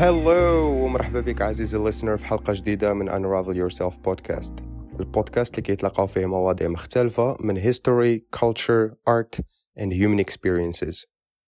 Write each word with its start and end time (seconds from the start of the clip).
هلو 0.00 0.84
ومرحبا 0.84 1.20
بك 1.20 1.42
عزيزي 1.42 1.78
الليسنر 1.78 2.16
في 2.16 2.26
حلقة 2.26 2.52
جديدة 2.52 2.94
من 2.94 3.10
Unravel 3.10 3.54
Yourself 3.56 3.94
podcast 3.94 4.52
البودكاست 5.00 5.54
اللي 5.54 5.62
كيتلقاو 5.62 6.06
فيه 6.06 6.26
مواضيع 6.26 6.68
مختلفة 6.68 7.36
من 7.40 7.60
history, 7.60 8.20
culture, 8.40 8.96
art 9.10 9.40
and 9.78 9.92
human 9.92 10.20
experiences 10.20 11.06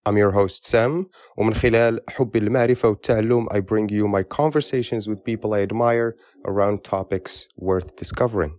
I'm 0.08 0.16
your 0.16 0.32
host 0.32 0.66
Sam 0.66 1.06
ومن 1.36 1.54
خلال 1.54 2.00
حبي 2.08 2.40
للمعرفة 2.40 2.88
والتعلم 2.88 3.46
I 3.48 3.60
bring 3.60 3.88
you 3.88 4.08
my 4.08 4.22
conversations 4.22 5.08
with 5.08 5.24
people 5.24 5.54
I 5.54 5.62
admire 5.62 6.16
around 6.46 6.84
topics 6.84 7.46
worth 7.56 7.96
discovering 7.96 8.52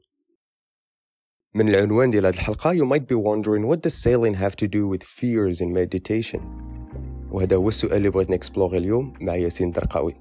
من 1.56 1.70
العنوان 1.70 2.12
ديال 2.12 2.26
هذه 2.26 2.34
الحلقة 2.34 2.74
you 2.74 2.86
might 2.86 3.08
be 3.08 3.16
wondering 3.16 3.68
what 3.68 3.82
does 3.82 3.94
sailing 3.94 4.34
have 4.34 4.56
to 4.56 4.68
do 4.68 4.88
with 4.88 5.04
fears 5.04 5.62
in 5.62 5.74
meditation 5.74 6.42
وهذا 7.32 7.56
هو 7.56 7.68
السؤال 7.68 7.98
اللي 7.98 8.10
بغيت 8.10 8.30
نكسبلوغي 8.30 8.78
اليوم 8.78 9.14
مع 9.22 9.36
ياسين 9.36 9.72
درقاوي 9.72 10.16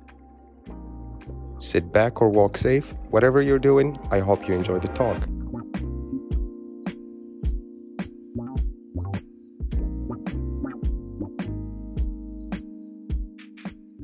Sit 1.73 1.93
back 1.93 2.21
or 2.21 2.29
walk 2.29 2.57
safe, 2.57 2.93
whatever 3.11 3.41
you're 3.41 3.65
doing, 3.71 3.97
I 4.11 4.19
hope 4.19 4.49
you 4.49 4.55
enjoy 4.55 4.79
the 4.81 4.89
talk. 4.89 5.21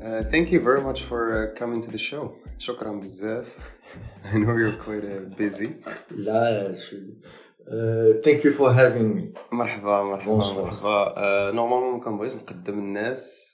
Uh, 0.01 0.23
thank 0.31 0.51
you 0.53 0.61
very 0.61 0.81
much 0.81 1.03
for 1.03 1.21
uh, 1.35 1.59
coming 1.59 1.81
to 1.81 1.91
the 1.91 1.97
show. 1.97 2.31
شكرا 2.57 2.91
بزاف. 2.91 3.57
I 4.25 4.37
know 4.37 4.55
you're 4.55 4.71
quite 4.85 5.03
uh, 5.03 5.35
busy. 5.37 5.69
لا 6.11 6.67
لا 6.67 6.73
شو 6.73 6.97
uh, 7.63 8.21
thank 8.23 8.43
you 8.43 8.51
for 8.51 8.73
having 8.73 9.15
me 9.15 9.39
مرحبا 9.51 10.03
مرحبا 10.03 10.39
Bonsoir. 10.41 10.57
مرحبا 10.57 11.15
uh, 11.15 11.55
نورمالمون 11.55 11.93
ما 11.93 11.99
كنبغيش 12.03 12.35
نقدم 12.35 12.79
الناس 12.79 13.53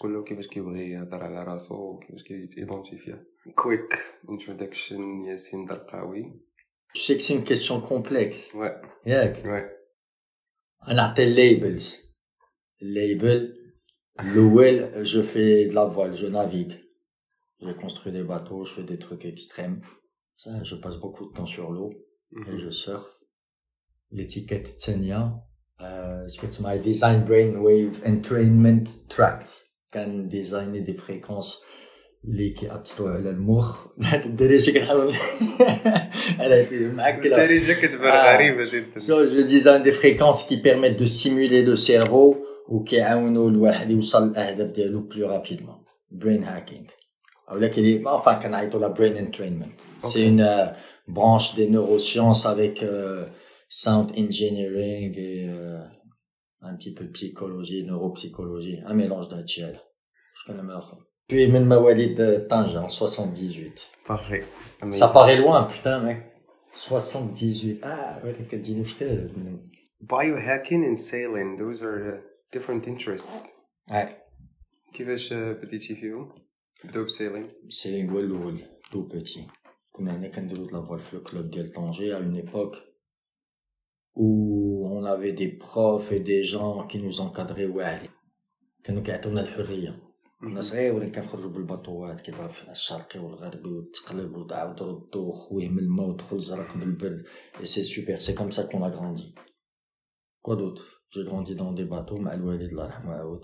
كل 0.00 0.24
كيفاش 0.24 0.46
كيبغي 0.46 0.90
يهضر 0.90 1.22
على 1.24 1.44
راسو 1.44 1.74
وكيفاش 1.90 2.22
كيتيدونتيفيا 2.22 3.24
كويك 3.54 4.04
انتروداكشن 4.30 5.24
ياسين 5.24 5.64
درقاوي 5.64 6.40
je 6.96 7.00
sais 7.00 7.16
que 7.16 7.22
c'est 7.22 7.34
une 7.34 7.44
question 7.44 7.80
complexe 7.80 8.54
ouais 8.54 8.86
ياك 9.06 9.42
ouais 9.44 9.78
نعطي 10.94 11.22
الليبلز 11.24 11.96
الليبل 12.82 13.54
الاول 14.20 15.06
je 15.06 15.22
fais 15.22 15.70
de 15.70 15.74
la 15.74 15.84
voile 15.84 16.14
je 16.16 16.26
navigue 16.26 16.74
j'ai 17.62 17.74
construit 17.82 18.12
des 18.12 18.24
bateaux 18.24 18.64
je 18.64 18.72
fais 18.74 18.86
des 18.92 18.98
trucs 18.98 19.24
extrêmes 19.24 19.80
ça 20.42 20.50
je 20.70 20.74
passe 20.82 20.96
beaucoup 21.04 21.24
de 21.28 21.32
temps 21.36 21.50
sur 21.56 21.66
l'eau 21.74 21.90
et 22.52 22.58
je 22.64 22.70
surfe 22.70 23.10
l'étiquette 24.12 24.68
الثانية 24.68 25.32
euh, 25.80 26.28
ce 26.28 26.40
que 26.40 26.46
تسمى 26.46 26.80
design 26.82 27.24
brain 27.24 27.56
wave 27.56 28.02
entrainment 28.04 28.88
tracks 29.08 29.68
كان 29.92 30.28
ديزايني 30.28 30.80
دي 30.80 30.94
فريكونس 30.94 31.58
اللي 32.24 32.50
كيأثروا 32.50 33.10
على 33.10 33.30
المخ 33.30 33.86
هاد 34.02 34.24
الدرجة 34.24 34.78
كنحاول 34.78 35.14
على 36.38 36.66
معكلة 36.94 37.24
الدارجه 37.24 37.72
كتبان 37.72 38.12
آه. 38.12 38.34
غريبه 38.34 38.64
جدا 38.64 39.00
So, 39.00 39.26
je 39.34 39.42
design 39.42 39.82
des 39.82 39.92
fréquences 39.92 40.42
qui 40.48 40.56
permettent 40.56 40.98
de 40.98 41.06
simuler 41.06 41.62
le 41.62 41.76
cerveau 41.76 42.36
وكيعاونوا 42.68 43.50
الواحد 43.50 43.90
يوصل 43.90 44.30
للاهداف 44.30 44.70
ديالو 44.70 45.08
plus 45.12 45.24
rapidement 45.24 45.78
brain 46.22 46.42
hacking 46.44 46.90
ولكن 47.52 48.04
enfin 48.04 48.42
كنعيطوا 48.42 48.80
la 48.80 48.88
brain 48.88 49.16
entrainment 49.16 49.72
Ok. 50.04 50.10
c'est 50.10 50.22
une 50.26 50.40
euh, 50.40 50.66
branche 51.08 51.54
des 51.54 51.68
neurosciences 51.70 52.46
avec 52.46 52.82
euh, 52.82 53.24
sound 53.72 54.10
engineering 54.16 55.14
et 55.16 55.48
euh, 55.48 55.82
un 56.62 56.74
petit 56.76 56.94
peu 56.94 57.04
de 57.04 57.12
psychologie 57.12 57.84
neuropsychologie 57.84 58.80
un 58.86 58.94
mélange 58.94 59.28
d'hادشي 59.28 59.64
هذا 59.64 59.80
شكون 60.34 60.60
ما 60.60 60.78
اخر 60.78 60.98
Je 61.30 61.34
suis 61.34 61.50
من 61.50 61.68
مواليد 61.68 62.46
طنجة 62.48 62.86
en 62.86 62.88
78 62.88 63.90
parfait 64.06 64.44
ça 64.92 65.08
paraît 65.08 65.36
loin 65.36 65.64
putain 65.64 66.00
mec 66.00 66.18
78 66.74 67.80
ah 67.82 68.18
ouais 68.24 68.32
كتجيني 68.50 68.84
فكرة 68.84 69.30
biohacking 70.02 70.84
and 70.84 70.96
sailing 70.96 71.56
those 71.58 71.82
are 71.82 72.14
uh, 72.14 72.20
different 72.52 72.86
interests 72.86 73.30
ouais 73.90 74.08
كيفاش 74.94 75.32
uh, 75.32 75.36
بديتي 75.36 75.94
فيهم 75.94 76.34
بداو 76.84 77.04
بسيلين 77.04 77.48
سيلينغ 77.68 78.12
هو 78.12 78.20
الاول 78.20 78.60
تو 78.90 79.02
بوتي 79.02 79.46
كنا 79.92 80.16
هنا 80.16 80.28
كنديرو 80.28 80.66
د 80.66 80.72
لافوال 80.72 81.00
في 81.00 81.14
الكلوب 81.14 81.50
ديال 81.50 81.72
طنجي 81.72 82.14
à 82.14 82.18
une 82.18 82.36
époque 82.36 82.76
où 84.14 84.28
on 84.96 85.04
avait 85.04 85.32
des 85.32 85.52
profs 85.66 86.12
et 86.12 86.20
des 86.20 86.42
gens 86.44 86.86
qui 86.86 86.98
nous 86.98 87.20
encadraient 87.20 87.66
واعرين 87.66 88.10
كانوا 88.84 89.02
كيعطيونا 89.02 89.40
الحريه 89.40 90.02
كنا 90.40 90.60
صغيورين 90.60 91.12
كنخرجوا 91.12 91.50
بالباطوات 91.50 92.20
كيضرب 92.20 92.50
فينا 92.50 92.72
الشرقي 92.72 93.20
والغربي 93.20 93.68
وتقلب 93.68 94.36
وتعاود 94.36 94.82
ردو 94.82 95.32
خويه 95.32 95.68
من 95.68 95.78
الماء 95.78 96.08
ودخل 96.08 96.36
الزرق 96.36 96.76
بالبرد 96.76 97.24
et 97.60 97.66
c'est 97.66 97.82
super 97.82 98.20
c'est 98.20 98.34
comme 98.34 98.52
ça 98.52 98.62
qu'on 98.64 98.82
a 98.82 98.90
grandi 98.90 99.34
quoi 100.42 100.56
d'autre 100.56 100.84
j'ai 101.10 101.24
grandi 101.24 101.54
dans 101.54 101.72
des 101.72 101.84
bateaux 101.84 102.18
مع 102.20 102.34
الوالد 102.34 102.62
الله 102.62 102.84
يرحمه 102.84 103.12
عاود 103.14 103.40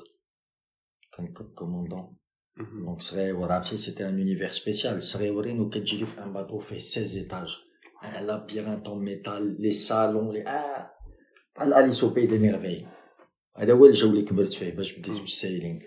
كان 1.17 1.33
كوموندون 1.55 2.17
دونك 2.85 3.01
صغيور 3.01 3.53
عرفتي 3.53 3.77
سيتي 3.77 4.09
ان 4.09 4.25
univers 4.25 4.51
سبيسيال 4.51 5.03
صغيورين 5.03 5.61
وكتجي 5.61 6.07
في 6.07 6.23
ان 6.23 6.33
باتو 6.33 6.59
فيه 6.59 6.79
16 6.79 7.19
ايطاج 7.19 7.57
un 8.03 8.21
labyrinthe 8.21 8.89
en 8.89 8.97
métal 8.97 9.57
les 9.59 9.73
salons 9.73 10.31
les 10.31 10.45
ah 10.47 10.91
بحال 11.57 11.75
اليس 11.75 12.05
او 12.05 12.11
بي 12.11 12.27
دي 12.27 12.39
ميرفي 12.39 12.87
هذا 13.57 13.73
هو 13.73 13.87
الجو 13.87 14.11
اللي 14.11 14.23
كبرت 14.23 14.55
فيه 14.55 14.71
باش 14.71 14.99
بديت 14.99 15.21
بالسيلينغ 15.21 15.81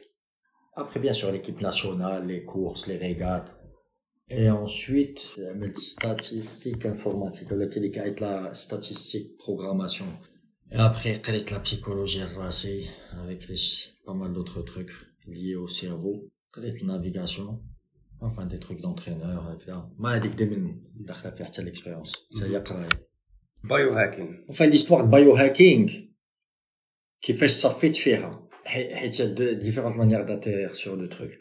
ابري 0.77 0.99
بيان 0.99 1.13
سور 1.13 1.31
ليكيب 1.31 1.61
ناسيونال 1.61 2.27
لي 2.27 2.39
كورس 2.39 2.89
لي 2.89 2.97
ريغات 2.97 3.49
اي 4.31 4.51
انsuite 4.51 5.39
عملت 5.39 5.77
ستاتيستيك 5.77 6.85
انفورماتيك 6.85 7.51
ولا 7.51 7.65
كاين 7.65 7.77
اللي 7.77 7.89
كيعيط 7.89 8.21
لا 8.21 8.53
ستاتيستيك 8.53 9.27
بروغراماسيون 9.45 10.17
Et 10.71 10.75
après, 10.75 11.27
قريت 11.27 11.53
la 11.53 11.59
psychologie 11.59 12.38
راسي 12.38 12.89
avec 13.23 13.47
les 13.47 13.63
pas 14.05 14.13
mal 14.13 14.33
d'autres 14.33 14.61
trucs 14.61 14.91
liés 15.27 15.55
au 15.55 15.67
cerveau. 15.67 16.29
قريت 16.53 16.83
navigation. 16.83 17.70
Enfin, 18.21 18.45
des 18.47 18.59
trucs 18.59 18.81
d'entraîneur, 18.81 19.39
هكذا. 19.51 19.91
ما 19.97 20.15
هذيك 20.15 20.31
دايما 20.31 20.81
داخله 20.95 21.31
فيها 21.31 21.45
حتى 21.45 21.61
l'expérience. 21.61 22.11
Ça 22.39 22.43
هي 22.43 22.57
قراية. 22.57 22.89
biohacking 23.63 24.49
Enfin, 24.49 24.65
l'histoire 24.67 25.03
de 25.07 25.11
biohacking, 25.11 25.91
كيفاش 27.21 27.51
صفيت 27.51 27.95
فيها. 27.95 28.49
حي- 28.65 28.95
حيت 28.95 29.13
il 29.15 29.19
y 29.19 29.21
a 29.21 29.27
deux 29.27 29.55
différentes 29.55 29.95
manières 29.97 30.25
d'atterrir 30.25 30.75
sur 30.75 30.95
le 30.95 31.09
truc. 31.09 31.31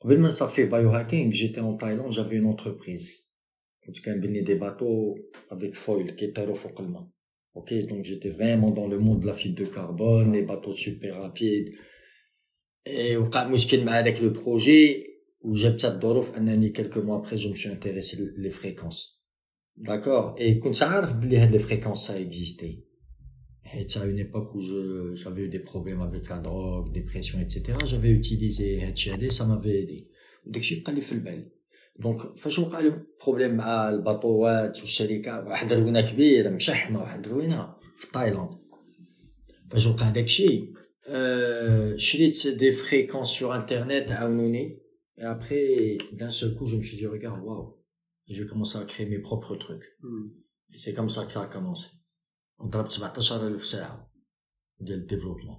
قبل 0.00 0.18
ما 0.20 0.28
نصفي 0.28 0.70
biohacking, 0.70 1.32
j'étais 1.32 1.60
en 1.60 1.76
Thaïlande, 1.76 2.12
j'avais 2.12 2.36
une 2.36 2.46
entreprise. 2.46 3.26
كنت 3.86 4.04
كنبني 4.04 4.44
des 4.44 4.58
bateaux 4.60 5.18
avec 5.50 5.74
foil 5.74 6.10
كيطيروا 6.10 6.54
فوق 6.54 6.80
الماء. 6.80 7.06
Ok, 7.58 7.72
donc 7.72 8.04
j'étais 8.04 8.28
vraiment 8.28 8.70
dans 8.70 8.86
le 8.88 8.98
monde 8.98 9.20
de 9.22 9.26
la 9.26 9.32
fibre 9.32 9.58
de 9.60 9.64
carbone, 9.64 10.32
les 10.32 10.42
bateaux 10.42 10.72
super 10.74 11.14
rapides. 11.22 11.72
Et 12.88 13.16
وقع 13.16 13.48
مشكل 13.48 13.84
مع 13.84 13.98
هذاك 13.98 14.22
لو 14.22 14.32
بروجي 15.44 15.66
وجابت 15.68 15.84
الظروف 15.84 16.36
انني 16.36 16.72
quelques 16.72 16.96
mois 16.96 17.22
après 17.22 17.36
je 17.36 17.48
me 17.48 17.54
suis 17.54 17.68
intéressé 17.68 18.16
les 18.36 18.50
fréquences. 18.50 19.16
D'accord 19.76 20.34
Et 20.38 20.58
كنت 20.58 20.82
عارف 20.82 21.12
بلي 21.12 21.38
هاد 21.38 21.56
les 21.56 21.62
fréquences 21.62 22.06
ça 22.06 22.20
existait. 22.20 22.86
حيت 23.64 23.98
à 23.98 24.04
une 24.04 24.18
époque 24.18 24.54
où 24.54 24.60
je 24.60 25.14
j'avais 25.14 25.42
eu 25.42 25.48
des 25.48 25.62
problèmes 25.70 26.02
avec 26.02 26.28
la 26.28 26.38
drogue, 26.38 26.92
dépression, 26.92 27.40
etc. 27.40 27.78
J'avais 27.84 28.10
utilisé 28.10 28.84
هادشي 28.84 29.12
هادي 29.12 29.30
ça 29.30 29.44
m'avait 29.44 29.82
aidé. 29.82 30.06
وداكشي 30.46 30.80
بقى 30.80 30.92
لي 30.92 31.00
في 31.00 31.12
البال. 31.12 31.50
دونك 31.98 32.20
فاش 32.38 32.58
وقع 32.58 32.80
لي 32.80 33.02
بروبليم 33.24 33.54
مع 33.56 33.88
الباطوات 33.88 34.80
والشركات 34.80 35.44
واحد 35.46 35.72
الروينه 35.72 36.00
كبيره 36.00 36.50
مشحمه 36.50 37.00
واحد 37.00 37.26
الروينه 37.26 37.74
في 37.96 38.12
تايلاند 38.12 38.50
فاش 39.70 39.86
وقع 39.86 40.10
داكشي 40.10 40.72
euh, 41.06 41.96
شريت 41.96 42.48
دي 42.48 42.72
فريكونس 42.72 43.28
سور 43.28 43.56
انترنت 43.56 44.10
عاونوني 44.10 44.79
et 45.20 45.24
après 45.34 45.98
d'un 46.18 46.30
seul 46.38 46.50
coup 46.56 46.66
je 46.66 46.76
me 46.76 46.82
suis 46.88 46.96
dit 47.00 47.06
regarde 47.16 47.40
waouh 47.48 47.66
et 48.28 48.32
j'ai 48.34 48.46
commencé 48.52 48.74
à 48.78 48.84
créer 48.92 49.06
mes 49.14 49.20
propres 49.28 49.54
trucs 49.64 49.86
et 50.74 50.78
c'est 50.82 50.94
comme 50.98 51.10
ça 51.16 51.20
que 51.26 51.32
ça 51.36 51.42
a 51.42 51.46
commencé 51.56 51.86
ضربت 52.62 52.90
17000 52.90 53.58
ساعه 53.58 54.12
ديال 54.80 54.98
الديفلوبمون 54.98 55.56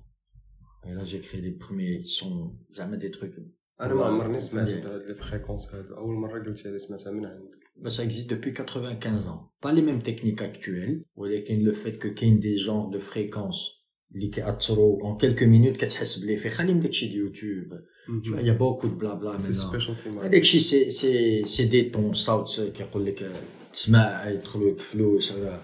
et 0.86 0.94
là 0.94 1.04
j'ai 1.04 1.19
créé 1.19 1.42
les 1.42 1.51
premiers 1.51 2.04
sons 2.06 2.56
زعما 2.71 3.00
des 3.00 3.12
trucs 3.12 3.39
انا 3.81 3.94
ما 3.94 4.06
عمرني 4.06 4.39
سمعت 4.39 4.69
Yeah. 4.69 4.74
بهاد 4.74 5.01
لي 5.07 5.15
فريكونس 5.15 5.75
هادو 5.75 5.98
اول 5.98 6.15
مره 6.15 6.44
قلتي 6.44 6.71
لي 6.71 6.77
سمعتها 6.77 7.12
من 7.12 7.25
عندك 7.25 7.56
Bah, 7.80 7.92
ça 7.92 8.04
existe 8.04 8.27
depuis 8.31 8.54
95 8.54 9.27
ans. 9.27 9.51
Pas 9.62 9.71
les 9.71 9.83
mêmes 9.83 10.01
techniques 10.01 10.42
actuelles. 10.42 11.04
ولكن 11.15 11.65
le 11.65 11.74
fait 11.74 11.98
que 12.00 12.07
كاين 12.07 12.39
des 12.42 12.57
genres 12.57 12.89
de 12.89 13.00
fréquences 13.00 13.83
اللي 14.15 14.27
كيأثروا 14.27 15.00
en 15.13 15.18
quelques 15.18 15.44
minutes 15.44 15.77
كتحس 15.77 16.19
بلي 16.19 16.38
في 16.38 16.50
خلي 16.50 16.74
من 16.74 16.80
داكشي 16.80 17.07
دي 17.07 17.15
يوتيوب 17.15 17.68
Tu 18.24 18.30
vois, 18.31 18.42
il 18.42 18.48
y 18.48 18.50
a 18.50 18.54
beaucoup 18.54 18.88
de 18.88 18.95
blabla 18.95 19.38
سي 19.38 19.48
maintenant. 19.48 19.71
سبيشالتي 19.71 20.09
هذاك 20.09 20.42
الشيء 20.42 20.62
سي 20.62 20.89
سي 20.89 21.44
سي 21.44 21.65
دي 21.65 21.81
طون 21.89 22.13
صوت 22.13 22.62
كيقول 22.74 23.06
لك 23.06 23.31
تسمع 23.74 24.30
يدخلوا 24.30 24.71
لك 24.71 24.80
فلوس 24.80 25.31
ولا 25.31 25.59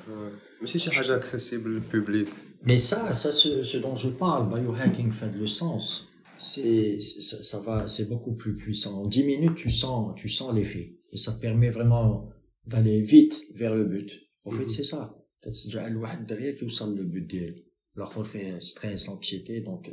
ماشي 0.62 0.80
شي 0.80 0.92
حاجه 0.92 1.16
اكسيسيبل 1.16 1.70
للبوبليك 1.70 2.28
Mais 2.66 2.78
ça, 2.78 3.12
ça 3.12 3.32
ce, 3.32 3.62
ce 3.62 3.78
dont 3.78 3.96
je 4.04 4.10
parle, 4.10 4.44
biohacking 4.54 5.12
fait 5.12 5.34
le 5.44 5.48
sens. 5.48 6.08
c'est 6.38 7.00
ça, 7.00 7.42
ça, 7.44 7.60
va 7.62 7.88
c'est 7.88 8.08
beaucoup 8.10 8.36
plus 8.36 8.56
puissant 8.56 8.94
en 9.02 9.08
10 9.08 9.24
minutes 9.24 9.56
tu 9.56 9.70
sens 9.70 10.14
tu 10.16 10.28
sens 10.28 10.54
l'effet 10.54 10.98
et 11.12 11.18
ça 11.18 11.32
te 11.34 11.40
permet 11.40 11.70
vraiment 11.70 12.30
d'aller 12.66 13.02
vite 13.02 13.36
vers 13.54 13.76
le 13.76 13.86
but 13.86 14.10
en 14.44 14.52
fait 14.52 14.64
mhm. 14.64 14.70
c'est 14.70 14.84
ça 14.84 15.20
كتشجع 15.42 15.88
الواحد 15.88 16.26
دغيا 16.26 16.52
كيوصل 16.52 16.98
le 16.98 17.04
but 17.04 17.28
ديالو 17.28 17.56
الاخر 17.98 18.24
فيه 18.24 18.60
stress 18.60 19.10
anxiété 19.10 19.62
donc 19.62 19.92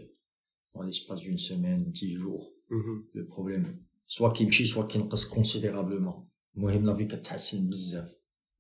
en 0.75 0.83
l'espace 0.83 1.21
d'une 1.21 1.37
semaine, 1.37 1.91
dix 1.91 2.13
jours, 2.13 2.53
mhm. 2.69 3.05
le 3.13 3.25
problème. 3.25 3.77
Soit 4.05 4.33
kimchi, 4.33 4.67
soit 4.67 4.87
qui 4.87 4.99
reste 4.99 5.29
considérablement. 5.29 6.29
Mohim 6.55 6.85
la 6.85 6.93
vie 6.93 7.07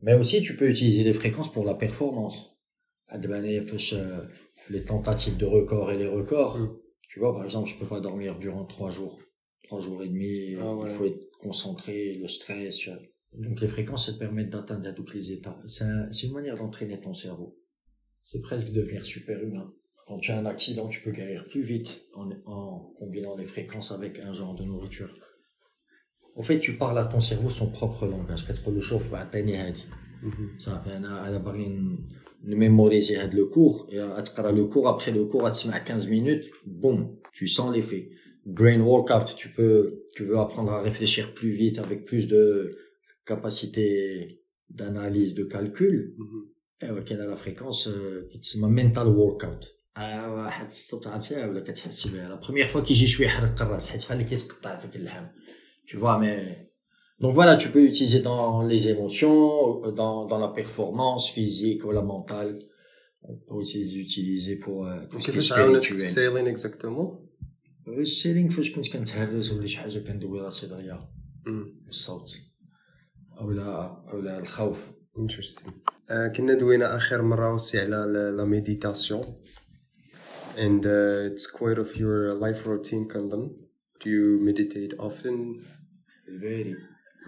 Mais 0.01 0.13
aussi, 0.15 0.41
tu 0.41 0.57
peux 0.57 0.69
utiliser 0.69 1.03
les 1.03 1.13
fréquences 1.13 1.51
pour 1.51 1.63
la 1.63 1.75
performance. 1.75 2.57
Euh, 3.13 4.25
les 4.69 4.83
tentatives 4.83 5.37
de 5.37 5.45
records 5.45 5.91
et 5.91 5.97
les 5.97 6.07
records. 6.07 6.57
Mm. 6.57 6.77
Tu 7.07 7.19
vois, 7.19 7.33
par 7.33 7.43
exemple, 7.43 7.69
je 7.69 7.77
peux 7.77 7.85
pas 7.85 8.01
dormir 8.01 8.37
durant 8.39 8.65
trois 8.65 8.89
jours, 8.89 9.19
trois 9.63 9.79
jours 9.79 10.03
et 10.03 10.09
demi. 10.09 10.55
Ah 10.59 10.75
il 10.83 10.89
faut 10.89 11.05
être 11.05 11.29
concentré, 11.39 12.15
le 12.15 12.27
stress. 12.27 12.89
Donc 13.33 13.61
les 13.61 13.67
fréquences, 13.67 14.09
elles 14.09 14.17
permettent 14.17 14.49
d'atteindre 14.49 14.87
à 14.87 14.93
tous 14.93 15.13
les 15.13 15.31
états. 15.31 15.61
C'est 15.65 16.27
une 16.27 16.33
manière 16.33 16.57
d'entraîner 16.57 16.99
ton 16.99 17.13
cerveau. 17.13 17.57
C'est 18.23 18.41
presque 18.41 18.73
devenir 18.73 19.05
super 19.05 19.41
humain. 19.41 19.71
Quand 20.05 20.19
tu 20.19 20.31
as 20.31 20.37
un 20.37 20.45
accident, 20.45 20.87
tu 20.87 21.01
peux 21.01 21.11
guérir 21.11 21.45
plus 21.45 21.61
vite 21.61 22.03
en, 22.13 22.29
en 22.45 22.91
combinant 22.97 23.35
les 23.35 23.43
fréquences 23.43 23.91
avec 23.91 24.19
un 24.19 24.33
genre 24.33 24.53
de 24.53 24.63
nourriture. 24.63 25.13
En 26.35 26.43
fait, 26.43 26.59
tu 26.59 26.77
parles 26.77 26.97
à 26.97 27.05
ton 27.05 27.19
cerveau 27.19 27.49
son 27.49 27.71
propre 27.71 28.05
langage. 28.05 28.45
Qu'est-ce 28.45 28.69
le 28.69 28.81
chauffe, 28.81 29.09
Ça 30.59 30.83
fait 30.85 30.95
un, 30.95 31.39
mémoriser 32.43 33.17
le 33.31 33.45
cours. 33.45 33.87
Et 33.89 33.95
le 33.97 34.63
cours. 34.65 34.87
Après 34.87 35.11
le 35.11 35.25
cours 35.25 35.47
à 35.47 35.79
15 35.79 36.09
minutes. 36.09 36.45
Boum. 36.65 37.13
Tu 37.31 37.47
sens 37.47 37.73
l'effet. 37.73 38.09
Brain 38.45 38.81
workout. 38.81 39.35
Tu 39.35 39.49
peux 39.49 40.03
tu 40.15 40.23
veux 40.23 40.37
apprendre 40.37 40.71
à 40.71 40.81
réfléchir 40.81 41.33
plus 41.33 41.51
vite 41.51 41.79
avec 41.79 42.05
plus 42.05 42.27
de 42.27 42.77
capacité 43.25 44.41
d'analyse 44.69 45.35
de 45.35 45.45
calcul. 45.45 46.15
Et 46.81 46.89
ok 46.89 47.11
a 47.11 47.27
la 47.27 47.35
fréquence 47.37 47.89
qui 48.29 48.39
s'appelle 48.43 48.69
mental 48.69 49.07
workout 49.07 49.74
واحد 49.97 50.65
الصوت 50.65 51.07
عرفتها 51.07 51.47
ولا 51.47 51.59
كتحس 51.59 52.07
بها 52.07 52.35
la 52.35 52.45
première 52.45 52.69
fois 52.73 52.79
كيجي 52.79 53.07
شوية 53.07 53.27
يحرق 53.27 53.61
الراس 53.61 53.89
حيت 53.89 54.05
بحال 54.05 54.21
كيتقطع 54.21 54.77
فيك 54.77 54.95
اللحم 54.95 55.25
tu 55.87 55.97
vois 55.97 56.17
mais 56.19 56.65
donc 57.19 57.33
voilà, 57.33 57.55
tu 57.55 57.69
peux 57.69 57.83
utiliser 57.83 58.19
dans 58.19 58.61
les 58.61 58.89
émotions, 58.89 59.89
dans, 59.91 60.25
dans 60.25 60.37
la 60.37 60.49
performance 60.49 61.29
physique 61.29 61.85
ou 61.85 61.91
la 61.91 62.01
mentale. 62.01 62.53
On 63.21 63.35
peut 63.47 63.55
aussi 63.55 63.83
les 63.83 63.97
utiliser 63.97 64.57
pour 64.57 64.85
euh, 64.85 65.05
tout 65.09 65.21
ce 65.21 65.31
qui 65.31 65.37
est 65.37 65.41
spirituel. 65.41 66.01
sailing 66.01 66.47
exactement 66.47 67.21
السيلينغ 67.87 68.49
فاش 68.49 68.71
كنت 68.71 68.93
كنتهرس 68.93 69.51
ولا 69.51 69.65
شي 69.65 69.77
حاجة 69.77 69.99
كندوي 69.99 70.41
راسي 70.41 70.67
دغيا 70.67 71.09
بالصوت 71.85 72.37
اولا 73.39 74.03
اولا 74.13 74.39
الخوف 74.39 74.91
uh, 74.91 76.13
كنا 76.35 76.53
دوينا 76.53 76.95
اخر 76.95 77.21
مره 77.21 77.53
وسي 77.53 77.79
على 77.79 78.33
لا 78.37 78.45
ميديتاسيون 78.45 79.21
and 80.58 80.86
uh, 80.86 81.30
it's 81.30 81.46
quite 81.46 81.78
of 81.78 81.96
your 81.96 82.34
life 82.34 82.66
routine 82.66 83.08
كنظن 83.08 83.50
do 84.00 84.10
you 84.10 84.38
meditate 84.40 84.94
often 84.98 85.62
very 86.28 86.76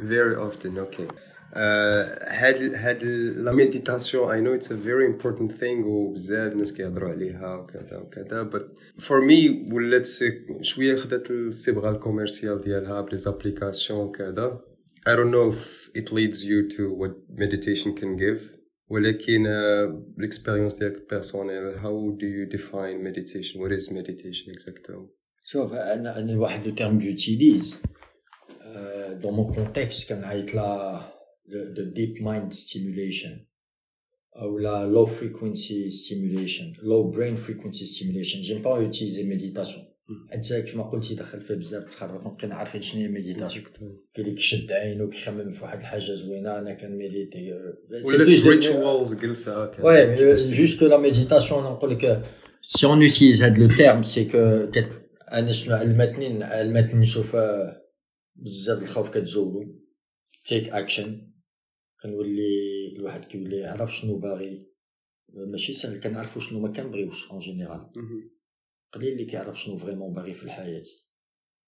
very 0.00 0.34
often 0.34 0.78
okay 0.78 1.08
هاد 1.54 2.74
هاد 2.74 3.04
لا 3.36 3.52
ميديتاسيون 3.52 4.30
I 4.30 4.40
know 4.40 4.52
it's 4.52 4.70
a 4.70 4.76
very 4.76 5.06
important 5.06 5.52
thing 5.52 5.84
وبزاف 5.84 6.52
الناس 6.52 6.72
كيهضروا 6.72 7.10
عليها 7.10 7.54
وكذا 7.56 7.96
وكذا 7.96 8.50
but 8.50 8.62
for 9.02 9.20
me 9.20 9.72
ولات 9.72 10.08
شويه 10.60 10.96
خدات 10.96 11.30
الصبغه 11.30 11.90
الكوميرسيال 11.90 12.60
ديالها 12.60 13.00
بلي 13.00 13.16
زابليكاسيون 13.16 14.00
وكذا 14.00 14.60
I 15.06 15.16
don't 15.16 15.32
know 15.32 15.48
if 15.48 15.90
it 15.94 16.12
leads 16.12 16.44
you 16.44 16.68
to 16.76 16.82
what 17.00 17.12
meditation 17.28 17.94
can 18.00 18.16
give 18.16 18.55
ولكن 18.88 19.46
l'expérience 20.18 20.78
ديالك 20.78 21.06
personnelle 21.14 21.78
how 21.82 22.16
do 22.20 22.26
you 22.26 22.46
define 22.56 23.02
meditation 23.02 23.60
what 23.60 23.72
is 23.72 23.92
meditation 23.92 24.52
exactement 24.52 25.22
شوف 25.44 25.72
انا 25.72 26.18
انا 26.18 26.38
واحد 26.38 26.66
لو 26.66 26.74
تيرم 26.74 26.98
جوتيليز 26.98 27.82
dans 29.22 29.32
mon 29.32 29.54
contexte 29.54 30.08
كان 30.08 30.24
عيط 30.24 30.54
لا 30.54 31.00
the 31.48 31.84
deep 31.98 32.20
mind 32.20 32.52
stimulation 32.52 33.52
ou 34.44 34.58
la 34.58 34.86
low 34.86 35.06
frequency 35.06 35.90
stimulation 35.90 36.72
low 36.82 37.02
brain 37.10 37.36
frequency 37.36 37.86
stimulation 37.86 38.38
j'aime 38.42 38.62
pas 38.62 38.82
utiliser 38.82 39.24
méditation 39.24 39.82
حتى 40.31 40.61
كما 40.61 40.83
قلتي 40.83 41.15
دخل 41.15 41.41
فيه 41.41 41.53
بزاف 41.55 41.83
تخربط 41.83 42.27
نبقى 42.27 42.47
نعرف 42.47 42.77
شنو 42.77 43.01
هي 43.01 43.07
ميديتاسيون 43.07 43.65
كاين 43.65 43.99
اللي 44.19 44.33
كيشد 44.35 44.71
عينو 44.71 45.09
كيخمم 45.09 45.51
في 45.51 45.63
واحد 45.63 45.79
الحاجة 45.79 46.13
زوينة 46.13 46.59
أنا 46.59 46.73
كنميديتي 46.73 47.53
ولا 47.53 48.23
ريتوالز 48.23 49.13
جلسة 49.13 49.71
وي 49.83 50.35
جوست 50.35 50.83
لا 50.83 50.97
ميديتاسيون 50.97 51.63
نقول 51.63 51.91
لك 51.91 52.25
سي 52.61 52.87
اون 52.87 53.01
يوتيليز 53.01 53.43
هاد 53.43 53.57
لو 53.57 53.67
تيرم 53.67 54.01
سي 54.01 54.25
كو 54.25 54.37
أنا 55.31 55.51
شنو 55.51 55.75
علمتني 55.75 56.43
علمتني 56.43 56.99
نشوف 56.99 57.37
بزاف 58.35 58.81
الخوف 58.81 59.09
كتزولو. 59.09 59.81
تيك 60.45 60.69
اكشن 60.69 61.31
كنولي 62.01 62.95
الواحد 62.95 63.25
كيولي 63.25 63.57
يعرف 63.57 63.95
شنو 63.95 64.19
باغي. 64.19 64.71
ماشي 65.33 65.73
سهل 65.73 65.99
كنعرفو 65.99 66.39
شنو 66.39 66.59
ما 66.59 66.71
كنبغيوش 66.71 67.31
اون 67.31 67.39
جينيرال 67.39 67.91
قليل 68.96 69.12
اللي 69.12 69.24
كيعرف 69.24 69.60
شنو 69.60 69.76
فريمون 69.76 70.12
باغي 70.14 70.34
في 70.34 70.44
الحياه 70.44 70.82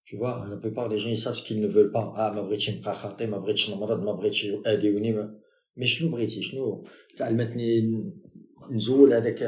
tu 0.06 0.17
vois 0.19 0.37
la 0.52 0.56
plupart 0.64 0.88
des 0.93 0.99
gens 0.99 1.12
ils 1.17 1.23
savent 1.25 1.38
ce 1.41 1.43
qu'ils 1.46 1.61
ne 1.61 1.69
veulent 1.69 1.93
pas 1.93 2.12
ah 2.17 2.31
ما 2.35 2.43
بغيتش 2.43 2.70
نبقى 2.70 2.94
خاطي 2.94 3.26
ما 3.26 3.38
بغيتش 3.38 3.70
نمرض 3.70 4.02
ما 4.02 4.12
بغيتش 4.12 4.44
يأذيوني 4.44 5.12
مي 5.76 5.87
شنو 5.87 6.11
بغيتي 6.11 6.43
شنو 6.43 6.87
تعلمتني 7.17 7.81
نزول 8.70 9.12
هذاك 9.12 9.41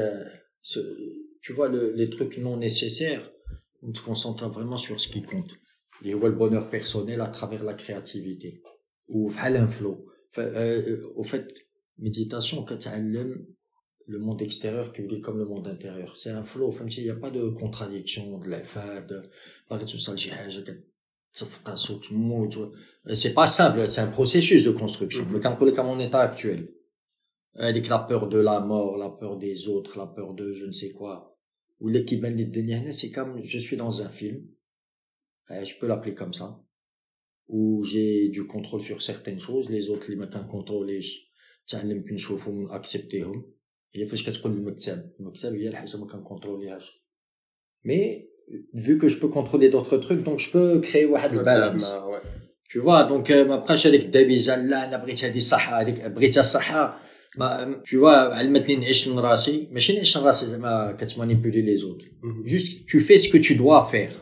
tu 1.43 1.53
vois 1.53 1.69
le, 1.69 1.81
les 1.99 2.09
trucs 2.09 2.37
non 2.37 2.57
nécessaires 2.57 3.25
on 3.83 3.93
se 3.93 4.01
concentre 4.01 4.47
vraiment 4.49 4.77
sur 4.77 4.99
ce 4.99 5.09
qui 5.09 5.21
compte 5.21 5.51
اللي 6.01 6.13
هو 6.13 6.27
البونور 6.27 6.69
بيرسونيل 6.71 7.25
à 7.25 7.27
travers 7.27 7.63
la 7.63 7.73
créativité 7.73 8.61
وفحال 9.07 9.55
ان 9.55 9.67
فلو 9.67 10.09
au 11.17 11.23
fait 11.23 11.47
méditation 11.99 12.65
كتعلم 12.65 13.47
le 14.12 14.18
monde 14.18 14.42
extérieur 14.42 14.92
qui 14.92 15.02
est 15.02 15.20
comme 15.20 15.38
le 15.38 15.46
monde 15.46 15.66
intérieur. 15.66 16.16
C'est 16.16 16.30
un 16.30 16.44
flow, 16.44 16.70
comme 16.70 16.90
s'il 16.90 17.04
n'y 17.04 17.10
a 17.10 17.16
pas 17.16 17.30
de 17.30 17.48
contradiction, 17.48 18.38
de 18.38 18.48
l'effet, 18.48 19.02
de, 19.08 19.22
tout 19.86 19.98
ça, 19.98 20.14
j'ai 20.16 20.30
euh, 23.08 23.14
c'est 23.14 23.32
pas 23.32 23.46
simple, 23.46 23.88
c'est 23.88 24.02
un 24.02 24.08
processus 24.08 24.64
de 24.64 24.70
construction. 24.70 25.26
Mais 25.30 25.40
quand 25.40 25.56
on 25.58 25.84
mon 25.84 25.98
état 25.98 26.20
actuel, 26.20 26.68
euh, 27.56 27.68
avec 27.68 27.88
la 27.88 28.00
peur 28.00 28.28
de 28.28 28.38
la 28.38 28.60
mort, 28.60 28.98
la 28.98 29.08
peur 29.08 29.38
des 29.38 29.68
autres, 29.68 29.98
la 29.98 30.06
peur 30.06 30.34
de 30.34 30.52
je 30.52 30.66
ne 30.66 30.72
sais 30.72 30.90
quoi, 30.90 31.28
ou 31.80 31.88
l'équipe 31.88 32.24
c'est 32.92 33.10
comme 33.10 33.42
je 33.42 33.58
suis 33.58 33.78
dans 33.78 34.02
un 34.02 34.10
film, 34.10 34.46
euh, 35.50 35.64
je 35.64 35.78
peux 35.78 35.86
l'appeler 35.86 36.14
comme 36.14 36.34
ça, 36.34 36.62
où 37.48 37.82
j'ai 37.82 38.28
du 38.28 38.46
contrôle 38.46 38.82
sur 38.82 39.00
certaines 39.00 39.40
choses, 39.40 39.70
les 39.70 39.88
autres, 39.88 40.10
les 40.10 40.16
mettent 40.16 40.36
en 40.36 40.46
contrôle, 40.46 40.90
et 40.90 41.00
je, 41.00 41.18
tiens, 41.64 41.88
une 41.88 42.18
chose, 42.18 42.42
accepter 42.70 43.22
hein. 43.22 43.32
هي 43.95 44.05
فاش 44.05 44.29
كتقول 44.29 44.51
المكتب 44.51 45.11
المكتب 45.19 45.53
هي 45.53 45.67
الحاجه 45.67 45.97
ما 45.97 46.07
كنكونتروليهاش 46.07 46.91
مي 47.85 48.27
vu 48.73 48.97
que 48.97 49.07
je 49.07 49.17
peux 49.19 49.27
contrôler 49.27 49.69
d'autres 49.69 49.97
trucs 49.97 50.23
donc 50.23 50.39
je 50.39 50.51
peux 50.51 50.81
créer 50.81 51.05
واحد 51.05 51.33
البالانس 51.33 51.93
tu 52.69 52.79
vois 52.79 53.03
donc 53.03 53.31
ما 53.31 53.55
بقاش 53.55 53.87
هذيك 53.87 54.01
الدبيزه 54.01 54.55
لا 54.55 54.87
انا 54.87 54.97
بغيت 54.97 55.23
هذه 55.23 55.37
الصحه 55.37 55.81
هذيك 55.81 56.01
بغيتها 56.01 56.39
الصحه 56.41 57.07
ما 57.37 57.81
tu 57.85 57.97
vois 57.97 58.33
علمتني 58.37 58.75
نعيش 58.75 59.07
من 59.07 59.19
راسي 59.19 59.67
ماشي 59.71 59.93
نعيش 59.93 60.17
من 60.17 60.23
راسي 60.23 60.45
زعما 60.45 60.91
كتمانيبولي 60.99 61.61
لي 61.61 61.75
زوت 61.75 62.01
juste 62.45 62.85
tu 62.87 62.99
fais 62.99 63.17
ce 63.17 63.29
que 63.29 63.37
tu 63.37 63.55
dois 63.55 63.85
faire 63.85 64.13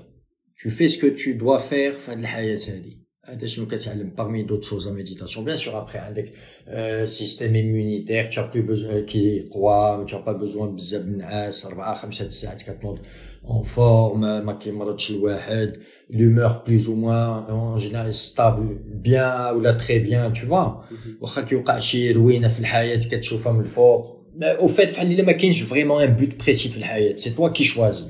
tu 0.62 0.70
fais 0.70 0.90
ce 0.90 0.98
que 0.98 1.08
tu 1.08 1.36
dois 1.36 1.60
faire 1.60 1.98
في 1.98 2.12
هذه 2.12 2.20
الحياه 2.20 2.58
هذه 2.68 2.99
هذا 3.30 3.46
شنو 3.46 3.68
كتعلم 3.68 4.12
parmi 4.18 4.44
d'autres 4.44 4.68
choses 4.68 4.88
en 4.88 4.92
méditation 4.92 5.42
bien 5.42 5.58
sûr 5.58 5.76
après 5.76 5.98
عندك 5.98 6.34
euh, 6.68 7.06
système 7.06 7.56
immunitaire 7.56 8.30
tu 8.30 8.40
as 8.40 8.44
plus 8.44 8.64
besoin 8.64 9.00
كيقوى 9.08 10.06
tu 10.08 10.16
as 10.16 10.20
pas 10.20 10.34
besoin 10.34 10.66
بزاف 10.66 11.06
نعاس 11.06 11.66
4 11.66 11.94
5 11.94 12.28
ساعات 12.28 12.62
كتنوض 12.62 13.00
en 13.46 13.64
forme 13.64 14.44
ما 14.46 14.60
كيمرضش 14.62 15.12
الواحد 15.12 15.78
l'humeur 16.12 16.64
plus 16.64 16.88
ou 16.88 16.96
moins 16.96 17.46
en 17.50 17.78
général 17.78 18.14
stable 18.14 18.68
bien 19.08 19.54
ou 19.56 19.62
là 19.62 19.74
très 19.74 20.00
bien 20.00 20.32
tu 20.32 20.46
vois 20.46 20.86
واخا 21.22 21.42
كيوقع 21.42 21.80
شي 21.80 22.12
روينه 22.12 22.48
في 22.48 22.60
الحياه 22.60 22.98
كتشوفها 22.98 23.52
من 23.54 23.60
الفوق 23.60 24.16
au 24.60 24.68
fait 24.68 24.90
فحال 24.90 25.12
الا 25.12 25.24
ما 25.24 25.32
كاينش 25.32 25.62
فريمون 25.62 26.04
ان 26.04 26.16
بوت 26.16 26.44
بريسي 26.44 26.70
في 26.70 26.78
الحياه 26.78 27.16
سي 27.16 27.30
توا 27.30 27.50
كي 27.50 27.64
شوازي 27.64 28.06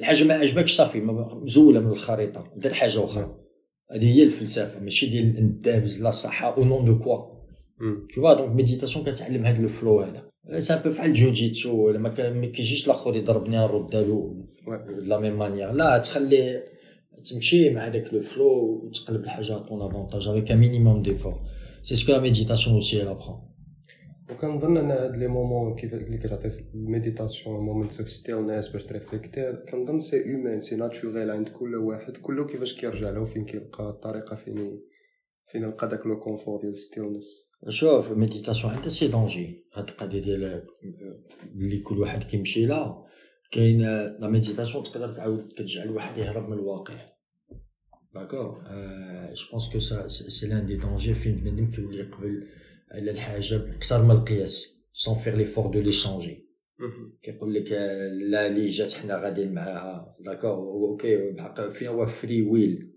الحاجه 0.00 0.24
ما 0.24 0.34
عجبكش 0.34 0.76
صافي 0.76 1.00
مزوله 1.00 1.80
من 1.80 1.90
الخريطه 1.90 2.44
دير 2.56 2.72
حاجه 2.72 3.04
اخرى 3.04 3.42
هذه 3.91 4.05
هي 4.05 4.23
الفلسفه 4.23 4.79
ماشي 4.79 5.05
ديال 5.05 5.45
ندابز 5.45 6.03
لا 6.03 6.09
صحه 6.09 6.57
أو 6.57 6.63
نون 6.63 6.85
دو 6.85 6.99
كوا 6.99 7.17
تو 8.13 8.21
فوا 8.21 8.33
دونك 8.33 8.55
ميديتاسيون 8.55 9.05
كتعلم 9.05 9.45
هذا 9.45 9.59
الفلو 9.59 10.01
هذا 10.01 10.23
سي 10.59 10.73
ان 10.73 10.81
بو 10.81 10.91
فحال 10.91 11.09
الجوجيتسو 11.09 11.91
ما 11.91 12.09
كيجيش 12.45 12.85
الآخر 12.85 13.15
يضربني 13.15 13.57
نرد 13.57 13.95
له 13.95 14.35
لا 15.03 15.19
ميم 15.19 15.39
مانيير 15.39 15.71
لا 15.71 15.97
تخليه 15.97 16.65
تمشي 17.23 17.69
مع 17.69 17.87
داك 17.87 18.13
لو 18.13 18.21
فلو 18.21 18.81
وتقلب 18.83 19.23
الحاجة 19.23 19.57
طون 19.57 19.81
افونتاج 19.81 20.27
افيك 20.27 20.51
مينيموم 20.51 21.01
ديفور 21.01 21.37
سي 21.81 21.95
سكو 21.95 22.11
لا 22.11 22.19
ميديتاسيون 22.19 22.75
اوسي 22.75 23.05
apprend. 23.05 23.56
وكنظن 24.31 24.77
أن 24.77 24.91
هاد 24.91 25.17
لي 25.17 25.27
مومون 25.27 25.75
كيف 25.75 25.93
اللي 25.93 26.17
كتعطي 26.17 26.49
الميديتاسيون 26.73 27.59
مومنتس 27.59 27.99
اوف 27.99 28.09
ستيلنس 28.09 28.69
باش 28.69 28.85
تريفليكتي 28.85 29.53
كنظن 29.71 29.99
سي 29.99 30.25
هيومان 30.25 30.59
سي 30.59 30.75
ناتشوريل 30.75 31.31
عند 31.31 31.49
كل 31.49 31.75
واحد 31.75 32.17
كله 32.17 32.47
كيفاش 32.47 32.79
كيرجع 32.79 33.09
له 33.09 33.23
فين 33.23 33.45
كيلقى 33.45 33.89
الطريقة 33.89 34.35
فين 34.35 34.81
فين 35.45 35.63
يلقى 35.63 35.87
داك 35.87 36.05
لو 36.05 36.19
كونفور 36.19 36.61
ديال 36.61 36.77
ستيلنس 36.77 37.47
شوف 37.69 38.11
الميديتاسيون 38.11 38.73
عندها 38.73 38.89
سي 38.89 39.07
دونجي 39.07 39.65
هاد 39.73 39.89
القضية 39.89 40.21
ديال 40.21 40.63
اللي 41.55 41.79
كل 41.79 41.99
واحد 41.99 42.23
كيمشي 42.23 42.65
لها. 42.65 43.05
كاين 43.51 43.81
لا 44.19 44.29
ميديتاسيون 44.29 44.83
تقدر 44.83 45.07
تعاود 45.07 45.47
كتجعل 45.51 45.87
الواحد 45.87 46.17
يهرب 46.17 46.49
من 46.49 46.53
الواقع. 46.53 47.05
داكور 48.15 48.61
جو 49.33 49.49
بونس 49.51 49.69
كو 49.73 49.79
سا 49.79 50.07
سي 50.07 50.47
لأن 50.47 50.65
دي 50.65 50.75
دونجي 50.77 51.13
فين 51.13 51.35
بنادم 51.35 51.71
كيولي 51.71 51.97
يقبل 51.97 52.47
على 52.90 53.10
الحاجه 53.10 53.56
باكثر 53.56 54.02
من 54.02 54.10
القياس 54.10 54.82
سون 54.92 55.14
فير 55.14 55.36
ليفور 55.36 55.66
دو 55.66 55.80
لي 55.80 55.92
شونجي 55.92 56.48
كيقول 57.22 57.54
لك 57.54 57.72
لا 58.12 58.48
لي 58.48 58.66
جات 58.66 58.92
حنا 58.92 59.16
غاديين 59.24 59.54
معاها 59.54 60.16
داكور 60.20 60.50
اوكي 60.50 61.30
بحق 61.30 61.68
فين 61.68 61.88
هو 61.88 62.06
فري 62.06 62.42
ويل 62.42 62.92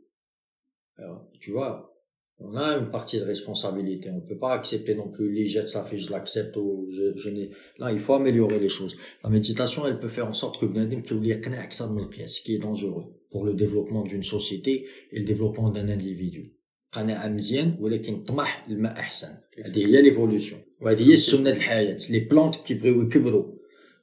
tu 1.41 1.51
vois 1.51 1.95
on 2.39 2.55
a 2.55 2.77
une 2.77 2.89
partie 2.91 3.19
de 3.19 3.24
responsabilité. 3.24 4.10
On 4.10 4.15
ne 4.15 4.27
peut 4.27 4.38
pas 4.38 4.53
accepter 4.53 4.93
non 4.95 5.10
plus 5.10 5.31
les 5.31 5.45
jets, 5.45 5.65
ça 5.65 5.84
fait 5.84 5.98
je 5.98 6.12
l'accepte 6.12 6.57
ou 6.57 6.88
je, 6.91 7.15
je 7.15 7.29
n'ai. 7.29 7.51
Là, 7.79 7.91
il 7.91 8.00
faut 8.00 8.13
améliorer 8.13 8.60
les 8.60 8.69
choses. 8.69 8.98
La 9.24 9.29
méditation, 9.29 9.88
elle 9.88 10.00
peut 10.00 10.10
faire 10.10 10.27
en 10.27 10.34
sorte 10.34 10.60
que 10.60 10.65
Bnadim 10.65 11.01
ce 11.03 12.41
qui 12.41 12.55
est 12.55 12.60
dangereux 12.60 13.05
pour 13.31 13.45
le 13.45 13.53
développement 13.53 14.03
d'une 14.03 14.24
société 14.24 14.86
et 15.12 15.19
le 15.19 15.25
développement 15.25 15.69
d'un 15.69 15.88
individu. 15.88 16.55
قناعة 16.92 17.28
مزيان 17.28 17.76
ولكن 17.80 18.25
طمح 18.25 18.66
الماء 18.68 18.92
أحسن. 18.92 19.28
هذه 19.66 19.87
هي 19.87 20.02
ليفولوسيون 20.02 20.61
وهذه 20.80 21.09
هي 21.09 21.12
السنة 21.12 21.50
الحياة. 21.50 21.97
لي 22.11 22.18
بلانت 22.18 22.56
كيبغيو 22.56 23.02
يكبروا 23.02 23.44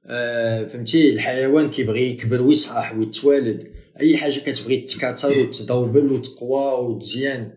آه 0.06 0.66
فهمتي؟ 0.66 1.10
الحيوان 1.10 1.70
كيبغي 1.70 2.10
يكبر 2.10 2.42
ويصحح 2.42 2.98
ويتوالد. 2.98 3.72
أي 4.00 4.18
حاجة 4.18 4.40
كتبغي 4.40 4.78
تكاثر 4.78 5.40
وتدوبل 5.40 6.12
وتقوى 6.12 6.86
وتزيان. 6.86 7.54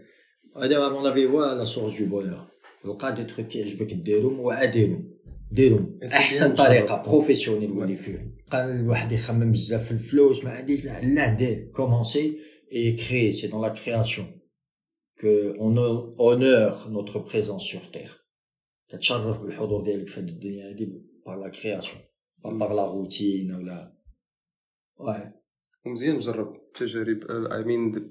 هذا 0.62 0.88
مون 0.88 1.06
افي 1.06 1.26
هو 1.26 1.44
لا 1.44 1.64
سورس 1.64 2.02
دو 2.02 2.06
بونور 2.06 2.44
لقى 2.84 3.14
دي 3.14 3.24
تروك 3.24 3.46
كيعجبك 3.46 3.92
ديرهم 3.92 4.40
وعاديرهم 4.40 5.10
ديرهم. 5.52 5.98
أحسن 6.14 6.54
طريقة 6.54 7.02
بروفيسيونيل 7.06 7.70
ولي 7.70 7.96
فيه 7.96 8.32
بقى 8.52 8.72
الواحد 8.72 9.12
يخمم 9.12 9.52
بزاف 9.52 9.86
في 9.86 9.92
الفلوس 9.92 10.44
ما 10.44 10.50
عنديش 10.50 10.84
لا 10.84 11.28
دير. 11.34 11.70
كومونسي 11.74 12.38
اي 12.72 12.92
كري 12.92 13.32
سي 13.32 13.46
دون 13.46 13.62
لا 13.62 13.68
كرياسيون 13.68 14.26
que 15.19 15.55
on 15.59 15.77
honore 16.17 16.89
notre 16.89 17.19
présence 17.19 17.65
sur 17.65 17.91
terre 17.91 18.25
كتشرف 18.89 19.41
بالحضور 19.41 19.83
ديالك 19.83 20.07
في 20.07 20.19
هذه 20.19 20.29
الدنيا 20.29 20.69
هذه 20.69 21.01
par 21.25 21.37
la 21.37 21.49
création 21.49 21.97
pas 22.43 22.53
par 22.59 22.73
la 22.73 22.85
routine 22.85 23.51
ولا 23.51 23.93
ouais 24.99 25.31
ومزيان 25.85 26.19
تجرب 26.19 26.71
تجارب 26.73 27.23
I 27.51 27.63
mean 27.63 27.91
the, 27.91 28.01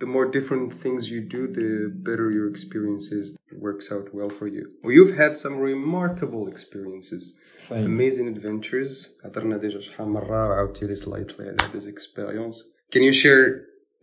the 0.00 0.06
more 0.06 0.26
different 0.30 0.72
things 0.72 1.10
you 1.10 1.20
do 1.20 1.46
the 1.48 1.88
better 2.08 2.30
your 2.30 2.48
experiences 2.48 3.36
works 3.66 3.90
out 3.90 4.14
well 4.14 4.30
for 4.38 4.46
you 4.46 4.64
well 4.82 4.92
you've 4.92 5.16
had 5.16 5.36
some 5.36 5.56
remarkable 5.58 6.44
experiences 6.54 7.22
Fine. 7.68 7.84
amazing 7.84 8.28
adventures 8.28 9.08
هضرنا 9.24 9.56
ديجا 9.56 9.80
شحال 9.80 10.08
مرة 10.08 10.48
وعاودتي 10.48 10.86
لي 10.86 10.94
slightly 10.94 11.40
على 11.40 11.56
هذه 11.62 11.94
experience 11.94 12.56
can 12.94 13.02
you 13.02 13.12
share 13.12 13.70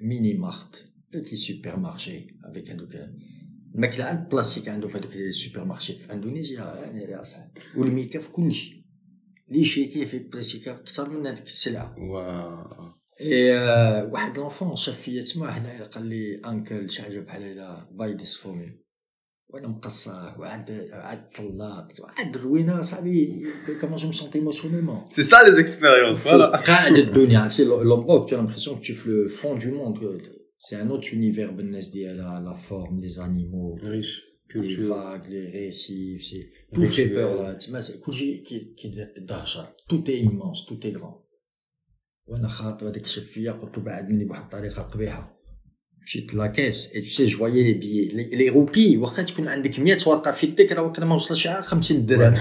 ميني 0.00 0.34
مارت 0.34 0.86
بيتي 1.12 1.36
سوبر 1.36 1.76
مارشي 1.76 2.26
افيك 2.44 2.70
هذوك 2.70 2.90
الماكله 3.74 4.10
البلاستيك 4.12 4.68
عنده 4.68 4.88
في 4.88 4.98
هذوك 4.98 5.16
السوبر 5.16 5.64
مارشي 5.64 5.92
في 5.92 6.12
اندونيسيا 6.12 6.60
يعني 6.60 7.04
راسها 7.04 7.52
والميكا 7.76 8.20
في 8.20 8.32
كلشي 8.32 8.86
اللي 9.48 9.64
شريتيه 9.64 10.04
في 10.04 10.18
بلاستيك 10.18 10.68
أكثر 10.68 11.10
من 11.10 11.26
هذيك 11.26 11.42
السلعه 11.42 11.98
واو 11.98 13.00
اي 13.20 13.52
واحد 14.02 14.38
لونفون 14.38 14.76
شاف 14.76 15.00
فيا 15.00 15.20
تما 15.20 15.58
هنايا 15.58 15.84
قال 15.84 16.06
لي 16.06 16.40
انكل 16.46 16.90
شي 16.90 17.02
حاجة 17.02 17.20
بحال 17.20 17.42
هكا 17.42 17.88
باي 17.92 18.14
ديس 18.14 18.36
فور 18.36 18.72
وانا 19.49 19.67
مقصر 19.67 20.39
وعاد 20.39 20.89
عاد 20.91 21.29
طلقت 21.29 21.99
وعاد 21.99 22.37
روينه 22.37 22.81
صاحبي 22.81 23.45
كومون 23.81 23.97
جو 23.97 24.09
مسونتي 24.09 24.37
ايموسيونيلمون 24.39 25.09
سي 25.09 25.23
سا 25.23 25.37
لي 25.43 25.51
زيكسبيريونس 25.51 26.17
فوالا 26.17 26.57
قاعد 26.57 26.97
الدنيا 26.97 27.39
عرفتي 27.39 27.63
لومبوك 27.63 28.29
تو 28.29 28.35
لامبرسيون 28.35 28.77
كو 28.77 28.83
في 28.83 29.09
لو 29.09 29.29
فون 29.29 29.57
دو 29.57 29.71
موند 29.71 30.21
سي 30.59 30.81
ان 30.81 30.87
اوت 30.87 31.13
يونيفير 31.13 31.51
بالناس 31.51 31.89
ديالها 31.89 32.39
لا 32.39 32.53
فورم 32.53 32.99
لي 32.99 33.07
زانيمو 33.07 33.75
ريش 33.83 34.21
لي 34.55 34.69
فاغ 34.69 35.27
لي 35.27 35.45
ريسيف 35.45 36.23
سي 36.23 36.49
تو 36.75 36.85
في 36.85 37.15
بور 37.15 37.43
لا 37.43 37.53
تما 37.53 37.81
كلشي 38.05 38.37
كي 38.37 38.91
دهشر 39.17 39.67
تو 39.89 40.03
اي 40.07 40.13
ايمونس 40.13 40.65
تو 40.65 40.75
اي 40.85 40.95
غران 40.95 41.13
وانا 42.27 42.47
خاطر 42.47 42.89
هذاك 42.89 43.05
شاف 43.05 43.23
فيا 43.23 43.51
قلت 43.51 43.79
بعد 43.79 44.09
مني 44.09 44.25
بواحد 44.25 44.43
الطريقه 44.43 44.81
قبيحه 44.81 45.35
مشيت 46.05 46.33
لاكيس 46.33 46.91
اي 46.95 47.01
تو 47.01 47.07
سي 47.07 47.25
جو 47.25 47.37
فوايي 47.37 47.63
لي 47.63 47.73
بيي 47.73 48.07
لي 48.07 48.49
روبي 48.49 48.97
واخا 48.97 49.23
تكون 49.23 49.47
عندك 49.47 49.79
100 49.79 49.97
ورقه 50.07 50.31
في 50.31 50.45
يدك 50.45 50.71
راه 50.71 50.91
كان 50.91 51.07
ما 51.07 51.15
وصلش 51.15 51.47
50 51.47 52.05
درهم 52.05 52.33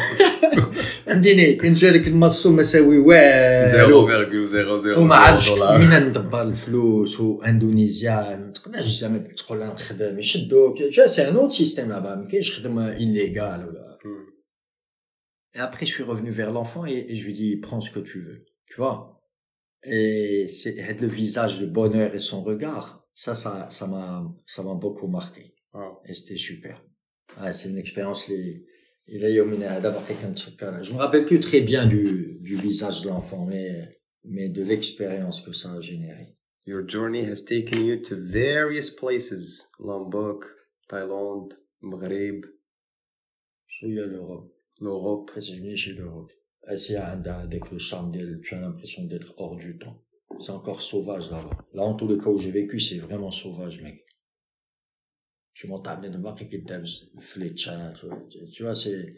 فهمتيني 1.07 1.54
كنت 1.54 1.85
هذاك 1.85 2.09
المصو 2.09 2.52
ما 2.52 2.62
ساوي 2.62 2.99
والو 2.99 4.09
0.00 4.09 4.99
وما 4.99 5.14
عرفتش 5.14 5.50
من 5.50 6.09
ندبر 6.09 6.43
الفلوس 6.43 7.21
واندونيسيا 7.21 8.37
ما 8.37 8.52
تقدرش 8.52 8.87
زعما 8.87 9.19
تقول 9.19 9.62
انا 9.62 9.73
نخدم 9.73 10.19
يشدوك 10.19 10.78
تو 10.78 11.07
سي 11.07 11.28
ان 11.28 11.37
اوت 11.37 11.50
سيستيم 11.50 11.88
لابا 11.88 12.14
ما 12.14 12.28
كاينش 12.28 12.61
خدمه 12.61 12.97
انليغال 12.97 13.69
ولا 13.69 13.95
Et 15.57 15.61
après, 15.61 15.87
je 15.87 15.93
suis 15.93 16.02
revenu 16.02 16.31
vers 16.31 16.50
l'enfant 16.50 16.85
et, 16.85 17.07
et 17.11 17.14
je 17.14 17.26
lui 17.26 17.33
dis, 17.33 17.57
prends 17.57 17.81
ce 17.81 17.93
que 17.93 18.00
tu 18.00 18.19
veux. 18.26 18.45
Tu 18.66 18.76
vois? 18.76 19.21
Et 19.85 20.47
c'est 20.49 20.75
le 21.00 21.07
visage 21.07 21.61
de 21.61 21.66
bonheur 21.66 22.12
et 22.12 22.19
son 22.19 22.43
regard 22.43 22.98
ça, 23.20 23.36
ça, 23.36 23.68
ça 23.70 23.86
m'a, 23.86 24.34
ça 24.48 24.64
m'a 24.64 24.76
beaucoup 24.76 25.08
marqué. 25.08 25.54
Wow. 25.74 26.00
Et 26.06 26.14
c'était 26.14 26.38
super. 26.38 26.82
Ah, 27.36 27.52
c'est 27.52 27.68
une 27.70 27.78
expérience, 27.78 28.30
les, 28.30 28.66
je 29.10 30.94
me 30.94 30.98
rappelle 30.98 31.26
plus 31.26 31.42
très 31.42 31.60
bien 31.60 31.86
du, 31.86 32.38
du 32.40 32.56
visage 32.56 33.02
de 33.02 33.10
l'enfant, 33.10 33.46
mais, 33.46 34.00
mais 34.24 34.48
de 34.48 34.64
l'expérience 34.64 35.42
que 35.42 35.52
ça 35.52 35.74
a 35.74 35.82
généré. 35.82 36.38
Your 36.66 36.88
journey 36.88 37.26
has 37.30 37.44
taken 37.44 37.86
you 37.86 37.98
to 37.98 38.16
various 38.16 38.90
places. 38.90 39.70
Lombok, 39.80 40.46
Thaïlande, 40.88 41.56
Maghreb. 41.82 42.46
Je 43.68 43.76
suis 43.76 44.00
à 44.00 44.06
l'Europe. 44.06 44.54
L'Europe. 44.80 45.32
C'est 45.40 45.58
venu 45.58 45.76
chez 45.76 45.92
l'Europe. 45.92 46.32
Avec 46.66 47.70
le 47.70 47.80
charme, 47.80 48.14
tu 48.42 48.54
as 48.54 48.62
l'impression 48.62 49.04
d'être 49.08 49.34
hors 49.38 49.58
du 49.58 49.78
temps. 49.78 50.00
C'est 50.39 50.51
encore 50.51 50.81
sauvage 50.81 51.31
là-bas. 51.31 51.67
Là, 51.74 51.84
en 51.84 51.96
tous 51.96 52.08
les 52.08 52.17
cas 52.17 52.29
où 52.29 52.38
j'ai 52.38 52.51
vécu, 52.51 52.79
c'est 52.79 52.98
vraiment 52.98 53.31
sauvage, 53.31 53.81
mec. 53.81 54.05
Je 55.53 55.67
m'en 55.67 55.79
tape 55.79 56.05
de 56.05 56.17
voir 56.17 56.36
qui 56.36 56.46
flécha, 57.19 57.93
tu 58.51 58.63
vois, 58.63 58.74
c'est, 58.74 59.15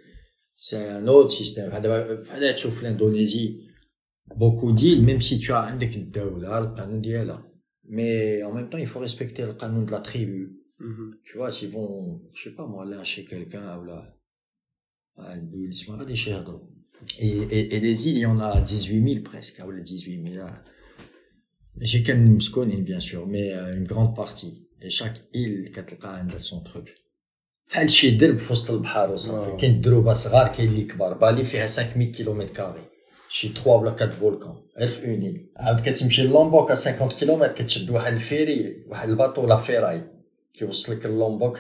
c'est 0.55 0.89
un 0.89 1.07
autre 1.07 1.29
système. 1.29 1.69
Fallait 2.23 2.55
tu 2.55 2.67
l'Indonésie, 2.81 3.67
beaucoup 4.35 4.71
d'îles, 4.71 5.03
même 5.03 5.21
si 5.21 5.37
tu 5.37 5.51
as 5.51 5.61
un 5.61 5.75
des 5.75 5.89
là, 6.39 6.61
le 6.61 6.75
canon 6.75 7.01
là. 7.25 7.45
Mais 7.83 8.41
en 8.43 8.53
même 8.53 8.69
temps, 8.69 8.79
il 8.79 8.87
faut 8.87 8.99
respecter 8.99 9.45
le 9.45 9.53
canon 9.53 9.83
de 9.83 9.91
la 9.91 9.99
tribu. 9.99 10.57
Mm-hmm. 10.79 11.13
Tu 11.23 11.37
vois, 11.37 11.51
s'ils 11.51 11.69
vont, 11.69 12.23
je 12.33 12.49
sais 12.49 12.55
pas 12.55 12.65
moi, 12.65 12.85
chez 13.03 13.25
quelqu'un, 13.25 13.77
ou 13.77 13.83
là, 13.83 14.17
et, 17.19 17.27
et, 17.27 17.75
et 17.75 17.79
les 17.79 18.09
îles, 18.09 18.17
il 18.17 18.21
y 18.21 18.25
en 18.25 18.39
a 18.39 18.61
18 18.61 19.13
000 19.13 19.23
presque, 19.23 19.61
ou 19.65 19.71
les 19.71 19.81
18 19.81 20.33
000 20.33 20.45
j'ai 21.79 22.03
quand 22.03 22.15
même 22.15 22.37
bien 22.83 22.99
sûr, 22.99 23.25
mais 23.27 23.53
euh, 23.53 23.77
une 23.77 23.85
grande 23.85 24.15
partie. 24.15 24.67
Et 24.81 24.89
chaque 24.89 25.21
île, 25.33 25.71
a 25.77 26.39
son 26.39 26.61
truc. 26.61 26.97
بحال 27.71 27.89
شي 27.89 28.09
درب 28.09 28.37
في 28.37 28.53
وسط 28.53 28.71
البحر 28.71 29.11
وصافي. 29.11 29.57
كاين 29.57 29.81
دروبه 29.81 30.13
صغار 30.13 30.47
كاين 30.47 30.69
اللي 30.69 30.83
كبار. 30.83 31.13
بالي 31.13 31.43
فيها 31.43 31.65
5000 31.65 32.15
كيلومتر 32.15 32.53
كاري 32.53 32.81
شي 33.29 33.47
3 33.47 33.69
ولا 33.69 33.89
4 33.89 34.09
فولكان 34.09 34.55
غير 34.77 34.87
في 34.87 35.05
اونيل 35.05 35.51
عاود 35.57 35.79
كتمشي 35.79 36.23
للومبوك 36.23 36.71
50 36.71 37.09
كيلومتر 37.09 37.51
كتشد 37.51 37.89
واحد 37.89 38.13
الفيري 38.13 38.85
واحد 38.87 39.09
الباطو 39.09 39.47
لا 39.47 39.57
فيراي. 39.57 40.01
كيوصلك 40.53 41.05
للومبوك 41.05 41.59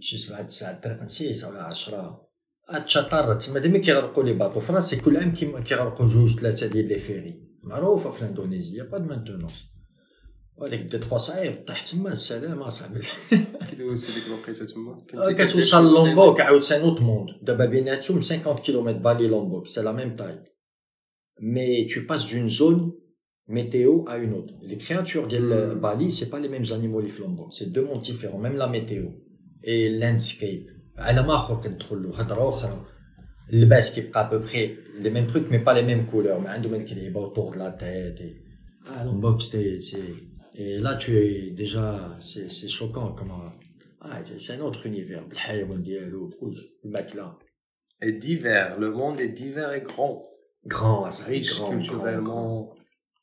شي 0.00 0.32
واحد 0.32 0.44
الساعة 0.44 0.72
الطريق 0.72 1.02
نسيت 1.02 1.44
ولا 1.44 1.62
10 1.62 2.28
اتشطر 2.68 3.34
تما 3.34 3.58
ديما 3.58 3.78
كيغرقوا 3.78 4.24
لي 4.24 4.32
باطو. 4.32 4.60
فراسي 4.60 4.96
كل 4.96 5.16
عام 5.16 5.32
كيغرقوا 5.62 6.06
جوج 6.06 6.40
ثلاثة 6.40 6.66
ديال 6.66 6.88
لي 6.88 6.98
فيري. 6.98 7.49
معروفه 7.63 8.09
في 8.09 8.21
الاندونيسيا 8.21 8.83
با 8.83 8.97
دو 8.97 9.05
مانتونونس 9.05 9.63
وهذيك 10.57 10.81
دي 10.81 10.97
تخوا 10.97 11.17
صعيب 11.17 11.65
طيح 11.67 11.81
تما 11.81 12.11
السلامه 12.11 12.69
صاحبي 12.69 12.99
كيدوز 13.69 14.11
هذيك 14.11 14.27
الوقيته 14.27 14.65
تما 14.65 14.97
كتوصل 15.33 15.89
لومبوك 15.89 16.41
عاوتاني 16.41 16.83
اوت 16.83 17.01
موند 17.01 17.29
دابا 17.41 17.65
بيناتهم 17.65 18.21
50 18.21 18.55
كيلومتر 18.55 18.97
بالي 18.97 19.27
لومبوك 19.27 19.67
سي 19.67 19.81
لا 19.81 19.91
ميم 19.91 20.15
تاي 20.15 20.43
مي 21.41 21.87
tu 21.87 22.05
passes 22.07 22.27
d'une 22.27 22.49
zone 22.49 22.91
météo 23.47 24.03
à 24.07 24.17
une 24.17 24.33
autre. 24.33 24.53
Les 24.61 24.77
créatures 24.77 25.27
de 25.27 25.75
Bali, 25.75 26.09
c'est 26.11 26.29
pas 26.29 26.39
les 26.39 26.49
mêmes 26.49 26.65
animaux 26.71 27.01
les 27.01 27.11
Lombok. 27.19 27.53
C'est 27.53 27.71
deux 27.71 27.85
mondes 27.85 28.01
différents, 28.01 28.39
même 28.39 28.55
la 28.55 28.67
météo 28.67 29.09
et 29.63 29.89
landscape. 29.89 30.67
عالم 30.97 31.29
اخر 31.29 31.61
كندخل 31.61 32.03
له 32.03 32.19
هضره 32.19 32.49
اخرى 32.49 32.85
اللباس 33.53 33.95
كيبقى 33.95 34.27
ابوبخي 34.27 34.75
لي 34.99 35.09
ميم 35.09 35.27
تروك 35.27 35.51
مي 35.51 35.57
با 35.57 35.71
لي 35.71 35.81
ميم 35.81 36.05
كولور 36.05 36.39
ما 36.39 36.49
عندهم 36.49 36.73
هذيك 36.73 36.91
اللعيبه 36.91 37.19
اوتور 37.19 37.53
دو 37.53 37.59
لا 37.59 37.69
تيت 37.69 38.35
اه 38.87 39.05
لومبوك 39.05 39.41
سي 39.41 39.79
سي 39.79 40.35
Et 40.57 40.79
là, 40.79 40.95
tu 40.95 41.17
es 41.17 41.51
déjà, 41.51 42.17
c'est 42.21 42.69
choquant 42.69 43.11
comment. 43.11 43.51
Ah, 43.99 44.21
c'est 44.37 44.53
un 44.53 44.61
autre 44.61 44.85
univers. 44.85 45.23
Le 45.27 46.89
matelas. 46.89 47.37
Et 48.01 48.13
divers. 48.13 48.79
Le 48.79 48.89
monde 48.91 49.19
est 49.19 49.29
divers 49.29 49.73
et 49.73 49.81
grand. 49.81 50.23
Grand, 50.65 51.11
ça 51.11 51.25
riche 51.25 51.55
grand. 51.57 51.71
Culturellement, 51.71 52.73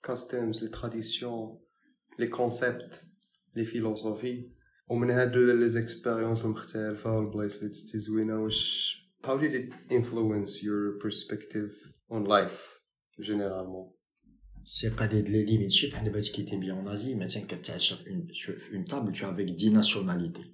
customs, 0.03 0.53
les 0.61 0.71
traditions, 0.71 1.61
les 2.19 2.29
concepts, 2.29 3.07
les 3.55 3.65
philosophies. 3.65 4.53
ومن 4.89 5.11
هاد 5.11 5.35
les 5.35 5.79
expériences 5.79 6.45
المختلفة 6.45 7.17
والبلايص 7.17 7.57
اللي 7.57 7.69
دزتي 7.69 7.99
زوينة 7.99 8.43
واش 8.43 8.99
How 9.28 9.38
did 9.38 9.54
it 9.54 9.74
influence 9.92 10.64
your 10.64 10.98
perspective 11.00 11.74
on 12.10 12.24
life, 12.24 12.80
généralement? 13.20 13.94
C'est 14.64 14.96
pas 14.96 15.08
des 15.08 15.22
limites. 15.22 15.76
Je 15.76 15.88
sais 15.88 15.92
pas 15.92 16.20
qui 16.20 16.42
était 16.42 16.58
bien 16.58 16.76
en 16.76 16.88
Asie, 16.88 17.16
mais 17.16 17.28
c'est 17.28 17.42
quand 17.42 17.62
tu 17.62 17.72
sur 17.78 17.98
une, 18.06 18.84
table, 18.86 19.12
tu 19.12 19.24
es 19.24 19.28
avec 19.28 19.54
10 19.54 19.72
nationalités. 19.72 20.46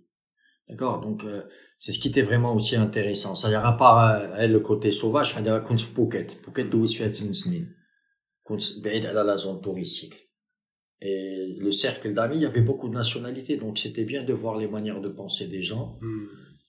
D'accord? 0.67 1.01
Donc, 1.01 1.23
euh, 1.23 1.43
c'est 1.77 1.91
ce 1.91 1.99
qui 1.99 2.07
était 2.07 2.23
vraiment 2.23 2.55
aussi 2.55 2.75
intéressant. 2.75 3.35
C'est-à-dire, 3.35 3.63
à 3.63 3.77
part 3.77 4.37
le 4.39 4.59
côté 4.59 4.89
sauvage, 4.89 5.35
on 5.37 5.61
compte 5.61 5.81
Phuket. 5.81 6.39
Phuket, 6.43 6.69
d'où 6.69 6.87
je 6.87 7.03
suis 7.03 7.67
Compte 8.43 8.63
à 8.85 9.23
la 9.23 9.37
zone 9.37 9.61
touristique. 9.61 10.15
Et 10.99 11.57
le 11.59 11.71
cercle 11.71 12.13
d'amis, 12.13 12.37
il 12.37 12.41
y 12.41 12.45
avait 12.45 12.61
beaucoup 12.61 12.89
de 12.89 12.95
nationalités. 12.95 13.57
Donc, 13.57 13.77
c'était 13.77 14.05
bien 14.05 14.23
de 14.23 14.33
voir 14.33 14.57
les 14.57 14.67
manières 14.67 15.01
de 15.01 15.09
penser 15.09 15.47
des 15.47 15.61
gens. 15.61 15.99
Mm. 16.01 16.42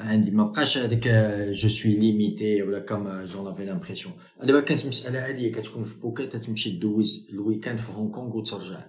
عندي 0.00 0.30
ما 0.30 0.44
بقاش 0.44 0.78
هذاك 0.78 1.08
جو 1.52 1.68
سوي 1.68 1.94
ليميتي 1.94 2.62
ولا 2.62 2.78
كما 2.78 3.24
جون 3.24 3.46
افي 3.46 3.64
لامبريسيون 3.64 4.14
دابا 4.42 4.60
كانت 4.60 4.86
مساله 4.86 5.18
عاديه 5.18 5.52
كتكون 5.52 5.84
في 5.84 6.00
بوكيت 6.00 6.36
تمشي 6.36 6.70
دوز 6.70 7.26
الويكاند 7.32 7.78
في 7.78 7.92
هونغ 7.92 8.10
كونغ 8.10 8.36
وترجع 8.36 8.86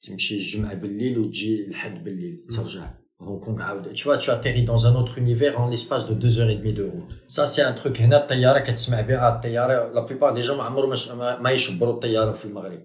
تمشي 0.00 0.34
الجمعة 0.34 0.74
بالليل 0.74 1.18
وتجي 1.18 1.66
الحد 1.66 2.04
بالليل 2.04 2.42
ترجع 2.56 2.94
هونغ 3.20 3.44
كونغ 3.44 3.62
عاود 3.62 3.94
tu 3.96 4.04
vois 4.04 4.18
tu 4.18 4.30
atterris 4.30 4.64
dans 4.64 4.86
un 4.86 4.94
autre 4.94 5.18
univers 5.18 5.60
en 5.60 5.68
l'espace 5.68 6.08
de 6.08 6.14
2 6.14 6.38
heures 6.38 6.50
et 6.50 6.56
demie 6.56 6.72
de 6.72 6.84
route 6.84 7.12
ça 7.28 7.46
c'est 7.46 7.62
un 7.62 7.72
truc 7.72 8.00
هنا 8.00 8.22
الطيارة 8.22 8.58
كتسمع 8.58 9.00
بها 9.00 9.36
الطيارة 9.36 9.92
la 9.92 10.06
plupart 10.08 10.34
des 10.34 10.42
gens 10.42 10.56
ما 10.56 10.62
عمرهم 10.62 11.42
ما 11.42 11.50
يشبروا 11.50 11.94
الطيارة 11.94 12.32
في 12.32 12.44
المغرب 12.44 12.84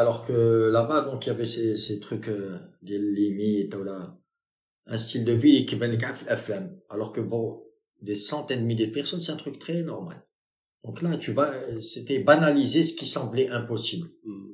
alors 0.00 0.26
que 0.26 0.70
là-bas 0.76 1.00
donc 1.08 1.26
il 1.26 1.28
y 1.28 1.32
avait 1.32 1.44
ces 1.44 1.76
ces 1.76 2.00
trucs 2.00 2.30
ديال 2.82 3.14
ليميت 3.14 3.74
ولا 3.74 4.22
un 4.86 4.96
style 4.96 5.24
de 5.24 5.32
vie 5.32 5.64
qui 5.64 5.70
كيبان 5.70 5.92
لك 5.92 6.14
في 6.14 6.22
الافلام 6.22 6.80
alors 6.90 7.12
que 7.12 7.20
bon 7.20 7.62
des 8.02 8.14
centaines 8.14 8.62
de 8.62 8.66
milliers 8.66 8.86
de 8.86 8.92
personnes 8.92 9.20
c'est 9.20 9.32
un 9.32 9.36
truc 9.36 9.58
très 9.58 9.82
normal 9.82 10.26
donc 10.84 11.02
là 11.02 11.16
tu 11.16 11.32
vas 11.32 11.52
c'était 11.80 12.18
banaliser 12.18 12.82
ce 12.82 12.94
qui 12.94 13.06
semblait 13.06 13.48
impossible 13.48 14.08
mm. 14.24 14.52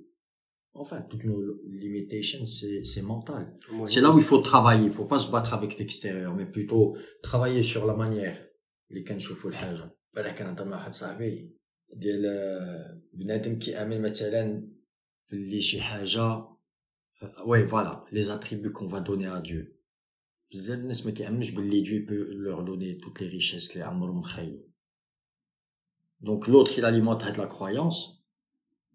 Enfin, 0.80 1.00
toutes 1.10 1.24
nos 1.24 1.42
limitations, 1.84 2.44
c'est 2.44 3.02
mental. 3.02 3.52
c'est 3.84 4.00
là 4.00 4.10
où 4.12 4.18
il 4.24 4.28
faut 4.32 4.38
travailler. 4.38 4.84
Il 4.84 4.92
faut 4.92 5.06
pas 5.06 5.18
se 5.18 5.28
battre 5.34 5.52
avec 5.58 5.76
l'extérieur, 5.78 6.32
mais 6.38 6.46
plutôt 6.46 6.96
travailler 7.20 7.62
sur 7.62 7.84
la 7.86 7.94
manière. 7.94 8.38
اللي 8.90 9.02
كنشوفوا 9.02 9.50
الحاجة. 9.50 9.90
بالك 10.14 10.38
كنهضر 10.38 10.64
مع 10.64 10.76
واحد 10.76 10.92
صاحبي 10.92 11.56
ديال 11.92 12.22
بنادم 13.12 13.58
كيامن 13.58 14.02
مثلا 14.02 14.68
اللي 15.32 15.60
شي 15.60 15.80
حاجة 15.80 16.44
وي 17.46 17.68
فوالا 17.68 18.04
لي 18.12 18.22
زاتريبيو 18.22 18.72
كون 18.72 18.88
فا 18.88 18.98
دوني 18.98 19.36
ا 19.36 19.38
ديو 19.38 19.64
بزاف 20.52 20.78
الناس 20.78 21.06
ما 21.06 21.12
كيامنوش 21.12 21.50
باللي 21.50 21.80
ديو 21.80 22.06
بو 22.06 22.14
لور 22.14 22.62
دوني 22.62 22.94
توت 22.94 23.22
لي 23.22 23.28
ريشيس 23.28 23.72
اللي 23.72 23.84
عمرهم 23.84 24.22
خايلو 24.22 24.68
دونك 26.20 26.48
لوتر 26.48 26.72
il 26.72 26.84
alimente 26.84 27.24
هاد 27.24 27.38
لا 27.38 27.44
كرويونس 27.44 28.18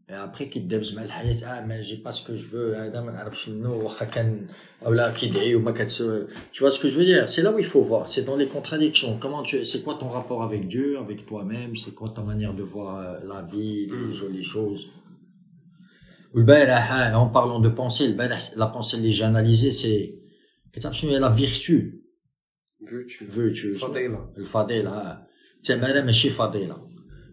ابخي 0.10 0.45
كيدابز 0.45 0.95
مع 0.95 1.03
الحياه 1.03 1.60
اه 1.60 1.65
ما 1.65 1.82
جي 1.82 1.95
با 1.95 2.12
سكو 2.12 2.36
جو 2.36 2.47
فو 2.47 2.73
هذا 2.73 3.01
ما 3.01 3.12
نعرف 3.12 3.41
شنو 3.41 3.84
واخا 3.84 4.06
كان 4.06 4.47
اولا 4.86 5.12
كيدعي 5.12 5.56
وما 5.56 5.71
كتسو 5.71 6.25
tu 6.53 6.60
vois 6.63 6.71
ce 6.71 6.79
que 6.79 6.88
je 6.89 6.95
veux 6.97 7.06
dire 7.06 7.29
c'est 7.29 7.41
là 7.41 7.51
où 7.51 7.60
il 7.60 7.65
faut 7.65 7.82
voir 7.82 8.08
c'est 8.08 8.23
dans 8.23 8.36
les 8.36 8.47
contradictions 8.47 9.17
comment 9.19 9.43
tu 9.43 9.65
c'est 9.65 9.82
quoi 9.84 9.95
ton 9.95 10.10
rapport 10.10 10.43
avec 10.43 10.67
Dieu 10.67 10.97
avec 10.97 11.25
toi-même 11.25 11.75
c'est 11.75 11.95
quoi 11.95 12.10
ta 12.15 12.21
manière 12.21 12.53
de 12.53 12.63
voir 12.63 13.23
la 13.32 13.41
vie 13.51 13.86
les 13.86 14.13
jolies 14.13 14.49
choses 14.56 14.84
والبارح 16.36 17.15
en 17.15 17.27
parlant 17.29 17.60
de 17.60 17.69
pensée 17.69 18.06
البارح 18.06 18.39
la 18.56 18.67
pensée 18.67 18.95
اللي 18.95 19.12
j'ai 19.13 19.23
analysé 19.23 19.71
c'est 19.71 20.23
كتعرف 20.72 20.96
شنو 20.96 21.11
هي 21.11 21.48
vertu. 21.48 22.09
Virtue 22.83 23.24
virtue 23.31 23.66
الفضيله 23.66 24.33
الفضيله 24.38 25.26
التماره 25.57 26.00
ماشي 26.00 26.31
فضيله 26.31 26.88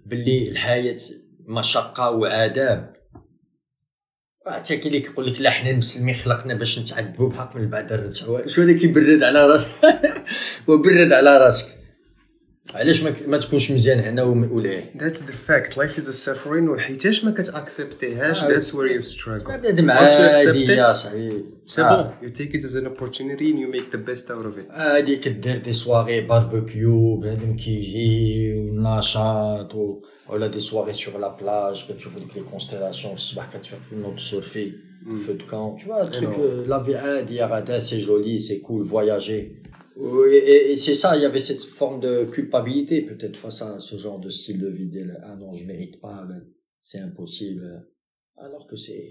باللي 0.05 0.49
الحياة 0.49 0.97
مشقه 1.47 2.11
وعذاب 2.11 2.95
حتى 4.47 4.77
كاين 4.77 4.87
اللي 4.87 4.99
كيقول 4.99 5.27
لك 5.27 5.41
لا 5.41 5.49
حنا 5.49 5.69
المسلمين 5.69 6.15
خلقنا 6.15 6.53
باش 6.53 6.79
نتعذبوا 6.79 7.29
بحق 7.29 7.55
من 7.55 7.69
بعد 7.69 7.91
الرجع 7.91 8.45
شو 8.45 8.61
هذا 8.61 8.73
كيبرد 8.73 9.23
على 9.23 9.47
راسك 9.47 9.69
وبرد 10.67 11.13
على 11.13 11.37
راسك 11.37 11.74
علاش 12.74 13.02
ما 13.02 13.38
تكونش 13.38 13.70
مزيان 13.70 13.98
هنا 13.98 14.22
وليه 14.22 14.92
That's 14.96 15.20
the 15.20 15.32
fact 15.48 15.76
life 15.76 15.98
is 15.98 16.08
a 16.08 16.28
suffering 16.28 16.68
وحيتاش 16.68 17.24
ما 17.24 17.30
كتاكسبتيهاش 17.30 18.40
that's 18.40 18.72
where 18.74 18.88
you 18.88 19.02
struggle 19.02 19.50
بنادم 19.50 19.90
عادي 19.90 20.66
يا 20.66 20.84
صاحبي 20.84 21.44
سي 21.66 21.82
بون 21.82 22.10
you 22.22 22.32
take 22.34 22.54
it 22.54 22.64
as 22.64 22.74
an 22.74 22.86
opportunity 22.86 23.52
and 23.52 23.58
you 23.58 23.68
make 23.76 23.90
the 23.90 24.10
best 24.10 24.30
out 24.30 24.46
of 24.46 24.58
it 24.58 24.70
عادي 24.70 25.16
كدير 25.16 25.58
دي 25.58 25.72
سواغي 25.72 26.20
باربيكيو 26.20 27.16
بنادم 27.16 27.56
كيجي 27.56 28.54
ونشاط 28.54 29.74
و 29.74 30.02
ولا 30.28 30.46
دي 30.46 30.60
سواري 30.60 30.92
سور 30.92 31.18
لا 31.18 31.36
بلاج 31.40 31.84
كتشوف 31.88 32.18
ديك 32.18 32.36
لي 32.36 32.42
كونستيلاسيون 32.42 33.14
في 33.14 33.20
الصباح 33.20 33.52
كتفيق 33.52 33.78
نوض 33.92 34.16
تسورفي 34.16 34.72
فو 35.26 35.32
دو 35.32 35.46
كون 35.50 35.78
tu 35.78 35.82
vois 35.82 36.10
truc 36.10 36.68
la 36.68 36.88
vie 36.88 36.96
عادية 36.96 37.44
غادا 37.44 37.80
c'est 37.80 38.00
joli 38.00 38.38
c'est 38.38 38.60
cool 38.60 38.82
voyager 38.82 39.63
et, 40.32 40.70
et 40.70 40.76
c'est 40.76 40.94
ça 41.02 41.16
il 41.16 41.22
y 41.22 41.28
avait 41.30 41.44
cette 41.50 41.64
forme 41.80 42.00
de 42.00 42.24
culpabilité 42.24 43.02
peut-être 43.02 43.36
face 43.36 43.62
à 43.62 43.78
ce 43.78 43.96
genre 43.96 44.20
de 44.26 44.28
style 44.28 44.60
de 44.60 44.68
vie 44.68 44.90
ah 45.22 45.36
non 45.36 45.52
je 45.52 45.64
mérite 45.64 46.00
pas 46.00 46.16
c'est 46.88 46.98
impossible 46.98 47.64
alors 48.36 48.66
que 48.66 48.76
c'est 48.76 49.04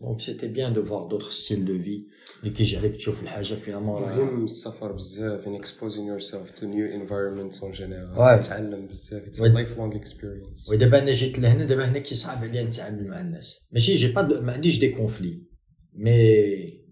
donc 0.00 0.20
c'était 0.20 0.48
bien 0.48 0.70
de 0.72 0.80
voir 0.80 1.08
d'autres 1.08 1.32
styles 1.32 1.64
de 1.64 1.72
vie 1.72 2.06
et 2.44 2.52
que 2.52 2.64
j'allais 2.64 2.90
تشوف 2.96 3.22
الحاجه 3.22 3.54
finalement 3.54 4.00
مهم 4.00 4.44
السفر 4.44 4.92
بزاف 4.92 5.48
and 5.48 5.54
exposing 5.54 6.06
yourself 6.06 6.54
to 6.54 6.66
new 6.66 6.86
environments 6.86 7.62
en 7.62 7.72
general 7.72 8.42
تتعلم 8.42 8.86
بزاف 8.86 9.22
it's 9.26 9.40
a 9.40 9.48
lifelong 9.48 9.94
experience 9.94 10.68
ودابا 10.70 10.98
انا 10.98 11.12
جيت 11.12 11.38
لهنا 11.38 11.64
دابا 11.64 11.88
هنا 11.88 11.98
كيصعب 11.98 12.44
عليا 12.44 12.62
نتعامل 12.62 13.06
مع 13.06 13.20
الناس 13.20 13.66
ماشي 13.72 13.94
جي 13.94 14.12
با 14.12 14.40
ما 14.40 14.52
عنديش 14.52 14.78
دي 14.78 14.88
كونفلي 14.88 15.42
مي 15.94 16.86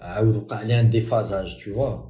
عاود 0.00 0.36
وقع 0.36 0.62
لي 0.62 0.80
ان 0.80 0.90
ديفازاج 0.90 1.56
tu 1.64 1.68
vois 1.68 2.09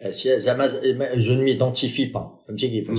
اشياء 0.00 0.38
زعما 0.38 0.66
جو 1.16 1.34
ne 1.34 1.44
m'identifie 1.44 2.12
pas 2.12 2.46
فهمتي 2.48 2.68
كيفاش 2.68 2.98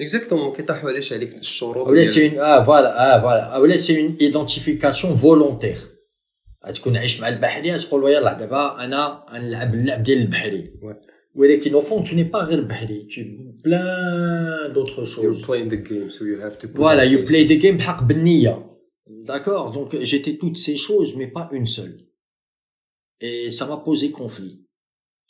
اكزاكتومون 0.00 0.52
كيطيحوا 0.52 0.90
علاش 0.90 1.12
عليك 1.12 1.34
الشروط 1.34 1.88
ولا 1.88 2.04
سي 2.04 2.28
اون 2.28 2.38
اه 2.38 2.62
فوالا 2.62 3.16
اه 3.16 3.20
فوالا 3.20 3.56
ولا 3.56 3.76
سي 3.76 4.00
اون 4.00 4.16
ايدونتيفيكاسيون 4.20 5.16
فولونتير 5.16 5.76
غتكون 6.66 6.96
عايش 6.96 7.20
مع 7.20 7.28
البحري 7.28 7.78
تقول 7.78 8.10
يلاه 8.12 8.32
دابا 8.32 8.84
انا 8.84 9.24
غنلعب 9.32 9.74
اللعب 9.74 10.02
ديال 10.02 10.18
البحري 10.18 10.72
ولكن 11.34 11.80
au 11.80 11.82
fond 11.82 12.02
tu 12.02 12.14
n'es 12.14 12.36
pas 12.36 12.44
غير 12.44 12.60
بحري 12.60 13.08
tu 13.10 13.20
plein 13.62 14.68
d'autres 14.74 15.04
choses 15.04 15.24
you're 15.24 15.46
playing 15.46 15.68
the 15.70 15.88
game 15.90 16.10
so 16.10 16.20
you 16.24 16.38
have 16.44 16.58
to 16.58 16.66
voilà 16.74 17.04
you 17.04 17.18
play 17.30 17.44
the 17.44 17.62
game 17.62 17.76
بحق 17.78 18.02
بالنية 18.02 18.66
d'accord 19.24 19.72
donc 19.72 20.02
j'étais 20.02 20.36
toutes 20.36 20.56
ces 20.56 20.76
choses 20.76 21.16
mais 21.16 21.28
pas 21.38 21.48
une 21.52 21.66
seule 21.66 21.96
et 23.20 23.50
ça 23.50 23.66
m'a 23.66 23.78
posé 23.78 24.10
conflit 24.10 24.59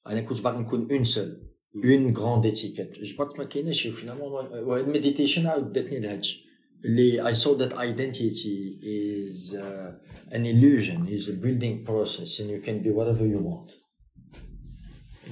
انا 0.07 0.21
كنت 0.21 0.43
باغي 0.43 0.59
نكون 0.59 0.89
une 0.89 1.05
seule 1.05 1.47
une 1.85 2.13
grande 2.13 2.47
étiquette 2.47 3.05
je 3.05 3.15
pense 3.17 3.39
ما 3.39 3.45
كايناش 3.45 3.89
finalement 3.89 4.23
وهاد 4.23 4.89
المديتيشن 4.89 5.47
عاود 5.47 5.73
داتني 5.73 6.01
لهادشي 6.01 6.47
اللي 6.85 7.33
I 7.33 7.35
saw 7.35 7.55
that 7.59 7.73
identity 7.73 8.79
is 8.83 9.55
uh, 9.55 10.37
an 10.37 10.45
illusion 10.47 11.09
is 11.09 11.29
a 11.29 11.37
building 11.45 11.85
process 11.85 12.41
and 12.41 12.51
you 12.51 12.61
can 12.67 12.83
be 12.83 12.91
whatever 12.91 13.25
you 13.27 13.41
want 13.51 13.69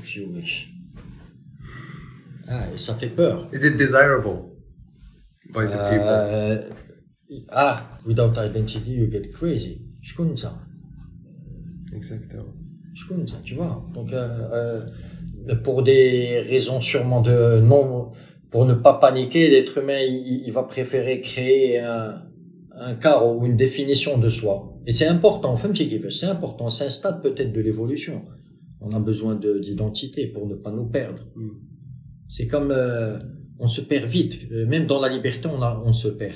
if 0.01 0.07
you 0.17 0.25
wish 0.37 0.55
ah 2.49 2.67
ça 2.87 2.93
fait 3.01 3.13
peur 3.19 3.37
is 3.57 3.63
it 3.69 3.75
desirable 3.85 4.39
by 5.57 5.65
the 5.73 5.81
people 5.91 6.21
uh, 6.25 7.63
ah 7.65 7.77
without 8.09 8.35
identity 8.49 8.91
you 9.01 9.07
get 9.17 9.27
crazy 9.39 9.75
شكون 10.03 10.29
انت 10.29 10.53
exactement 11.93 12.55
Je 12.94 13.08
connais 13.08 13.26
tu 13.44 13.56
vois. 13.56 13.86
Donc, 13.94 14.12
euh, 14.14 14.86
euh, 15.50 15.56
pour 15.64 15.84
des 15.84 16.40
raisons 16.42 16.82
sûrement 16.82 17.22
de 17.22 17.60
non, 17.60 18.12
pour 18.52 18.66
ne 18.66 18.74
pas 18.74 18.94
paniquer, 18.94 19.50
l'être 19.50 19.78
humain, 19.78 20.00
il, 20.00 20.44
il, 20.46 20.52
va 20.52 20.64
préférer 20.64 21.20
créer 21.20 21.80
un, 21.80 22.24
un 22.80 22.96
cadre 22.96 23.36
ou 23.36 23.46
une 23.46 23.56
définition 23.56 24.18
de 24.18 24.30
soi. 24.30 24.74
Et 24.88 24.92
c'est 24.92 25.08
important, 25.08 25.56
femme 25.56 25.74
c'est 25.76 26.26
important, 26.26 26.70
c'est 26.70 26.86
un 26.86 26.90
stade 26.90 27.22
peut-être 27.22 27.52
de 27.52 27.62
l'évolution. 27.62 28.26
On 28.82 28.94
a 28.94 29.00
besoin 29.00 29.36
d'identité 29.36 30.28
pour 30.28 30.48
ne 30.48 30.56
pas 30.56 30.72
nous 30.72 30.86
perdre. 30.86 31.28
Mm. 31.36 31.50
C'est 32.30 32.48
comme 32.48 32.72
euh, 32.72 33.20
on 33.60 33.68
se 33.68 33.82
perd 33.82 34.06
vite, 34.06 34.48
euh, 34.52 34.66
même 34.66 34.86
dans 34.86 35.02
la 35.02 35.10
liberté, 35.10 35.50
on, 35.52 35.62
a, 35.62 35.82
on 35.86 35.92
se 35.92 36.08
perd. 36.08 36.36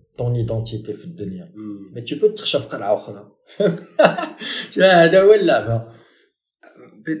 طون 0.21 0.35
ايدونتيتي 0.35 0.93
في 0.93 1.05
الدنيا 1.05 1.51
مي 1.93 2.01
تو 2.01 2.15
بو 2.15 2.27
تخشى 2.27 2.59
في 2.59 2.67
قلعه 2.67 2.93
أخرى 2.93 3.31
هذا 4.77 5.21
هو 5.21 5.33
اللعبة. 5.33 6.01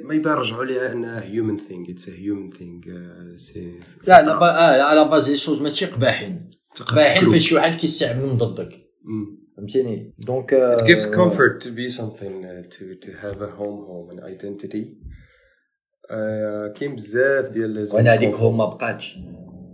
ما 0.03 0.13
يبان 0.13 0.33
رجعوا 0.33 0.65
ليها 0.65 0.93
انها 0.93 1.23
هيومن 1.23 1.57
ثينغ 1.57 1.89
اتس 1.89 2.09
هيومن 2.09 2.51
ثينغ 2.51 2.81
سي 3.35 3.79
لا 4.07 4.21
لا 4.21 4.31
آه 4.31 4.81
على 4.81 5.09
باز 5.09 5.29
لي 5.29 5.37
شوز 5.37 5.61
ماشي 5.61 5.85
قباحين. 5.85 6.51
قباحين 6.87 7.31
فاش 7.31 7.49
شي 7.49 7.55
واحد 7.55 7.79
كيستعملهم 7.79 8.37
ضدك. 8.37 8.69
فهمتيني؟ 9.57 10.15
دونك 10.19 10.77
it 10.79 10.85
gives 10.85 11.05
comfort 11.05 11.63
to 11.65 11.69
be 11.69 11.89
something 11.99 12.45
uh, 12.45 12.63
to 12.75 12.83
to 13.05 13.11
have 13.23 13.41
a 13.41 13.51
home 13.59 13.85
home 13.89 14.09
an 14.11 14.19
identity. 14.33 14.85
uh, 16.09 16.79
كاين 16.79 16.95
بزاف 16.95 17.49
ديال 17.49 17.87
وأنا 17.93 18.13
هذيك 18.13 18.35
هوم 18.35 18.57
ما 18.57 18.65
بقاتش. 18.65 19.17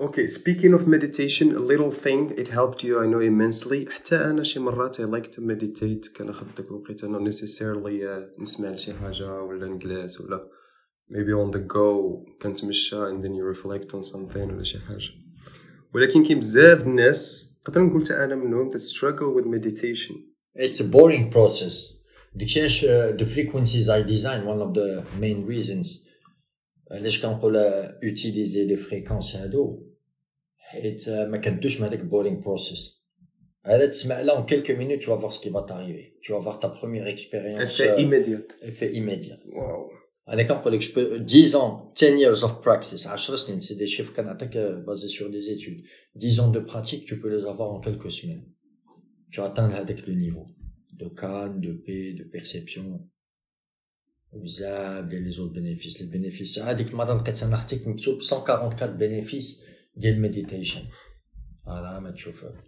Okay, 0.00 0.26
speaking 0.26 0.74
of 0.74 0.86
meditation, 0.86 1.56
a 1.56 1.58
little 1.58 1.90
thing 1.90 2.34
it 2.36 2.48
helped 2.48 2.84
you 2.84 3.00
I 3.02 3.06
know 3.06 3.20
immensely. 3.20 3.86
حتى 3.90 4.16
أنا 4.16 4.42
شي 4.42 4.60
مرات 4.60 5.00
I 5.00 5.04
like 5.04 5.30
to 5.30 5.40
meditate 5.40 6.12
كناخد 6.16 6.46
داك 6.56 6.66
الوقت 6.66 7.04
أنا 7.04 7.30
necessarily 7.30 8.02
uh, 8.02 8.40
نسمع 8.40 8.70
لشي 8.70 8.92
حاجة 8.94 9.42
ولا 9.42 9.66
نجلس 9.66 10.20
ولا 10.20 10.48
maybe 11.10 11.32
on 11.32 11.56
the 11.56 11.60
go 11.60 12.24
كنتمشى 12.42 12.96
and 12.96 13.24
then 13.24 13.32
you 13.34 13.44
reflect 13.44 13.94
on 13.94 14.02
something 14.02 14.36
ولا 14.36 14.62
شي 14.62 14.78
حاجة 14.78 15.08
ولكن 15.94 16.24
كاين 16.24 16.38
بزاف 16.38 16.82
الناس 16.82 17.50
نقدر 17.68 17.80
نقول 17.82 18.04
حتى 18.04 18.14
أنا 18.24 18.34
منهم 18.34 18.70
that 18.70 18.80
struggle 18.80 19.34
with 19.34 19.46
meditation. 19.46 20.14
It's 20.58 20.80
a 20.80 20.84
boring 20.84 21.30
process. 21.32 21.96
داكشي 22.34 22.60
علاش 22.60 22.86
the 23.16 23.26
frequencies 23.26 23.88
I 23.88 24.02
design 24.02 24.44
one 24.46 24.60
of 24.60 24.74
the 24.74 25.04
main 25.20 25.46
reasons 25.46 26.06
علاش 26.90 27.22
كنقول 27.26 27.56
utiliser 28.04 28.68
les 28.70 28.76
fréquences 28.76 29.36
هادو 29.36 29.86
حيت 30.60 31.08
ما 31.08 31.36
كدوش 31.36 31.80
مع 31.80 31.88
داك 31.88 32.04
بورينغ 32.04 32.40
بروسيس 32.40 32.96
هذا 33.66 33.86
تسمع 33.86 34.20
لا 34.20 34.40
en 34.40 34.46
quelques 34.46 34.70
minutes 34.70 35.00
tu 35.00 35.10
vas 35.10 35.16
voir 35.16 35.32
ce 35.32 35.40
qui 35.40 35.50
va 35.50 35.62
t'arriver 35.62 36.14
tu 36.22 36.32
vas 36.32 36.38
voir 36.38 36.58
ta 36.60 36.68
première 36.68 37.06
expérience 37.06 37.80
effet 37.80 38.02
immédiat 38.02 38.42
effet 38.62 38.90
immédiat 38.94 39.38
واو 39.46 39.90
انا 40.28 40.42
كنقول 40.42 40.72
لك 40.72 40.80
جو 40.80 41.26
10 41.26 41.52
ans 41.54 41.92
10 41.94 42.18
years 42.18 42.42
of 42.44 42.50
practice 42.64 43.06
10 43.06 43.36
سنين 43.36 43.60
سي 43.60 43.74
دي 43.74 43.86
شيف 43.86 44.16
كنعطيك 44.16 44.52
basé 44.86 45.08
sur 45.08 45.30
des 45.30 45.50
études 45.50 45.82
10 46.14 46.40
ans 46.40 46.50
de 46.50 46.60
pratique 46.60 47.04
tu 47.04 47.20
peux 47.20 47.28
les 47.36 47.44
avoir 47.44 47.72
en 47.72 47.80
quelques 47.80 48.10
semaines 48.10 48.46
tu 49.32 49.40
atteins 49.40 49.70
هذاك 49.70 49.98
le 49.98 50.14
niveau 50.14 50.46
de 50.92 51.08
calme 51.08 51.60
de 51.60 51.72
paix 51.72 52.12
de 52.18 52.24
perception 52.24 53.00
بزاف 54.34 55.04
ديال 55.04 55.22
لي 55.22 55.30
زوت 55.30 55.50
بينيفيس 55.50 56.02
البينيفيس 56.02 56.58
هذيك 56.58 56.90
المره 56.90 57.14
لقيت 57.14 57.42
انا 57.42 57.54
اختي 57.54 57.76
مكتوب 57.86 58.18
144 58.32 58.96
بينيفيس 58.96 59.64
ديال 59.96 60.14
الميديتيشن 60.14 60.82
فوالا 61.66 62.00
ما 62.00 62.10
تشوفها 62.10 62.64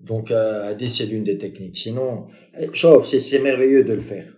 دونك 0.00 0.32
هادي 0.32 0.86
سي 0.86 1.06
لون 1.06 1.24
دي 1.24 1.34
تكنيك 1.34 1.76
سينون 1.76 2.32
شوف 2.72 3.06
سي 3.06 3.18
سي 3.18 3.38
ميرفيو 3.38 3.82
دو 3.82 3.92
الفير 3.92 4.34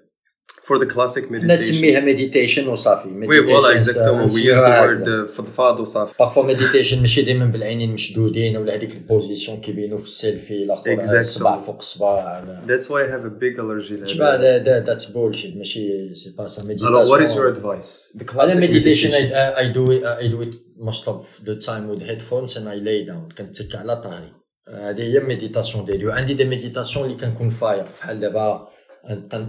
فور 0.67 0.79
ذا 0.79 0.85
كلاسيك 0.85 1.31
مديتيشن 1.31 1.53
نسميها 1.53 1.99
مديتيشن 1.99 2.67
وصافي. 2.67 3.07
وي 3.09 3.43
فوالا 3.43 3.75
اكزاكتومون 3.75 4.21
وي 4.21 4.41
يوز 4.45 4.57
ذا 4.57 4.81
وورد 4.81 5.25
فضفاض 5.29 5.79
وصافي. 5.79 6.13
باغفوا 6.19 6.45
مديتيشن 6.45 6.99
ماشي 6.99 7.21
ديما 7.21 7.45
بالعينين 7.45 7.93
مشدودين 7.93 8.57
ولا 8.57 8.75
هذيك 8.75 8.95
البوزيسيون 8.95 9.61
كيبينوا 9.61 9.97
في 9.97 10.05
السيلفي 10.05 10.63
الآخر 10.63 11.19
الصباع 11.19 11.59
فوق 11.59 11.77
الصباع 11.77 12.45
ذاتس 12.67 12.91
واي 12.91 13.03
هاف 13.03 13.25
ا 13.25 13.27
بيج 13.27 13.59
الرجي 13.59 13.97
تبع 13.97 14.35
ذاتس 14.35 15.05
بولشيت 15.05 15.57
ماشي 15.57 16.15
سي 16.15 16.35
با 16.37 16.47
سا 16.47 16.63
ميديتاسيون 16.63 17.01
ألو 17.01 17.11
وات 17.11 17.21
از 17.21 17.35
يور 17.35 17.49
ادفايس 17.49 18.13
ذا 18.17 18.25
كلاسيك 18.25 18.63
مديتيشن 18.63 19.09
اي 19.11 19.67
دو 19.67 19.91
اي 19.91 20.27
دو 20.27 20.41
ات 20.41 20.53
most 20.89 21.05
of 21.13 21.23
the 21.47 21.55
time 21.67 21.85
with 21.89 22.01
headphones 22.09 22.51
and 22.57 22.65
I 22.75 22.77
lay 22.87 22.99
down. 23.09 23.35
كنتك 23.37 23.75
على 23.75 24.01
طاري 24.01 24.31
هذه 24.69 25.01
هي 25.01 25.19
ميديتاسيون 25.19 25.85
ديالي. 25.85 26.05
وعندي 26.05 26.33
دي 26.33 26.45
ميديتاسيون 26.45 27.05
اللي 27.05 27.17
كنكون 27.17 27.49
فاير. 27.49 27.83
بحال 27.83 28.19
دابا 28.19 28.67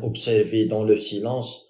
observer 0.04 0.66
dans 0.66 0.84
le 0.84 0.98
silence 0.98 1.68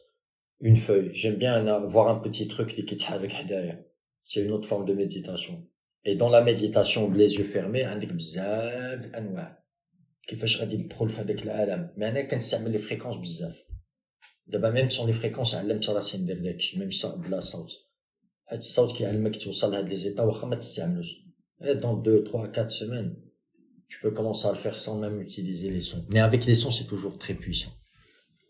une 0.59 0.75
feuille. 0.75 1.09
J'aime 1.13 1.35
bien 1.35 1.79
voir 1.85 2.07
un 2.09 2.19
petit 2.19 2.47
truc 2.47 2.69
qui 2.85 2.99
s'arrête 2.99 3.47
derrière. 3.47 3.79
C'est 4.23 4.41
une 4.41 4.51
autre 4.51 4.67
forme 4.67 4.85
de 4.85 4.93
méditation. 4.93 5.67
Et 6.03 6.15
dans 6.15 6.29
la 6.29 6.41
méditation, 6.41 7.11
les 7.11 7.37
yeux 7.37 7.43
fermés, 7.43 7.83
عندك 7.83 8.13
بزاف 8.13 9.15
انواع 9.15 9.63
كيفاش 10.27 10.61
غادي 10.61 10.77
تدخل 10.77 11.09
في 11.09 11.21
هذاك 11.21 11.43
العالم 11.43 11.93
mais 11.97 12.03
انا 12.03 12.21
كنستعمل 12.21 12.71
لي 12.71 12.77
فريكونس 12.77 13.15
بزاف 13.15 13.63
دابا 14.47 14.69
ميم 14.69 14.89
سون 14.89 15.07
لي 15.07 15.13
فريكونس 15.13 15.55
علمت 15.55 15.89
راسي 15.89 16.17
ندير 16.17 16.39
داكشي 16.39 16.79
ميم 16.79 16.89
بلا 17.15 17.39
صوت 17.39 17.71
حيت 18.45 18.59
الصوت 18.59 18.97
كيعلمك 18.97 19.35
توصل 19.35 19.71
لهاد 19.71 19.89
لي 19.89 19.95
زيتا 19.95 20.23
واخا 20.23 20.47
ما 20.47 20.55
تستعملوش 20.55 21.31
dans 21.61 22.01
2 22.01 22.23
3 22.23 22.39
4 22.39 22.67
semaines 22.67 23.24
tu 23.88 24.00
peux 24.00 24.10
commencer 24.10 24.48
à 24.48 24.52
le 24.52 24.58
faire 24.58 24.76
sans 24.76 24.98
même 24.98 25.20
utiliser 25.20 25.70
les 25.70 25.80
sons. 25.80 26.04
Mais 26.12 26.20
avec 26.20 26.44
les 26.46 26.54
sons, 26.54 26.70
c'est 26.70 26.86
toujours 26.86 27.18
très 27.18 27.34
puissant. 27.34 27.72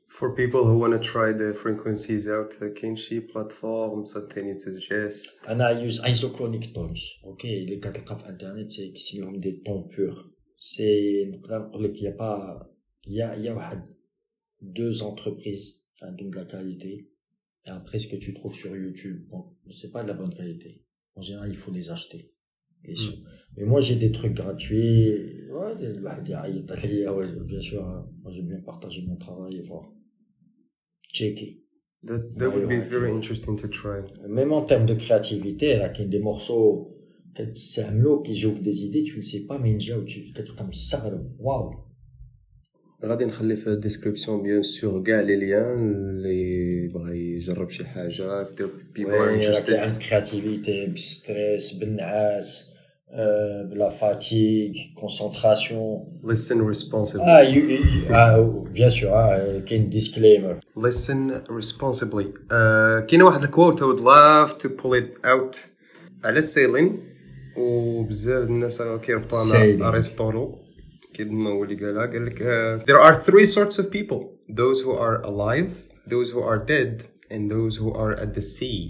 For 0.09 0.35
people 0.35 0.61
who 0.61 0.79
want 0.79 0.93
to 0.93 0.99
try 0.99 1.35
the 1.35 1.53
frequencies 1.53 2.29
out, 2.29 2.55
can 2.75 2.97
she 2.97 3.21
platform 3.21 4.07
something 4.07 4.47
you 4.47 4.59
suggest? 4.59 5.41
And 5.47 5.61
I 5.61 5.73
use 5.85 6.01
isochronic 6.07 6.73
tones. 6.73 7.19
Ok, 7.23 7.43
les 7.43 7.79
cartographes 7.81 8.25
internet, 8.27 8.71
c'est 8.71 8.93
qui 8.93 9.23
ont 9.23 9.33
des 9.33 9.61
tons 9.63 9.83
purs. 9.83 10.31
C'est, 10.57 11.23
il 11.23 12.01
y 12.01 12.07
a 12.07 12.13
pas, 12.13 12.73
il 13.05 13.13
y 13.15 13.21
a, 13.21 13.37
il 13.37 13.45
y 13.45 13.49
a 13.49 13.85
deux 14.63 15.03
entreprises, 15.03 15.83
donc 16.01 16.31
de 16.31 16.37
la 16.37 16.45
qualité. 16.47 17.11
Et 17.67 17.71
après, 17.71 17.99
ce 17.99 18.07
que 18.07 18.17
tu 18.17 18.33
trouves 18.33 18.55
sur 18.55 18.75
YouTube, 18.75 19.29
bon, 19.29 19.57
c'est 19.71 19.91
pas 19.91 20.03
de 20.03 20.09
la 20.09 20.15
bonne 20.15 20.33
qualité. 20.33 20.83
En 21.15 21.21
général, 21.21 21.51
il 21.51 21.57
faut 21.57 21.73
les 21.73 21.91
acheter. 21.91 22.33
les 22.84 22.96
sons 22.96 23.20
mais 23.56 23.66
moi 23.66 23.80
j'ai 23.82 23.96
des 23.96 24.12
trucs 24.12 24.34
gratuits 24.34 25.10
ouais 25.52 25.74
الواحد 25.80 26.30
يعيط 26.30 26.72
عليا 26.72 27.12
ouais 27.12 27.28
bien 27.46 27.62
sûr 27.62 27.82
hein. 27.86 28.10
moi 28.24 28.32
j'aime 28.32 28.48
bien 28.48 28.62
partager 28.72 29.02
mon 29.08 29.18
travail 29.18 29.58
et 29.58 29.62
voir 29.62 29.84
checker 31.14 31.62
That, 32.04 32.22
that 32.38 32.50
would 32.50 32.68
be 32.68 32.80
very 32.80 33.12
interesting 33.12 33.56
to 33.58 33.68
try. 33.68 34.00
Même 34.28 34.52
en 34.52 34.64
termes 34.64 34.88
de 34.88 34.96
créativité, 34.96 35.78
là, 35.78 35.90
qu'il 35.90 36.06
y 36.06 36.08
a 36.08 36.10
des 36.10 36.20
morceaux, 36.20 36.98
c'est 37.54 37.84
un 37.84 37.92
lot 37.92 38.24
qui 38.24 38.34
joue 38.34 38.58
des 38.58 38.86
idées, 38.86 39.04
tu 39.04 39.18
ne 39.18 39.22
sais 39.22 39.46
pas, 39.46 39.60
mais 39.60 39.74
déjà, 39.74 40.02
tu 40.04 40.34
fais 40.34 40.44
comme 40.58 40.74
ça, 40.74 40.98
waouh. 41.38 41.92
غادي 43.06 43.26
نخلي 43.26 43.56
في 43.56 43.68
الديسكريبسيون 43.68 44.44
بيان 44.44 44.62
سور 44.62 45.04
كاع 45.04 45.22
لي 45.22 45.36
ليان 45.36 45.92
اللي 45.92 46.55
يبغى 46.87 47.19
يجرب 47.19 47.71
شي 47.71 47.85
حاجة 47.87 48.47
بيبل 48.95 49.15
عندك 49.69 49.99
كرياتيفيتي 50.09 50.87
بالستريس 50.87 51.73
بالنعاس 51.73 52.71
بلا 53.71 53.89
فاتيغ 53.89 54.73
كونسنتراسيون 55.01 56.21
ليسن 56.25 56.67
ريسبونسبلي 56.67 57.25
آه 57.25 57.43
يو 57.43 58.61
بيان 58.63 58.89
سور 58.89 59.11
آه 59.11 59.59
كاين 59.59 59.89
ديسكليمر 59.89 60.61
ليسن 60.77 61.43
ريسبونسبلي 61.51 62.33
كاين 63.09 63.23
واحد 63.23 63.43
الكوت 63.43 63.83
اود 63.83 64.01
لاف 64.01 64.53
تو 64.53 64.69
بول 64.69 64.99
ات 64.99 65.27
اوت 65.27 65.67
على 66.25 66.39
السيلين 66.39 67.03
وبزاف 67.57 68.43
الناس 68.43 68.83
كيربطوها 68.83 69.77
مع 69.77 69.89
ارسطو 69.89 70.59
كيما 71.15 71.51
هو 71.51 71.65
اللي 71.65 71.87
قالها 71.87 72.07
قال 72.07 72.27
لك 72.27 72.43
ذير 72.87 73.07
ار 73.07 73.19
ثري 73.21 73.45
سورتس 73.45 73.81
اوف 73.81 73.89
بيبل 73.89 74.27
those 74.51 74.81
who 74.85 74.93
are 74.93 75.31
alive 75.31 75.96
those 76.13 76.29
who 76.33 76.41
are 76.51 76.61
dead 76.75 76.93
and 77.31 77.43
those 77.51 77.75
who 77.81 77.91
are 78.03 78.13
at 78.25 78.31
the 78.35 78.45
sea. 78.57 78.83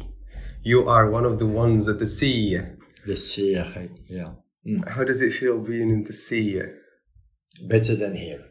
You 0.72 0.79
are 0.94 1.07
one 1.18 1.26
of 1.31 1.38
the 1.42 1.50
ones 1.62 1.88
at 1.88 1.98
the 1.98 2.07
sea. 2.07 2.61
للسي 3.07 3.52
يا 3.52 3.62
أخي 3.62 3.88
يا 4.11 4.37
how 4.87 5.05
does 5.05 5.22
it 5.22 5.33
feel 5.33 5.59
being 5.59 5.90
in 5.90 6.05
the 6.05 6.12
sea? 6.12 6.61
Better 7.68 7.94
than 7.94 8.14
here. 8.16 8.42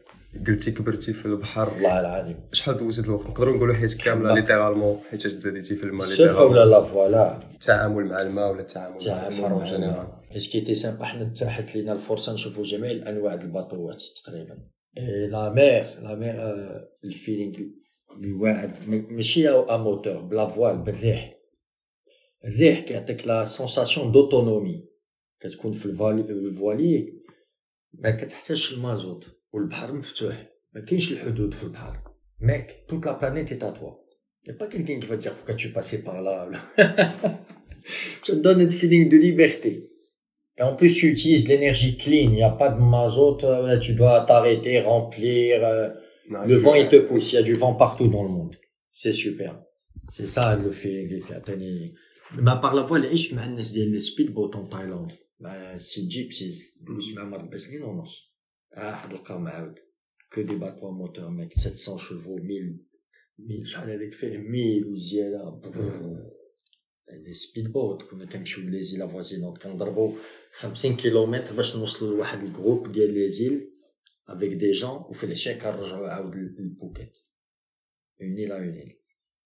قلتي 0.46 0.70
كبرتي 0.70 1.12
في 1.12 1.26
البحر. 1.26 1.74
والله 1.74 2.00
العظيم. 2.00 2.48
شحال 2.52 2.76
دوزت 2.76 3.04
الوقت؟ 3.04 3.26
نقدروا 3.26 3.56
نقولوا 3.56 3.74
حيت 3.74 3.94
كاملة 3.94 4.34
ليترالمون 4.34 5.00
حيت 5.10 5.26
تزاديتي 5.26 5.76
في 5.76 5.84
الماء 5.84 6.06
السفه 6.06 6.44
ولا 6.44 6.64
لا 6.64 6.82
فوالا 6.82 7.40
التعامل 7.52 8.04
مع 8.04 8.22
الماء 8.22 8.50
ولا 8.50 8.60
التعامل 8.60 8.96
مع 9.06 9.26
البحر 9.26 9.64
جينيرال 9.64 10.06
اش 10.30 10.50
كي 10.50 10.60
تي 10.60 10.74
سامبا 10.74 11.04
حنا 11.04 11.24
تاحت 11.24 11.76
لينا 11.76 11.92
الفرصة 11.92 12.32
نشوفوا 12.32 12.62
جميع 12.62 12.90
الأنواع 12.90 13.34
الباطوات 13.34 14.02
تقريبا. 14.24 14.58
لا 15.30 15.52
مير 15.52 16.00
لا 16.02 16.14
مير 16.14 16.36
الفيلينغ 17.04 17.54
اللي 18.15 18.31
واعد 18.33 18.89
م- 18.89 19.13
ماشي 19.15 19.49
ا 19.49 19.77
موتور 19.77 20.21
بلا 20.21 20.47
فوال 20.47 20.77
بالريح 20.77 21.33
الريح 22.45 22.79
كيعطيك 22.79 23.27
لا 23.27 23.43
سونساسيون 23.43 24.11
دوتونومي 24.11 24.85
كتكون 25.39 25.71
في 25.73 25.85
الفالي 25.85 26.21
الفوالي 26.21 27.13
ما 27.93 28.11
كتحتاجش 28.11 28.73
المازوت 28.73 29.27
والبحر 29.53 29.93
مفتوح 29.93 30.49
ما 30.73 30.81
كاينش 30.81 31.11
الحدود 31.11 31.53
في 31.53 31.63
البحر 31.63 31.99
ميك 32.39 32.85
توت 32.87 33.05
لا 33.05 33.19
بلانيت 33.19 33.51
اي 33.51 33.57
تاتوا 33.57 33.91
يا 34.47 34.53
با 34.59 34.69
quelqu'un 34.69 34.99
qui 34.99 35.07
va 35.07 35.15
dire 35.17 35.35
pourquoi 35.35 35.53
tu 35.55 35.67
es 35.67 35.71
passé 35.71 36.03
par 36.03 36.21
là 36.21 36.49
ça 38.23 38.33
te 38.35 38.39
donne 38.45 38.61
un 38.61 38.69
feeling 38.79 39.09
de 39.09 39.17
liberté 39.27 39.71
et 40.57 40.63
en 40.63 40.75
plus 40.75 40.93
tu 40.99 41.05
utilises 41.15 41.47
l'énergie 41.49 41.95
clean 42.03 42.27
il 42.31 42.37
n'y 42.39 42.43
a 42.43 42.49
pas 42.61 42.69
de 42.75 42.79
mazout 42.95 43.39
euh, 43.43 43.61
là 43.67 43.77
tu 43.85 43.91
dois 43.99 44.17
t'arrêter 44.29 44.73
remplir 44.93 45.63
euh, 45.73 45.89
le 46.51 46.55
vent 46.55 46.75
il 46.75 46.87
te 46.89 46.99
pousse 47.07 47.31
il 47.31 47.35
y 47.35 47.37
a 47.37 47.41
du 47.41 47.53
vent 47.53 47.75
partout 47.75 48.07
dans 48.07 48.23
le 48.23 48.33
monde 48.37 48.55
c'est 48.91 49.17
super 49.25 49.51
c'est 50.09 50.29
ça 50.35 50.55
le 50.65 50.71
feeling 50.71 51.07
اللي 51.11 51.23
كيعطيني 51.27 51.93
ما 52.31 52.61
par 52.61 52.73
la 52.73 52.83
voile 52.87 53.05
عيش 53.05 53.33
مع 53.33 53.45
الناس 53.45 53.71
ديال 53.71 53.95
السبيد 53.95 54.33
بوت 54.33 54.55
en 54.55 54.69
Thaïlande 54.73 55.13
مع 55.39 55.77
سي 55.77 56.07
جيبسيز 56.07 56.75
دوز 56.81 57.13
معاهم 57.13 57.33
اربع 57.33 57.57
سنين 57.57 57.83
ونص 57.83 58.33
عاد 58.73 59.09
تلقاهم 59.09 59.43
معاود 59.43 59.75
que 60.35 60.41
des 60.41 60.55
bateaux 60.55 60.87
à 60.87 60.91
moteur 60.91 61.29
mec 61.31 61.51
700 61.53 61.97
chevaux 61.97 62.39
1000 62.39 62.75
1000 63.39 63.67
شحال 63.67 63.89
هذيك 63.89 64.13
فيه 64.13 64.37
1000 64.37 64.87
وزياده 64.87 65.61
دي 67.25 67.33
سبيد 67.33 67.71
بوت 67.71 68.03
كنا 68.03 68.25
كنمشيو 68.25 68.69
لي 68.69 68.81
زيل 68.81 69.01
افوازينونت 69.01 69.57
كنضربو 69.57 70.13
50 70.51 70.95
كيلومتر 70.95 71.55
باش 71.55 71.75
نوصلوا 71.75 72.15
لواحد 72.15 72.43
الجروب 72.43 72.91
ديال 72.91 73.13
لي 73.13 73.29
زيل 74.27 74.37
افيك 74.37 74.53
دي 74.53 74.71
جون 74.71 75.05
وفي 75.09 75.23
العشاء 75.23 75.57
كنرجعوا 75.57 76.07
عاود 76.07 76.35
للبوكيت 76.35 77.17
اون 78.21 78.35
إيل 78.37 78.51
à 78.51 78.57
une 78.57 78.75
île 78.83 78.95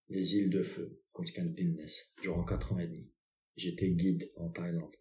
les 0.09 0.35
îles 0.35 0.49
de 0.49 0.63
feu 0.63 0.91
كنت 1.11 1.29
كندي 1.35 1.61
الناس 1.61 2.13
durant 2.21 2.43
4 2.43 2.73
ans 2.73 2.79
et 2.79 2.87
demi 2.87 3.11
j'étais 3.57 3.89
guide 3.89 4.31
en 4.37 4.49
Thaïlande 4.49 4.95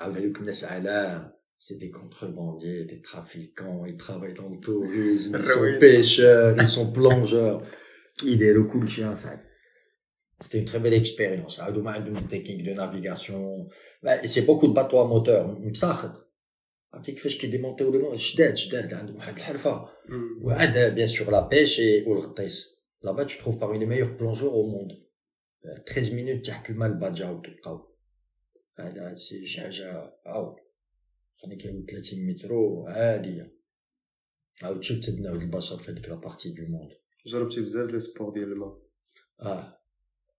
عاود 0.00 0.16
هذوك 0.16 0.38
الناس 0.40 0.64
علام 0.64 1.36
c'est 1.58 1.78
des 1.78 1.90
contrebandiers, 1.90 2.84
des 2.84 3.00
trafiquants, 3.00 3.84
ils 3.86 3.96
travaillent 3.96 4.34
dans 4.34 4.48
le 4.48 4.60
tourisme, 4.60 5.36
ils 5.38 5.44
sont 5.44 5.62
Oui. 5.62 5.78
pêcheurs, 5.78 6.54
ils 6.60 6.66
sont 6.66 6.92
plongeurs. 6.92 7.58
Il 8.22 8.42
est 8.42 8.52
le 8.52 8.64
cool 8.64 8.86
chien, 8.86 9.14
ça. 9.14 9.30
C'était 10.40 10.58
une 10.58 10.64
très 10.66 10.80
belle 10.80 10.94
expérience. 10.94 11.60
عندهم 11.60 11.88
عندهم 11.88 12.16
des 12.20 12.28
techniques 12.28 12.62
de 12.62 12.74
navigation. 12.74 13.68
Bah, 14.02 14.26
c'est 14.26 14.46
beaucoup 14.46 14.68
de 14.68 14.74
bateaux 14.74 15.00
à 15.00 15.06
moteur. 15.08 15.58
مساخط. 16.90 16.94
عرفتي 16.94 17.12
كيفاش 17.12 17.38
كيديمونتيو 17.38 18.10
لي 18.12 18.18
شداد 18.18 18.56
شداد 18.56 18.94
عندهم 18.94 19.16
واحد 19.16 19.36
الحرفة. 19.36 19.88
وعاد 20.42 20.98
bien 20.98 21.06
sûr 21.06 21.30
la 21.30 21.42
pêche 21.42 21.78
et 21.78 22.06
والغطيس. 22.06 22.76
Là-bas, 23.02 23.26
tu 23.26 23.38
trouves 23.38 23.58
parmi 23.58 23.78
les 23.78 23.86
meilleurs 23.86 24.16
plongeurs 24.16 24.54
au 24.54 24.66
monde. 24.66 24.92
13 25.86 26.14
minutes 26.14 26.46
تحت 26.46 26.70
الماء 26.70 26.88
الباجاو 26.88 27.40
كيبقاو. 27.40 27.96
هذا 28.78 29.16
سي 29.16 29.46
شي 29.46 29.60
حاجة 29.60 30.12
عاود. 30.26 30.56
خلينا 31.36 31.58
كيعود 31.58 31.90
30 31.90 32.26
متر 32.26 32.54
عادية. 32.86 33.52
عاود 34.62 34.82
شفت 34.82 35.04
تدناو 35.04 35.34
البشر 35.34 35.78
في 35.78 35.92
هذيك 35.92 36.08
لابارتي 36.08 36.52
دو 36.52 36.66
موند. 36.66 36.90
جربتي 37.26 37.60
بزاف 37.60 37.90
لي 37.90 38.00
سبور 38.00 38.32
ديال 38.32 38.52
الماء 38.52 38.86
Ah. 39.38 39.78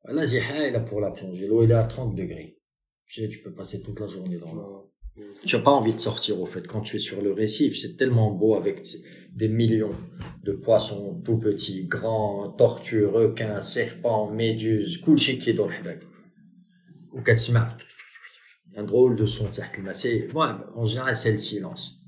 Là, 0.05 0.25
j'ai 0.25 0.39
high 0.39 0.71
là 0.71 0.79
pour 0.79 0.99
la 1.01 1.11
plongée. 1.11 1.47
L'eau, 1.47 1.63
elle 1.63 1.71
est 1.71 1.75
à 1.75 1.85
30 1.85 2.15
degrés. 2.15 2.59
Tu 3.05 3.21
sais, 3.21 3.29
tu 3.29 3.39
peux 3.43 3.53
passer 3.53 3.81
toute 3.83 3.99
la 3.99 4.07
journée 4.07 4.37
dans 4.37 4.53
l'eau. 4.53 4.90
Tu 5.44 5.56
n'as 5.56 5.62
pas 5.62 5.70
envie 5.70 5.92
de 5.92 5.98
sortir, 5.98 6.40
au 6.40 6.46
fait, 6.46 6.66
quand 6.66 6.80
tu 6.80 6.96
es 6.96 6.98
sur 6.98 7.20
le 7.20 7.32
récif. 7.32 7.78
C'est 7.78 7.96
tellement 7.96 8.30
beau 8.30 8.54
avec 8.54 8.86
des 9.34 9.48
millions 9.48 9.94
de 10.42 10.52
poissons 10.52 11.20
tout 11.22 11.38
petits, 11.38 11.84
grands, 11.84 12.50
tortues, 12.50 13.04
requins, 13.04 13.60
serpents, 13.60 14.30
méduses, 14.30 14.98
kulchi 14.98 15.38
qui 15.38 15.50
est 15.50 15.54
dans 15.54 15.66
le 15.66 15.74
Ou 17.12 17.20
Un 18.74 18.84
drôle 18.84 19.16
de 19.16 19.26
son, 19.26 19.48
c'est 19.52 20.32
Moi, 20.32 20.66
en 20.74 20.84
général, 20.84 21.14
c'est 21.14 21.32
le 21.32 21.38
silence. 21.38 22.00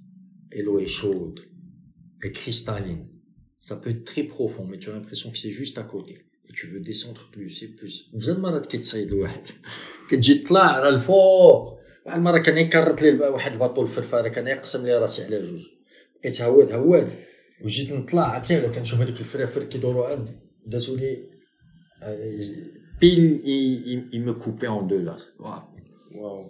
Et 0.51 0.63
l'eau 0.63 0.79
est 0.79 0.87
chaude. 0.87 1.41
Et 2.23 2.33
cristalline. 2.33 3.07
Ça 3.61 3.77
peut 3.77 3.91
être 3.91 4.05
très 4.05 4.23
profond, 4.23 4.67
mais 4.67 4.79
tu 4.79 4.89
as 4.89 4.95
l'impression 4.95 5.31
que 5.31 5.37
c'est 5.37 5.51
juste 5.51 5.77
à 5.77 5.83
côté. 5.83 6.25
Et 6.49 6.53
tu 6.55 6.69
veux 6.69 6.81
descendre 6.81 7.29
plus 7.31 7.63
et 7.63 7.69
plus. 7.69 8.09
Vous 8.15 8.31
êtes 8.31 8.39
malade 8.39 8.67
de. 9.07 9.27
Que 10.09 10.17
là, 10.53 10.91
le. 10.91 11.84
المره 12.16 12.38
كان 12.38 12.58
يكرت 12.58 13.02
لي 13.02 13.10
واحد 13.12 13.52
الباطو 13.52 13.82
الفرفاره 13.82 14.28
كان 14.28 14.48
يقسم 14.48 14.86
لي 14.86 14.98
راسي 14.98 15.24
على 15.24 15.42
جوج 15.44 15.66
بقيت 16.22 16.42
هواد 16.42 16.72
هواد 16.72 17.12
وجيت 17.66 17.92
نطلع 17.92 18.24
عرفتي 18.24 18.58
ولا 18.58 18.68
كنشوف 18.68 19.00
هذوك 19.00 19.20
الفرافر 19.20 19.64
كيدوروا 19.64 20.08
عند 20.08 20.30
دازوا 20.66 20.98
لي 20.98 21.30
pile 23.02 23.40
il, 23.44 23.88
il, 23.94 24.00
il 24.12 24.22
me 24.24 24.34
coupait 24.34 24.68
en 24.68 24.82
deux 24.84 25.02
là 25.10 25.18
Waouh. 25.40 25.64
واو 26.16 26.46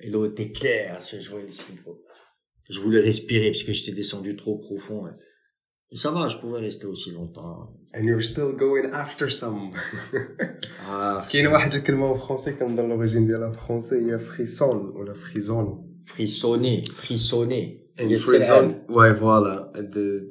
et 0.00 0.10
l'eau 0.10 0.24
était 0.30 0.50
claire 0.50 0.98
je 1.00 1.28
voyais 1.30 1.46
le 1.46 1.56
speedboat 1.60 1.98
je 2.74 2.80
voulais 2.80 3.00
respirer 3.10 3.50
parce 3.52 3.64
que 3.66 3.72
j'étais 3.72 3.96
descendu 4.02 4.34
trop 4.36 4.56
profond 4.58 5.00
hein. 5.06 5.16
Ça 6.02 6.10
va, 6.10 6.28
je 6.28 6.38
pouvais 6.38 6.60
rester 6.60 6.86
aussi 6.86 7.10
longtemps. 7.12 7.56
And 7.94 8.02
you're 8.08 8.26
still 8.32 8.52
going 8.52 8.86
after 8.92 9.30
some. 9.30 9.70
ah, 10.88 11.26
كاين 11.32 11.46
واحد 11.46 11.74
الكلمة 11.74 12.18
français 12.18 12.50
comme 12.58 12.74
dans 12.76 12.86
l'origine 12.88 13.26
ديالها 13.26 13.52
français 13.52 13.92
هي 13.92 14.18
frisson 14.18 14.74
ولا 14.74 15.14
frison. 15.14 15.84
Frissonner, 16.06 16.82
frissonner. 17.02 17.64
And 17.98 18.10
frisson, 18.26 18.64
ouais 18.88 19.12
voilà. 19.12 19.72
The, 19.94 20.28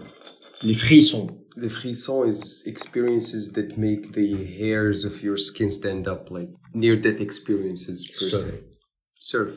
les 0.68 0.74
frissons. 0.86 1.28
The 1.66 1.70
frisson 1.80 2.20
is 2.34 2.42
experiences 2.74 3.44
that 3.56 3.70
make 3.78 4.04
the 4.20 4.30
hairs 4.60 5.00
of 5.10 5.14
your 5.24 5.38
skin 5.38 5.70
stand 5.80 6.04
up, 6.14 6.24
like 6.38 6.52
near 6.74 6.96
death 7.06 7.20
experiences 7.28 8.00
per 8.16 8.28
Surf. 8.32 8.42
se. 8.42 8.54
Surf. 9.32 9.52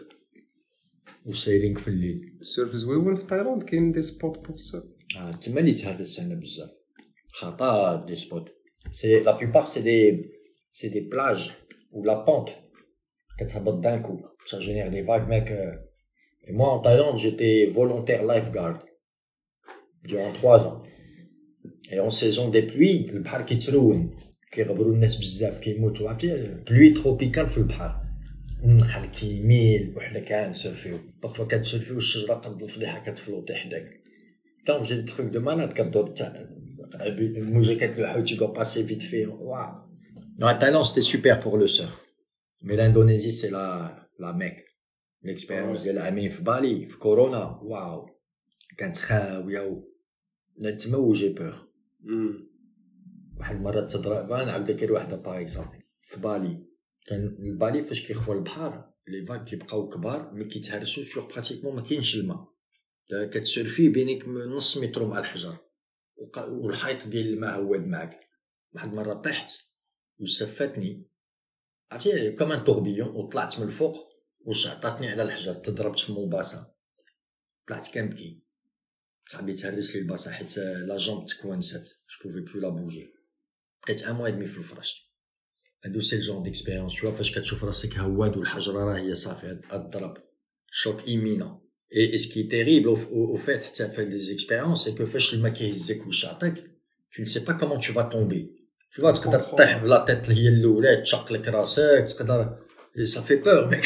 وسايلينغ 1.27 1.79
في 1.79 1.89
الليل. 1.89 2.37
السيرف 2.41 2.77
زويون 2.77 3.15
في 3.17 3.25
تايلاند 3.27 3.63
كاين 3.63 3.93
دي 3.93 4.03
سبوت 4.03 4.39
بور 4.49 4.57
سيرف. 4.57 4.85
Ah, 5.17 5.37
تما 5.39 5.61
اللي 5.61 5.73
تهرس 5.73 6.21
هنا 6.21 6.35
بزاف 6.35 6.71
خاطا 7.33 8.05
دي 8.07 8.15
سبوت 8.15 8.49
سي 8.91 9.21
لا 9.21 9.37
بلوبار 9.37 9.65
سي 9.65 9.83
دي 9.83 10.25
سي 10.71 10.89
دي 10.89 11.01
بلاج 11.01 11.53
ou 11.93 12.05
la 12.05 12.17
pente 12.27 12.53
كتهبط 13.39 13.81
d'un 13.83 13.99
coup 14.01 14.21
ça 14.45 14.61
génère 14.61 14.91
des 14.91 15.03
vagues 15.03 15.29
mec 15.29 15.51
et 16.47 16.53
moi 16.53 16.69
en 16.75 16.81
Thaïlande 16.81 17.19
j'étais 17.19 17.67
volontaire 17.67 18.23
lifeguard 18.31 18.79
durant 20.05 20.33
trois 20.33 20.67
ans 20.67 20.83
et 21.93 22.01
en 22.01 22.11
saison 22.11 22.51
des 22.51 22.63
pluies 22.63 23.11
البحر 23.11 23.43
كيتلون 23.43 24.17
كيغبروا 24.53 24.95
الناس 24.95 25.17
بزاف 25.17 25.59
كيموتوا 25.59 26.09
عرفتي 26.09 26.55
بلوي 26.71 26.91
تروبيكال 26.91 27.49
في 27.49 27.59
البحر 27.59 28.03
النخل 28.65 29.07
كيميل 29.07 29.95
وحنا 29.97 30.21
كنسرفيو 30.21 30.99
بارفوا 31.23 31.45
كتسرفيو 31.45 31.97
الشجره 31.97 32.35
قد 32.35 32.63
الفضيحه 32.63 32.99
كتفلوطي 32.99 33.55
حداك 33.55 34.00
Quand 34.67 34.83
j'ai 34.83 34.97
des 35.03 35.05
trucs 35.05 35.31
de 35.31 35.39
malade, 35.39 35.73
comme 35.77 35.91
une 37.19 37.51
musique 37.57 37.81
le 37.81 38.23
tu 38.25 38.35
dois 38.37 38.53
passer 38.53 38.83
vite 38.83 39.03
fait. 39.03 39.27
Waouh. 39.27 39.73
Non, 40.39 40.49
Thaïlande, 40.59 40.85
c'était 40.85 41.09
super 41.15 41.41
pour 41.41 41.57
le 41.57 41.67
surf. 41.67 41.97
Mais 42.63 42.77
l'Indonésie, 42.77 43.33
c'est 43.33 43.51
la, 43.51 44.09
la 44.19 44.33
Mecque. 44.33 44.65
L'expérience 45.23 45.85
de 45.85 45.93
la 45.93 46.11
في 46.13 46.43
Bali, 46.43 46.89
في 46.89 46.99
Corona, 46.99 47.61
waouh. 47.63 48.17
كانت 48.77 48.97
خاوية 48.97 49.85
نتما 50.63 50.99
où 50.99 51.15
j'ai 51.15 51.35
peur. 51.35 51.67
واحد 53.41 53.57
المرة 53.57 53.81
تضرب 53.81 54.33
انا 54.33 54.45
نعاود 54.45 54.71
لك 54.71 54.91
واحدة 54.91 55.17
باغ 55.17 55.41
اكزومبل 55.41 55.83
في 56.03 56.21
بالي 56.21 56.67
كان 57.07 57.37
البالي 57.39 57.85
فاش 57.85 58.07
كيخوى 58.07 58.37
البحر 58.37 58.85
لي 59.09 59.27
فاك 59.27 59.45
كيبقاو 59.45 59.89
كبار 59.89 60.33
مي 60.35 60.45
كيتهرسو 60.45 61.03
سور 61.03 61.25
براتيكمون 61.33 61.77
ما 61.77 61.83
كاينش 61.83 62.17
الماء 62.17 62.49
كتسيرفي 63.10 63.90
بينك 63.90 64.28
نص 64.28 64.78
متر 64.78 65.06
مع 65.06 65.20
الحجر. 65.20 65.58
والحيط 66.38 67.08
ديال 67.08 67.28
الماء 67.28 67.60
هواد 67.60 67.88
معاك 67.88 68.20
واحد 68.74 68.88
المرة 68.88 69.14
طحت 69.14 69.52
وسفتني. 70.20 71.08
عرفتي 71.92 72.32
كمان 72.32 72.64
توربيون 72.64 73.08
وطلعت 73.08 73.60
من 73.60 73.66
الفوق 73.66 73.96
وشعطاتني 74.40 75.08
على 75.08 75.24
الحجر. 75.24 75.54
تضربت 75.54 76.00
في 76.00 76.12
موباسا 76.12 76.76
طلعت 77.68 77.94
كنبكي. 77.94 78.42
صاحبي 79.32 79.54
تهرس 79.54 79.96
لي 79.96 80.02
الباصة 80.02 80.32
حيت 80.32 80.58
لا 80.58 80.98
جامب 80.98 81.26
تكوانست 81.26 81.84
جو 81.84 82.30
بوفي 82.30 82.42
بلو 82.42 82.62
لا 82.62 82.70
بوجي 82.70 83.14
بقيت 83.84 84.04
ان 84.04 84.16
موا 84.16 84.30
دمي 84.30 84.48
في 84.48 84.58
الفراش 84.58 85.12
هادو 85.86 86.00
سي 86.00 86.16
الجون 86.16 86.44
ديكسبيريونس 86.44 86.92
شوف 86.92 87.18
فاش 87.18 87.38
كتشوف 87.38 87.64
راسك 87.64 87.98
هواد 87.98 88.38
والحجرة 88.38 88.74
راه 88.74 88.98
هي 88.98 89.14
صافي 89.14 89.62
الضرب. 89.74 90.18
شوك 90.72 91.08
ايمينا 91.08 91.61
Et, 91.91 92.15
et, 92.15 92.19
ce 92.19 92.29
qui 92.29 92.41
est 92.41 92.51
terrible 92.51 92.89
au, 92.89 92.99
au, 93.13 93.23
au 93.35 93.37
fait, 93.37 93.61
ça 93.73 93.89
fait 93.89 94.07
des 94.07 94.33
expériences, 94.33 94.85
c'est 94.85 94.95
que 94.95 95.07
fais 95.07 95.19
le 95.33 95.39
maquillage 95.39 95.77
tu 97.17 97.23
ne 97.23 97.27
sais 97.27 97.45
pas 97.45 97.55
comment 97.55 97.79
tu 97.79 97.93
vas 97.93 98.05
tomber. 98.05 98.51
Tu 98.93 99.01
vois, 99.01 99.13
تقدر 99.13 99.41
تطيح 99.41 99.83
la 99.83 100.05
tête 100.07 100.31
هي 100.31 100.49
الاولى 100.49 101.03
تشق 101.03 101.33
لك 101.33 101.49
راسك 101.49 102.05
تقدر 102.09 102.59
ça 103.05 103.23
fait 103.23 103.39
peur 103.39 103.71
mec 103.71 103.85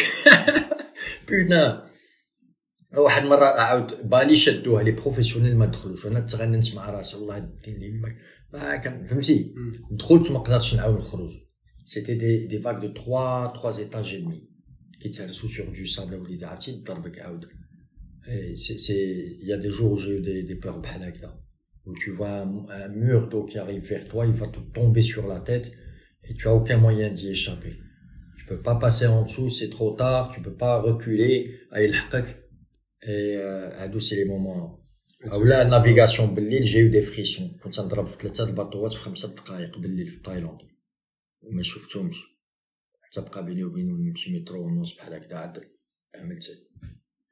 putain 1.26 1.90
واحد 2.94 3.22
المره 3.22 3.44
عاود 3.44 4.08
بالي 4.10 4.36
شدوها 4.36 4.82
لي 4.82 4.92
بروفيسيونيل 4.92 5.56
ما 5.56 5.66
دخلوش 5.66 6.06
انا 6.06 6.20
تغننت 6.20 6.74
مع 6.74 6.90
راسي 6.90 7.16
الله 7.16 7.36
يدين 7.36 7.78
لي 7.78 7.90
ما 8.52 8.76
كان 8.76 9.06
فهمتي 9.06 9.54
دخلت 9.90 10.30
وما 10.30 10.38
قدرتش 10.38 10.74
نعاود 10.74 10.98
نخرج 10.98 11.30
سيتي 11.84 12.14
دي 12.14 12.46
دي 12.46 12.60
فاك 12.60 12.76
دو 12.76 12.88
3 12.88 13.52
3 13.62 13.78
ايتاج 13.78 14.14
اي 14.14 14.20
دمي 14.20 14.48
كيتهرسوا 15.00 15.48
سور 15.48 15.66
دو 15.66 15.84
سابل 15.84 16.14
وليدي 16.14 16.44
عرفتي 16.44 16.82
ضربك 16.86 17.18
عاود 17.18 17.44
c'est, 17.44 17.63
il 18.28 19.46
y 19.50 19.52
a 19.52 19.58
des 19.58 19.70
jours 19.70 19.92
où 19.92 19.98
j'ai 19.98 20.16
eu 20.18 20.20
des, 20.20 20.42
des 20.42 20.54
peurs 20.54 20.80
là, 21.22 21.32
où 21.86 21.94
tu 21.94 22.10
vois 22.10 22.30
un, 22.42 22.68
un 22.68 22.88
mur 22.88 23.28
d'eau 23.28 23.44
qui 23.44 23.58
arrive 23.58 23.82
vers 23.82 24.06
toi, 24.08 24.26
il 24.26 24.32
va 24.32 24.46
te 24.48 24.60
tomber 24.74 25.02
sur 25.02 25.26
la 25.26 25.40
tête 25.40 25.72
et 26.24 26.34
tu 26.34 26.48
as 26.48 26.54
aucun 26.54 26.76
moyen 26.76 27.10
d'y 27.12 27.28
échapper. 27.30 27.74
Tu 28.38 28.44
peux 28.46 28.60
pas 28.60 28.76
passer 28.76 29.06
en 29.06 29.22
dessous, 29.22 29.48
c'est 29.48 29.70
trop 29.70 29.92
tard, 29.96 30.30
tu 30.30 30.42
peux 30.42 30.54
pas 30.54 30.80
reculer, 30.80 31.60
et 33.02 33.36
euh, 33.36 33.98
c'est 34.00 34.16
les 34.16 34.24
moments. 34.24 34.76
ou 35.38 35.44
la 35.44 35.64
navigation 35.64 36.26
بالليل 36.34 36.62
j'ai 36.62 36.80
eu 36.80 36.90
des 36.90 37.02
frissons 37.02 37.58
كنت 37.62 37.80
نضرب 37.80 38.06
في 38.06 38.18
ثلاثه 38.18 38.44
الباطوات 38.44 38.92
في 38.92 38.98
خمسه 38.98 39.34
دقائق 39.34 39.78
بالليل 39.78 40.06
في 40.06 40.22
تايلاند 40.22 40.58
وما 41.42 41.62
شفتهمش 41.62 42.16
تبقى 43.12 43.44
بيني 43.44 43.64
وبين 43.64 44.08
نمشي 44.08 44.38
مترو 44.38 44.66
ونص 44.66 44.96
بحال 44.96 45.14
هكذا 45.14 45.62
عملت 46.14 46.44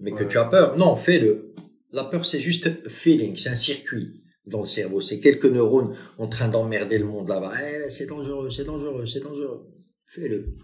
mais 0.00 0.12
que 0.12 0.24
tu 0.24 0.38
as 0.38 0.44
peur. 0.44 0.76
Non, 0.76 0.96
fais-le. 0.96 1.54
La 1.92 2.04
peur, 2.04 2.24
c'est 2.24 2.40
juste 2.40 2.88
feeling, 2.88 3.34
c'est 3.36 3.50
un 3.50 3.54
circuit 3.54 4.22
dans 4.46 4.60
le 4.60 4.66
cerveau. 4.66 5.00
C'est 5.00 5.20
quelques 5.20 5.46
neurones 5.46 5.94
en 6.18 6.28
train 6.28 6.48
d'emmerder 6.48 6.98
le 6.98 7.04
monde 7.04 7.28
là-bas. 7.28 7.52
Eh, 7.62 7.88
c'est 7.88 8.06
dangereux, 8.06 8.50
c'est 8.50 8.64
dangereux, 8.64 9.04
c'est 9.06 9.20
dangereux. 9.20 9.60
Fais-le. 10.06 10.56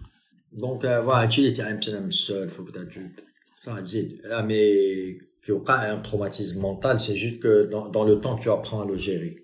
Donc, 0.51 0.83
euh, 0.83 1.01
voilà, 1.01 1.27
tu 1.27 1.45
es 1.45 1.61
un 1.61 1.77
petit 1.77 1.93
seul, 2.09 2.49
faut 2.49 2.63
que 2.63 2.71
tu 2.71 3.15
ça 3.63 3.81
dit. 3.81 4.21
Ah, 4.31 4.41
mais, 4.41 5.17
puis 5.41 5.53
un 5.67 5.97
traumatisme 5.97 6.59
mental, 6.59 6.97
c'est 6.97 7.15
juste 7.15 7.41
que 7.41 7.65
dans, 7.65 7.89
dans 7.89 8.05
le 8.05 8.19
temps, 8.19 8.35
tu 8.35 8.49
apprends 8.49 8.81
à 8.81 8.85
le 8.85 8.97
gérer. 8.97 9.35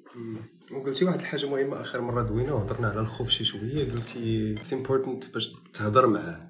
وقلتي 0.71 1.05
واحد 1.05 1.19
الحاجه 1.19 1.49
مهمه 1.49 1.81
اخر 1.81 2.01
مره 2.01 2.23
دوينا 2.23 2.53
وهضرنا 2.53 2.87
على 2.87 2.99
الخوف 2.99 3.29
شي 3.29 3.43
شويه 3.43 3.91
قلتي 3.91 4.55
اتس 4.57 4.73
امبورتنت 4.73 5.33
باش 5.33 5.53
تهضر 5.73 6.07
معاه 6.07 6.48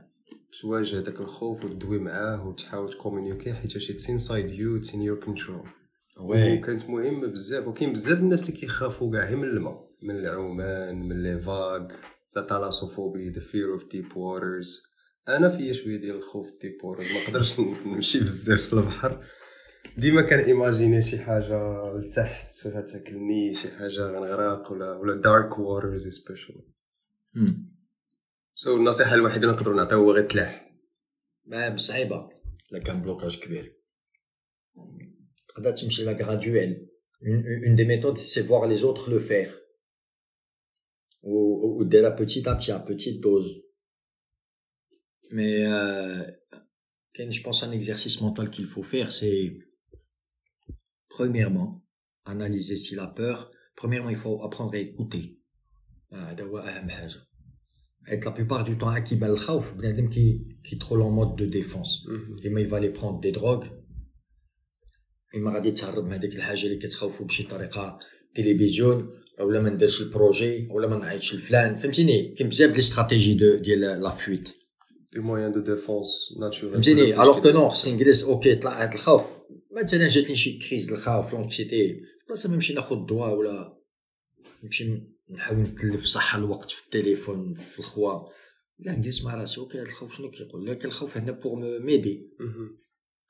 تواجه 0.60 0.96
داك 0.96 1.20
الخوف 1.20 1.64
وتدوي 1.64 1.98
معاه 1.98 2.48
وتحاول 2.48 2.90
تكومونيكي 2.90 3.52
حيت 3.52 3.76
اتس 3.76 4.10
انسايد 4.10 4.50
يو 4.50 4.76
اتس 4.76 4.94
ان 4.94 5.02
يور 5.02 5.20
كنترول 5.20 5.68
وكانت 6.20 6.90
مهمه 6.90 7.26
بزاف 7.26 7.66
وكاين 7.66 7.92
بزاف 7.92 8.18
الناس 8.18 8.48
اللي 8.48 8.60
كيخافوا 8.60 9.12
كاع 9.12 9.34
من 9.34 9.44
الماء 9.44 9.90
من 10.02 10.10
العومان 10.10 11.08
من 11.08 11.22
لي 11.22 11.40
فاغ 11.40 11.88
لا 12.36 12.42
تالاسوفوبي 12.42 13.30
ذا 13.30 13.40
فير 13.40 13.72
اوف 13.72 13.90
ديب 13.90 14.16
واترز 14.16 14.82
أنا 15.28 15.48
فيا 15.48 15.72
شوية 15.72 15.96
ديال 15.96 16.16
الخوف 16.16 16.46
ديب 16.62 16.84
واترز 16.84 17.06
ما 17.12 17.22
نقدرش 17.28 17.60
نمشي 17.86 18.20
بزاف 18.20 18.60
في 18.60 18.72
البحر 18.72 19.24
ديما 19.96 20.22
كان 20.22 20.38
ايماجيني 20.38 21.02
شي 21.02 21.18
حاجة 21.18 21.58
لتحت 21.96 22.66
غتاكلني 22.66 23.54
شي 23.54 23.70
حاجة 23.70 24.00
غنغرق 24.00 24.72
ولا 24.72 24.96
ولا 24.96 25.20
دارك 25.20 25.58
واترز 25.58 26.08
سبيشال 26.08 26.62
سو 28.59 28.77
النصيحه 28.77 29.15
الوحيده 29.15 29.43
اللي 29.43 29.53
نقدروا 29.53 29.75
نعطيو 29.75 29.97
هو 29.97 30.11
غير 30.11 30.25
تلاح 30.25 30.71
صعيبه 31.75 32.29
الا 32.71 32.79
كان 32.79 33.01
بلوكاج 33.01 33.39
كبير 33.39 33.81
تقدر 35.47 35.71
تمشي 35.71 36.03
لا 36.03 36.11
غرادويل 36.11 36.95
une 37.21 37.75
des 37.75 37.85
méthodes 37.85 38.17
c'est 38.17 38.41
voir 38.41 38.67
les 38.67 38.83
autres 38.83 39.09
le 39.09 39.19
faire 39.19 39.51
ou, 41.23 41.79
ou 41.79 41.83
dès 41.85 42.01
petit 42.15 42.47
à 42.47 42.55
petit 42.55 42.71
à 42.71 42.79
petite 42.79 43.21
dose 43.21 43.63
mais 45.31 45.65
euh, 45.65 46.23
je 47.17 47.41
pense 47.41 47.63
un 47.63 47.71
exercice 47.71 48.21
mental 48.21 48.49
qu'il 48.51 48.67
faut 48.67 48.83
faire 48.83 49.11
c'est 49.11 49.57
premièrement 51.09 51.75
analyser 52.25 52.77
si 52.77 52.95
la 52.95 53.07
peur 53.07 53.51
premièrement 53.75 54.09
il 54.09 54.17
faut 54.17 54.43
apprendre 54.43 54.75
à 54.75 54.77
écouter 54.77 55.39
هذا 58.07 58.19
هو 58.25 58.25
اهم 58.25 58.25
حاجه 58.25 58.25
être 58.25 58.25
la 58.25 58.31
plupart 58.31 58.63
du 58.63 58.77
temps 58.77 59.03
qui 59.07 59.15
bal 59.15 59.35
khawf 59.45 59.65
bnadem 59.77 60.09
qui 60.09 60.25
qui 60.65 60.77
trop 60.77 60.99
en 61.01 61.11
mode 61.11 61.35
de 61.41 61.45
défense 61.59 61.93
et 62.43 62.49
mais 62.49 62.61
il 62.65 62.69
va 62.71 62.77
aller 62.77 62.93
prendre 63.01 63.19
des 63.25 63.31
drogues 63.31 63.67
et 65.33 65.39
ما 65.39 65.53
غادي 65.53 65.71
تهرب 65.71 66.05
من 66.05 66.13
هذيك 66.13 66.35
الحاجه 66.35 66.65
اللي 66.65 66.77
كتخوفو 66.77 67.25
بشي 67.25 67.43
طريقه 67.43 67.99
تلفزيون 68.35 69.09
ولا 69.39 69.61
ما 69.61 69.69
نديرش 69.69 70.01
البروجي 70.01 70.67
ولا 70.71 70.87
ما 70.87 70.97
نعيطش 70.97 71.35
لفلان 71.35 71.75
فهمتيني 71.75 72.35
كاين 72.37 72.49
بزاف 72.49 72.71
لي 72.71 72.79
استراتيجي 72.79 73.33
دو 73.33 73.55
ديال 73.55 73.79
لا 73.79 74.09
فويت 74.09 74.49
دي 75.13 75.19
موان 75.19 75.51
دو 75.51 75.59
ديفونس 75.59 76.37
ناتشورال 76.39 76.73
فهمتيني 76.73 77.21
الوغ 77.21 77.41
كو 77.41 77.49
نو 77.49 77.69
خصني 77.69 77.93
نجلس 77.93 78.23
اوكي 78.23 78.55
طلع 78.55 78.83
هاد 78.83 78.93
الخوف 78.93 79.39
مثلا 79.71 80.07
جاتني 80.07 80.35
شي 80.35 80.59
كريز 80.59 80.91
الخوف 80.91 81.33
لونكسيتي 81.33 82.01
بلاصه 82.27 82.49
ما 82.49 82.55
نمشي 82.55 82.73
ناخذ 82.73 83.05
دواء 83.05 83.33
ولا 83.33 83.77
نمشي 84.63 85.01
نحاول 85.29 85.59
نتلف 85.59 86.05
صح 86.05 86.35
الوقت 86.35 86.71
في 86.71 86.85
التليفون 86.85 87.53
في 87.53 87.79
الخوا 87.79 88.29
لا 88.79 88.91
نجلس 88.91 89.25
مع 89.25 89.35
راسي 89.35 89.59
اوكي 89.61 89.79
هاد 89.79 89.87
الخوف 89.87 90.17
شنو 90.17 90.31
كيقول 90.31 90.65
لك 90.65 90.85
الخوف 90.85 91.17
هنا 91.17 91.31
بور 91.31 91.79
ميدي 91.79 92.29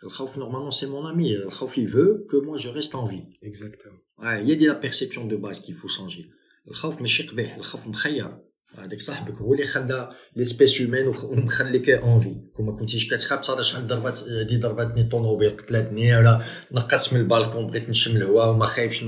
الخوف 0.04 0.38
نورمالمون 0.38 0.72
سي 0.72 0.86
مون 0.86 1.10
امي 1.10 1.36
الخوف 1.38 1.78
يفو 1.78 2.26
كو 2.30 2.42
موا 2.42 2.58
جو 2.58 2.72
ريست 2.72 2.96
ان 2.96 3.08
في 3.08 3.48
اكزاكتومون 3.48 4.00
هي 4.20 4.56
دي 4.56 4.68
لا 4.68 4.80
بيرسيبسيون 4.80 5.28
دو 5.28 5.38
باز 5.38 5.66
كي 5.66 5.74
فو 5.74 5.88
شانجي 5.88 6.32
الخوف 6.68 7.02
ماشي 7.02 7.24
قبيح 7.28 7.56
الخوف 7.56 7.88
مخير 7.88 8.38
هذاك 8.79 9.01
صاحبك 9.01 9.37
هو 9.37 9.53
اللي 9.53 9.65
خلى 9.65 10.11
ليسبيس 10.37 10.81
هيومان 10.81 11.07
ومخليك 11.25 11.91
اونفي 11.91 12.35
كون 12.57 12.67
ما 12.67 12.73
كنتيش 12.73 13.15
كتخاف 13.15 13.47
ترى 13.47 13.63
شحال 13.63 13.87
ضربات 13.87 14.21
دي 14.49 14.57
ضرباتني 14.57 15.05
طونوبيل 15.05 15.51
قتلتني 15.51 16.17
ولا 16.17 16.43
نقصت 16.73 17.13
من 17.13 17.21
البالكون 17.21 17.67
بغيت 17.67 17.89
نشم 17.89 18.17
الهواء 18.17 18.51
وما 18.51 18.67
خايفش 18.67 19.05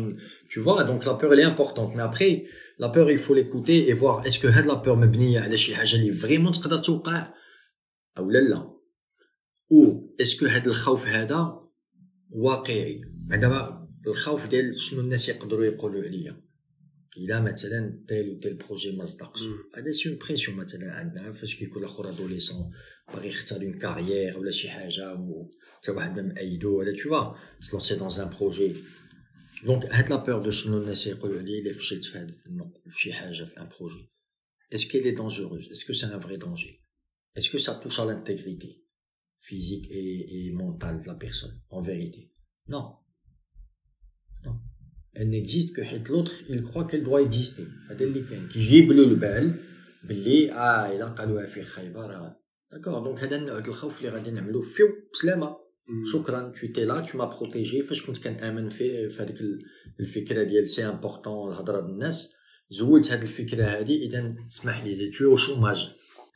تو 0.54 0.62
فوا 0.62 0.82
دونك 0.82 1.06
لا 1.06 1.12
بور 1.12 1.34
لي 1.34 1.46
امبورطونت 1.46 1.96
مي 1.96 2.04
ابري 2.04 2.46
لا 2.78 2.86
بور 2.86 3.16
il 3.16 3.20
faut 3.20 3.34
l'écouter 3.34 3.88
et 3.88 3.92
voir 3.92 4.26
est-ce 4.26 4.38
que 4.38 4.46
هاد 4.46 4.66
لا 4.66 4.74
بور 4.74 4.96
مبنيه 4.96 5.40
على 5.40 5.56
شي 5.56 5.74
حاجة 5.74 5.96
اللي 5.96 6.12
فريمون 6.12 6.52
تقدر 6.52 6.78
توقع 6.78 7.34
أو 8.18 8.30
لا 8.30 8.38
لا 8.38 8.56
أو 9.72 10.14
اسكو 10.20 10.46
هاد 10.46 10.66
الخوف 10.66 11.06
هذا 11.06 11.60
واقعي 12.30 13.00
دابا 13.30 13.88
الخوف 14.06 14.48
ديال 14.48 14.80
شنو 14.80 15.00
الناس 15.00 15.28
يقدروا 15.28 15.64
يقولوا 15.64 16.02
عليا 16.02 16.42
الا 17.17 17.41
مثلا 17.41 18.05
تيل 18.07 18.29
و 18.29 18.39
تيل 18.39 18.53
بروجي 18.53 18.97
ما 18.97 19.03
صدقش 19.03 19.41
هذا 19.75 19.91
سي 19.91 20.09
اون 20.09 20.17
بريسيون 20.17 20.57
مثلا 20.57 20.91
عندنا 20.91 21.31
فاش 21.31 21.55
كيكون 21.55 21.83
الاخر 21.83 22.09
ادوليسون 22.09 22.71
باغي 23.13 23.27
يختار 23.27 23.61
اون 23.61 23.73
كارير 23.73 24.39
ولا 24.39 24.51
شي 24.51 24.69
حاجه 24.69 25.13
و 25.13 25.51
حتى 25.77 25.91
واحد 25.91 26.19
ما 26.19 26.21
مأيدو 26.21 26.79
ولا 26.79 26.93
تو 26.93 27.09
فوا 27.09 27.35
سلونسي 27.59 27.95
دون 27.95 28.11
ان 28.11 28.29
بروجي 28.29 28.75
دونك 29.65 29.85
هاد 29.85 30.09
لا 30.09 30.15
بور 30.15 30.41
دو 30.43 30.51
شنو 30.51 30.77
الناس 30.77 31.07
يقولوا 31.07 31.39
عليه 31.39 31.61
الا 31.61 31.73
فشلت 31.73 32.05
في 32.05 32.17
هاد 32.17 32.31
في 32.89 33.01
شي 33.01 33.13
حاجه 33.13 33.43
في 33.43 33.57
ان 33.61 33.69
بروجي 33.79 34.09
اسكو 34.73 34.97
لي 34.97 35.11
دونجوروز 35.11 35.71
اسكو 35.71 35.93
سي 35.93 36.05
ان 36.05 36.19
فري 36.19 36.37
دونجي 36.37 36.81
اسكو 37.37 37.57
سا 37.57 37.73
توش 37.73 37.99
على 37.99 38.11
لانتيغريتي 38.11 38.87
physique 39.47 39.87
et, 39.89 40.47
et 40.47 40.51
mentale 40.51 41.01
de 41.01 41.07
la 41.07 41.15
personne, 41.15 41.61
en 41.69 41.81
vérité. 41.81 42.31
Non. 42.67 42.79
Non. 42.79 42.95
Elle 45.14 45.28
n'existe 45.28 45.76
que 45.76 45.82
chez 45.84 46.00
l'autre, 46.08 46.32
il 46.48 46.62
croit 46.62 46.86
qu'elle 46.86 47.04
doit 47.04 47.22
exister. 47.22 47.66
هذا 47.90 48.04
اللي 48.04 48.22
كان 48.22 48.48
كيجيب 48.48 48.92
له 48.92 49.04
البال 49.04 49.54
باللي 50.04 50.52
آه 50.52 50.96
إلا 50.96 51.06
قالوها 51.06 51.46
في 51.46 51.62
خايبه 51.62 52.06
راه 52.06 52.36
داكور 52.72 53.04
دونك 53.04 53.24
هذا 53.24 53.36
النوع 53.36 53.58
الخوف 53.58 53.98
اللي 53.98 54.12
غادي 54.12 54.30
نعملو. 54.30 54.62
فيو 54.62 54.86
بسلامة. 55.12 55.56
شكرا. 56.12 56.52
تو 56.60 56.66
تي 56.66 56.84
لا 56.84 57.00
تو 57.00 57.18
ما 57.18 57.24
بروتيجي 57.24 57.82
فاش 57.82 58.06
كنت 58.06 58.28
كنامن 58.28 58.68
في 58.68 59.08
في 59.08 59.22
هذيك 59.22 59.38
الفكرة 60.00 60.42
ديال 60.42 60.68
سي 60.68 60.84
امبورطون 60.84 61.52
الهضرة 61.52 61.80
بالناس 61.80 62.32
زولت 62.70 63.12
هذه 63.12 63.22
الفكرة 63.22 63.64
هذه 63.64 63.96
إذا 64.06 64.34
اسمح 64.50 64.84
لي 64.84 65.10
تو 65.10 65.36
شوماج 65.36 65.88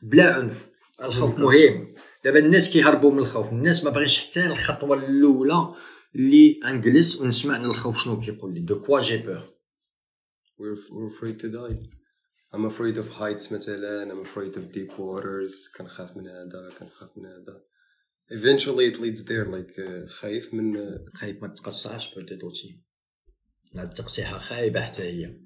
بلا 0.03 0.33
عنف. 0.33 0.69
الخوف 1.03 1.39
مهم. 1.39 1.93
دابا 2.25 2.39
الناس 2.39 2.69
كيهربوا 2.73 3.11
من 3.11 3.19
الخوف. 3.19 3.51
الناس 3.51 3.83
ما 3.83 3.89
باغيش 3.89 4.19
حتى 4.19 4.47
الخطوة 4.47 4.97
الأولى 4.97 5.73
اللي 6.15 6.59
انجلس 6.65 7.21
ونسمع 7.21 7.53
عن 7.53 7.65
الخوف 7.65 8.03
شنو 8.03 8.19
كيقول 8.19 8.53
لي. 8.53 8.59
دو 8.59 8.81
كوا 8.81 9.01
جي 9.01 9.17
بور 9.17 9.57
we're 10.59 11.09
afraid 11.13 11.39
to 11.39 11.49
die. 11.49 11.77
I'm 12.53 12.65
afraid 12.65 12.97
of 12.97 13.07
heights 13.19 13.51
مثلا. 13.53 14.11
I'm 14.11 14.25
afraid 14.25 14.57
of 14.57 14.71
deep 14.71 14.91
waters. 14.97 15.71
كنخاف 15.77 16.17
من 16.17 16.27
هذا 16.27 16.69
كنخاف 16.79 17.09
من 17.17 17.25
هذا. 17.25 17.61
Eventually 18.31 18.87
it 18.91 18.99
leads 18.99 19.23
there. 19.25 19.45
Like 19.45 19.79
uh, 19.79 20.09
خايف 20.09 20.53
من 20.53 20.97
خايف 21.13 21.41
ما 21.41 21.47
تقصعش 21.47 22.15
بوتيت 22.15 22.43
اوتي 22.43 22.81
التقصيحة 23.75 24.37
خايبة 24.37 24.81
حتى 24.81 25.03
هي. 25.03 25.39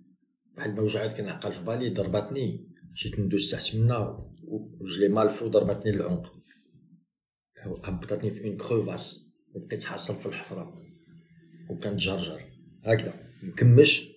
واحد 0.57 0.69
الموجعات 0.69 1.17
كنعقل 1.17 1.51
في 1.51 1.63
بالي 1.63 1.89
ضربتني. 1.89 2.71
مشيت 2.93 3.19
ندوز 3.19 3.51
تحت 3.51 3.75
منا 3.75 4.29
ورجلي 4.43 5.07
مالفو 5.07 5.47
ضربتني 5.47 5.91
العنق 5.91 6.33
هبطتني 7.83 8.31
في 8.31 8.47
اون 8.47 8.57
كروفاس 8.57 9.30
وبقيت 9.55 9.83
حاصل 9.83 10.19
في 10.19 10.25
الحفرة. 10.25 10.81
وكنتجرجر 11.69 12.51
هكذا. 12.83 13.13
نكمش 13.43 14.07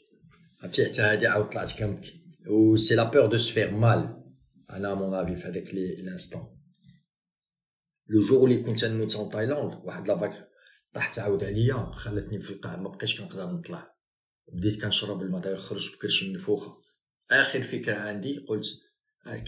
عرفتي 0.63 0.87
حتى 0.87 1.03
هادي 1.03 1.27
عاود 1.27 1.49
طلعت 1.49 1.79
كنبكي. 1.79 2.25
و 2.51 2.77
سي 2.77 2.95
لا 2.95 3.11
بور 3.11 3.27
دو 3.27 3.37
سفير 3.37 3.71
مال 3.71 4.25
أنا 4.71 4.95
مون 4.95 5.15
افي 5.15 5.37
في 5.37 5.49
هذاك 5.49 5.75
لانستون 5.75 6.55
لو 8.09 8.21
جور 8.21 8.45
اللي 8.51 8.63
كنت 8.63 8.85
نموت 8.85 9.17
ان 9.17 9.31
تايلاند 9.31 9.75
واحد 9.85 10.09
لافاك 10.09 10.49
طاحت 10.93 11.19
عاود 11.19 11.45
عليا 11.45 11.91
خلتني 11.93 12.41
في 12.41 12.51
القاع 12.51 12.77
ما 12.77 12.89
بقيتش 12.89 13.21
كنقدر 13.21 13.51
نطلع. 13.51 13.95
بديت 14.53 14.85
كنشرب 14.85 15.23
الماء 15.23 15.53
يخرج 15.55 15.97
بكرش 15.97 16.25
من 16.25 16.35
الفوخة. 16.35 16.77
آخر 17.31 17.63
فكرة 17.63 17.97
عندي 17.97 18.39
قلت 18.49 18.67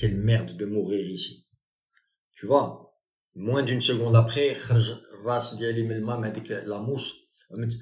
كل 0.01 0.14
ميرد 0.14 0.57
دو 0.57 0.66
موغير 0.66 1.07
ايسي 1.07 1.47
tu 2.37 2.47
vois 2.49 2.86
moins 3.37 3.62
d'une 3.62 3.80
seconde 3.80 4.16
après 4.16 4.55
خرج 4.55 4.91
الراس 4.91 5.55
ديالي 5.55 5.82
من 5.82 5.93
الماء 5.93 6.20
مع 6.20 6.28
ديك 6.28 6.51
لاموس 6.51 7.14
عملت 7.51 7.78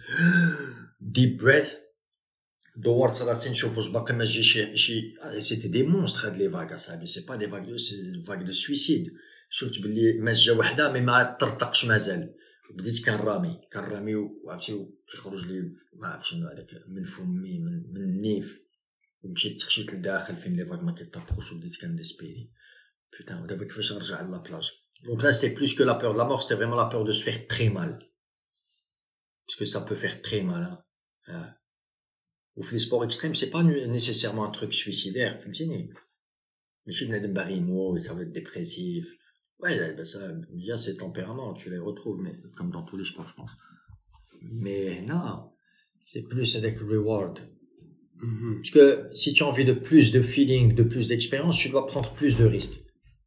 ديب 1.01 1.39
بريث 1.39 1.75
دورت 2.77 3.23
راسي 3.23 3.51
نشوف 3.51 3.79
واش 3.79 3.89
باقي 3.89 4.15
ما 4.15 4.25
جي 4.25 4.43
شي 4.43 4.77
شي 4.77 5.15
سيتي 5.39 5.69
دي 5.69 5.83
مونستر 5.83 6.29
هاد 6.29 6.37
لي 6.37 6.51
فاغ 6.51 6.75
اصاحبي 6.75 7.07
سي 7.07 7.21
با 7.21 7.37
دي 7.37 7.49
فاغ 7.49 7.65
دو 7.65 7.77
سي 7.77 8.23
فاغ 8.27 8.43
دو 8.43 8.53
سويسيد 8.53 9.13
شفت 9.49 9.79
باللي 9.79 10.13
ما 10.13 10.33
جا 10.33 10.53
وحده 10.53 10.93
مي 10.93 11.01
ما 11.01 11.37
طرطقش 11.41 11.85
مازال 11.85 12.35
بديت 12.77 13.07
كنرامي 13.07 13.61
كنرامي 13.73 14.15
وعرفتي 14.15 14.87
كيخرج 15.11 15.47
لي 15.47 15.73
ما 15.93 16.09
عرفتش 16.09 16.31
شنو 16.31 16.49
هذاك 16.49 16.83
من 16.89 17.05
فمي 17.05 17.59
من, 17.59 17.93
من 17.93 18.03
النيف 18.03 18.61
ومشيت 19.23 19.61
تخشيت 19.61 19.95
لداخل 19.95 20.37
فين 20.37 20.53
لي 20.53 20.67
فاغ 20.67 20.85
ما 20.85 20.95
كيطرطقوش 20.95 21.53
وبديت 21.53 21.81
كنديسبيري 21.81 22.51
بوتان 23.19 23.43
ودابا 23.43 23.65
كيفاش 23.65 23.93
نرجع 23.93 24.21
لابلاج 24.21 24.71
Donc 25.06 25.24
là, 25.24 25.32
c'est 25.32 25.54
plus 25.54 25.74
que 25.74 25.84
la 25.84 25.96
peur 25.96 26.14
de 26.14 26.18
la 26.18 26.26
mort, 26.26 26.44
c'est 26.44 26.56
vraiment 26.56 26.76
la 26.76 26.86
peur 26.86 27.04
de 27.04 27.12
se 27.12 27.24
faire 27.24 27.48
très 27.48 27.70
mal. 27.70 28.00
Parce 29.46 29.58
que 29.58 29.66
ça 29.66 29.82
peut 29.82 29.96
faire 29.96 30.22
très 30.22 30.42
mal. 30.42 30.84
Hein. 31.28 31.54
Ou 32.56 32.64
les 32.72 32.78
sports 32.78 33.06
extrêmes, 33.06 33.36
c'est 33.36 33.50
pas 33.50 33.64
nécessairement 33.64 34.46
un 34.46 34.52
truc 34.52 34.74
suicidaire. 34.74 35.42
فهمتيني 35.42 35.94
ماشي 36.88 37.06
بنادم 37.06 37.34
باغي 37.34 37.54
يموت 37.54 38.02
ça 38.02 38.14
va 38.14 38.22
être 38.22 38.32
dépressif 38.32 39.06
ouais 39.62 39.94
ben 39.96 40.04
ça 40.04 40.20
il 40.58 40.66
y 40.66 40.72
a 40.72 40.78
ces 40.78 40.96
tempéraments 40.98 41.54
tu 41.54 41.70
les 41.70 41.78
retrouves 41.78 42.20
mais 42.22 42.36
comme 42.56 42.72
dans 42.72 42.84
tous 42.84 42.98
les 42.98 43.08
sports 43.12 43.28
je 43.28 43.36
pense 43.36 43.52
mais 44.42 45.02
non 45.12 45.52
c'est 46.00 46.26
plus 46.34 46.56
avec 46.56 46.80
reward 46.80 47.36
parce 48.58 48.72
que 48.76 48.86
si 49.14 49.34
tu 49.34 49.44
as 49.44 49.48
envie 49.52 49.66
de 49.66 49.78
plus 49.88 50.12
de 50.12 50.22
feeling 50.22 50.66
de 50.82 50.86
plus 50.94 51.06
d'expérience 51.10 51.58
tu 51.58 51.70
dois 51.70 51.86
prendre 51.86 52.12
plus 52.20 52.34
de 52.42 52.46
risques 52.46 52.80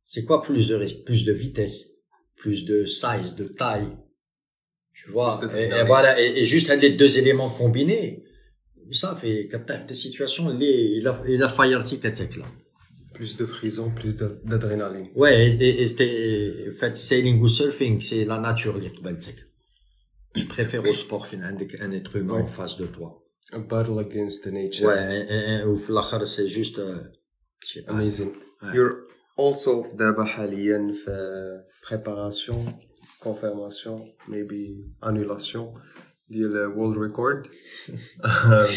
c'est 0.08 0.24
quoi 0.24 0.42
plus 0.42 0.70
de 0.70 0.76
risques 0.76 1.04
Plus 1.04 1.26
de 1.26 1.34
vitesse, 1.34 1.92
plus 2.38 2.66
de 2.66 2.86
size, 2.86 3.36
de 3.36 3.44
taille? 3.44 3.90
Tu 4.94 5.12
vois 5.12 5.40
et, 5.56 5.66
et, 5.66 5.84
voilà, 5.84 6.20
et, 6.20 6.40
et 6.40 6.44
juste 6.44 6.74
les 6.82 6.92
deux 6.92 7.20
éléments 7.20 7.52
combinés, 7.52 8.24
ça 8.92 9.16
fait 9.16 9.48
des 9.88 9.94
situations, 9.94 10.50
les, 10.50 11.00
la, 11.02 11.22
la 11.28 11.50
fire 11.50 11.84
tick 11.84 12.04
là. 12.04 12.46
Plus 13.14 13.36
de 13.36 13.46
frisson, 13.46 13.92
plus 13.92 14.16
d'adrénaline. 14.16 15.10
Ouais, 15.16 15.50
et, 15.50 15.82
et, 15.82 16.72
fait, 16.72 16.96
sailing 16.96 17.40
ou 17.42 17.48
surfing, 17.48 18.00
c'est 18.00 18.26
la 18.26 18.40
nature 18.40 18.80
Je 20.36 20.46
préfère 20.46 20.88
au 20.88 20.94
sport, 20.94 21.28
avec 21.44 21.76
un 21.82 21.92
être 21.92 22.16
humain 22.16 22.36
ouais. 22.36 22.44
en 22.44 22.48
face 22.48 22.78
de 22.78 22.86
toi. 22.86 23.24
A 23.54 23.60
battle 23.60 24.00
against 24.00 24.44
the 24.44 24.52
nature. 24.54 24.88
Ouais, 24.88 25.26
et, 25.30 25.64
et 25.64 26.26
c'est 26.26 26.48
juste, 26.48 26.80
euh, 26.80 27.00
je 27.66 27.74
sais 27.74 27.82
pas. 27.82 27.94
Amazing. 27.94 28.32
Ouais. 28.62 28.76
You're 28.76 29.07
also 29.39 29.97
دابا 29.97 30.25
حاليا 30.25 30.93
في 31.05 31.63
préparation 31.87 32.73
confirmation 33.25 34.01
maybe 34.29 34.85
annulation 35.03 35.79
ديال 36.29 36.75
world 36.77 36.97
record 36.97 37.49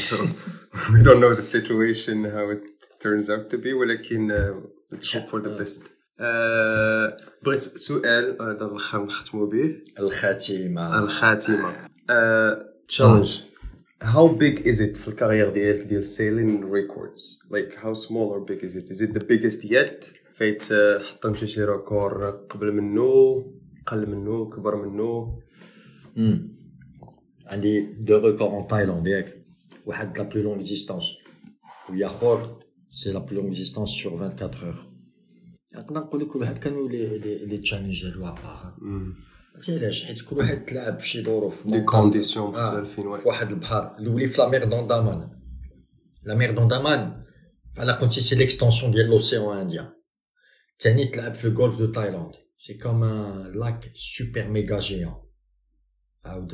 so 0.10 0.16
we 0.94 1.04
don't 1.04 1.20
know 1.20 1.34
the 1.34 1.48
situation 1.58 2.24
how 2.24 2.50
it 2.50 2.64
turns 3.00 3.30
out 3.30 3.50
to 3.50 3.58
be 3.58 3.74
ولكن 3.74 4.32
uh, 4.32 4.96
let's 4.96 5.14
hope 5.14 5.28
for 5.28 5.40
the 5.42 5.50
best 5.60 5.82
uh, 6.20 7.24
بغيت 7.44 7.60
سؤال 7.60 8.38
هذا 8.42 8.66
الاخر 8.66 9.06
نختموا 9.06 9.48
به 9.48 9.76
الخاتمه 10.00 11.00
الخاتمه 11.00 11.76
challenge 12.88 13.30
how 14.02 14.28
big 14.28 14.60
is 14.66 14.80
it 14.80 14.98
في 14.98 15.08
الكارير 15.08 15.50
ديالك 15.50 15.82
ديال 15.82 16.04
sailing 16.04 16.64
records 16.66 17.40
like 17.52 17.76
how 17.84 17.94
small 17.94 18.30
or 18.30 18.40
big 18.40 18.64
is 18.64 18.76
it 18.76 18.90
is 18.90 19.02
it 19.02 19.14
the 19.14 19.26
biggest 19.26 19.64
yet 19.66 20.12
فايت 20.40 20.64
حطمتي 21.02 21.48
شي 21.48 21.64
ريكور 21.64 22.30
قبل 22.30 22.72
منه 22.72 23.36
قل 23.88 24.10
منه 24.10 24.50
كبر 24.50 24.76
منه 24.76 25.40
عندي 27.52 27.82
دو 27.82 28.18
ريكور 28.18 28.48
اون 28.48 28.68
تايلاند 28.68 29.08
ياك 29.08 29.46
واحد 29.86 30.18
la 30.18 30.22
plus 30.22 30.44
longue 30.44 30.68
distance 30.68 31.06
وياخر 31.90 32.66
c'est 32.90 33.14
la 33.14 33.20
plus 33.20 33.36
longue 33.36 33.54
distance 33.54 33.92
sur 34.02 34.16
24 34.16 34.64
heures 34.64 34.96
نقدر 35.76 36.00
نقول 36.00 36.22
لك 36.22 36.28
كل 36.28 36.40
واحد 36.40 36.58
كانوا 36.58 36.90
لي 36.90 37.18
لي 37.46 37.58
تشالنج 37.58 38.06
ديالو 38.06 38.28
ابار 38.28 38.76
عرفتي 39.56 39.78
علاش 39.78 40.06
حيت 40.06 40.22
كل 40.22 40.38
واحد 40.38 40.66
تلعب 40.66 41.00
في 41.00 41.08
شي 41.08 41.24
ظروف 41.24 41.68
دي 41.68 41.82
كونديسيون 41.82 42.50
مختلفين 42.50 43.18
في 43.18 43.28
واحد 43.28 43.50
البحر 43.50 43.96
الاولي 44.00 44.28
في 44.28 44.42
لا 44.42 44.50
مير 44.50 44.64
دوندامان 44.64 45.30
لا 46.24 46.36
مير 46.36 46.52
دوندامان 46.52 47.24
بحال 47.76 47.92
قلتي 47.92 48.22
سي 48.22 48.36
ليكستونسيون 48.36 48.92
ديال 48.92 49.10
لوسيون 49.10 49.58
انديان 49.58 49.90
الثاني 50.80 51.06
تلعب 51.06 51.34
في 51.34 51.46
الجولف 51.46 51.78
دو 51.78 51.86
تايلاند 51.92 52.34
سي 52.58 52.74
كوم 52.74 53.04
ان 53.04 53.52
لاك 53.52 53.92
سوبر 53.94 54.48
ميغا 54.48 54.80
جيان 54.80 55.16
عاود 56.26 56.54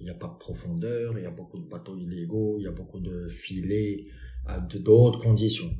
il 0.00 0.06
y 0.06 0.10
a 0.10 0.14
pas 0.14 0.28
de 0.34 0.38
profondeur 0.38 1.18
il 1.18 1.24
y 1.24 1.26
a 1.26 1.30
beaucoup 1.30 1.58
de 1.58 1.68
bateaux 1.68 1.96
illégaux 1.96 2.58
il 2.60 2.64
y 2.64 2.68
a 2.68 2.76
beaucoup 2.80 3.00
de 3.00 3.28
filets 3.28 4.06
d'autres 4.88 5.20
conditions 5.26 5.72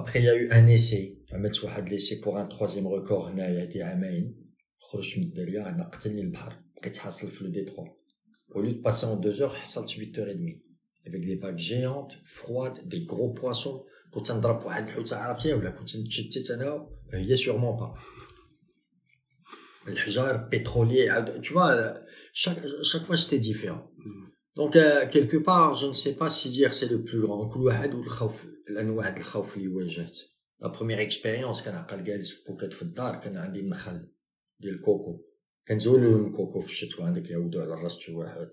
après 0.00 0.18
il 0.20 0.24
y 0.24 0.28
a 0.28 0.36
eu 0.42 0.48
un 0.50 0.66
essai 0.66 1.18
عملت 1.32 1.64
واحد 1.64 1.88
ليسي 1.88 2.20
pour 2.20 2.36
un 2.36 2.46
troisième 2.46 2.86
record 2.86 3.24
هنايا 3.24 3.64
دي 3.64 3.82
عامين 3.82 4.54
خرجت 4.78 5.18
من 5.18 5.24
الدريا 5.24 5.68
انا 5.68 5.84
قتلني 5.88 6.20
البحر 6.20 6.56
بقيت 6.80 6.96
حاصل 6.96 7.30
في 7.30 7.44
لو 7.44 7.50
ديتروا 7.50 7.86
au 8.54 8.60
lieu 8.60 8.72
de 8.72 8.82
passer 8.88 9.06
en 9.06 9.16
2 9.16 9.42
heures 9.42 9.54
حصلت 9.54 9.90
8h30 9.90 10.58
avec 11.06 11.22
des 11.26 11.36
vagues 11.36 11.58
géantes 11.58 12.14
froides 12.24 12.88
des 12.88 13.04
gros 13.04 13.32
poissons 13.40 13.84
كنت 14.10 14.32
نضرب 14.32 14.66
واحد 14.66 14.82
الحوته 14.82 15.16
عرفتيها 15.16 15.54
ولا 15.54 15.70
كنت 15.70 15.96
نتشتت 15.96 16.50
انا 16.50 16.88
هي 17.14 17.36
سيغمون 17.36 17.76
با 17.76 17.94
الحجار 19.88 20.36
بترولي 20.36 21.10
عاود 21.10 21.44
tu 21.46 21.52
vois 21.52 21.94
chaque 22.32 22.62
chaque 22.82 23.04
fois 23.08 23.16
c'était 23.16 23.38
différent 23.38 23.90
donc 24.56 24.76
euh, 24.76 25.06
quelque 25.14 25.36
part 25.36 25.74
je 25.74 25.86
ne 25.86 25.92
sais 25.92 26.14
pas 26.20 26.30
si 26.30 26.48
dire 26.48 26.72
c'est 26.72 26.90
le 26.90 27.04
plus 27.04 27.20
grand 27.20 27.48
كل 27.54 27.60
واحد 27.60 27.94
والخوف 27.94 28.46
الانواع 28.70 29.16
الخوف 29.16 29.56
اللي 29.56 29.68
واجهت 29.68 30.18
لا 30.60 30.68
بروميير 30.68 31.02
اكسبيريونس 31.02 31.62
كان 31.62 31.74
عقل 31.74 32.04
جالس 32.04 32.30
في 32.30 32.44
بوكيت 32.48 32.72
في 32.72 32.82
الدار 32.82 33.16
كان 33.16 33.36
عندي 33.36 33.60
النخل 33.60 34.08
ديال 34.60 34.74
الكوكو 34.74 35.24
كنزولو 35.68 36.26
الكوكو 36.26 36.60
في 36.60 36.66
الشتوى 36.68 37.06
عندك 37.06 37.30
يعودو 37.30 37.60
على 37.60 37.74
الراس 37.74 37.98
شي 37.98 38.12
واحد 38.12 38.50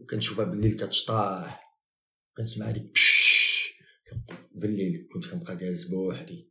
وكنشوفها 0.00 0.44
بالليل 0.44 0.72
كتشطاح 0.72 1.78
كنسمع 2.36 2.70
ديك 2.70 2.92
بش 2.92 3.74
بالليل 4.54 5.08
كنت 5.12 5.26
كنبقى 5.26 5.56
جالس 5.56 5.84
بوحدي 5.84 6.50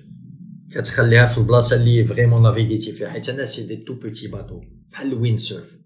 كتخليها 0.73 1.27
في 1.27 1.37
البلاصة 1.37 1.75
اللي 1.75 2.05
فريمون 2.05 2.43
نافيغيتي 2.43 2.91
فيها. 2.91 3.09
حيت 3.09 3.29
أنا 3.29 3.45
سي 3.45 3.63
دي 3.63 3.75
تو 3.75 3.93
بوتي 3.93 4.27
باتو 4.27 4.61
بحال 4.91 5.07
الوين 5.07 5.37
سيرف 5.37 5.77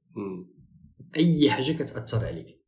أي 1.18 1.50
حاجة 1.50 1.72
كتأثر 1.72 2.26
عليك. 2.26 2.66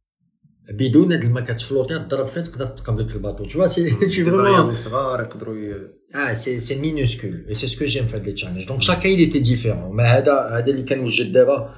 بدون 0.73 1.11
هاد 1.11 1.23
الماء 1.23 1.43
كتفلوتي 1.43 1.99
تضرب 1.99 2.25
فيها 2.25 2.43
تقدر 2.43 2.65
تقابلك 2.65 3.09
في 3.09 3.15
الباطو. 3.15 3.45
Vois 3.45 3.67
c'est 3.67 3.89
tu 4.13 4.23
vraiment 4.23 4.71
صغار 4.71 5.21
يقدروا 5.21 5.55
آه 6.15 6.33
سي 6.33 6.59
سي 6.59 6.79
مينوسكول 6.79 7.45
اي 7.47 7.53
سي 7.53 7.67
سكو 7.67 7.85
جيم 7.85 8.07
في 8.07 8.15
هاد 8.15 8.25
لي 8.25 8.31
تشالنج 8.31 8.67
دونك 8.67 8.81
شاكا 8.81 9.15
il 9.15 9.29
était 9.29 9.49
différent. 9.49 9.91
ما 9.91 10.03
هذا 10.03 10.33
هذا 10.33 10.67
اللي 10.67 10.83
كنوجد 10.83 11.31
دابا 11.31 11.75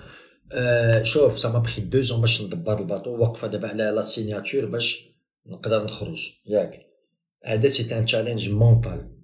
آه 0.52 1.04
شوف 1.04 1.40
سا 1.40 1.50
ما 1.50 1.60
بخي 1.60 1.82
دو 1.82 2.02
زون 2.02 2.22
باش 2.22 2.42
ندبر 2.42 2.80
الباطو. 2.80 3.10
واقفه 3.10 3.48
دابا 3.48 3.68
على 3.68 3.84
لا 3.96 4.02
سيناتور 4.02 4.66
باش 4.66 5.10
نقدر 5.48 5.86
نخرج. 5.86 6.20
ياك. 6.46 6.80
هذا 7.46 7.68
سي 7.68 7.98
ان 7.98 8.06
تشالنج 8.06 8.50
مونطال 8.50 9.19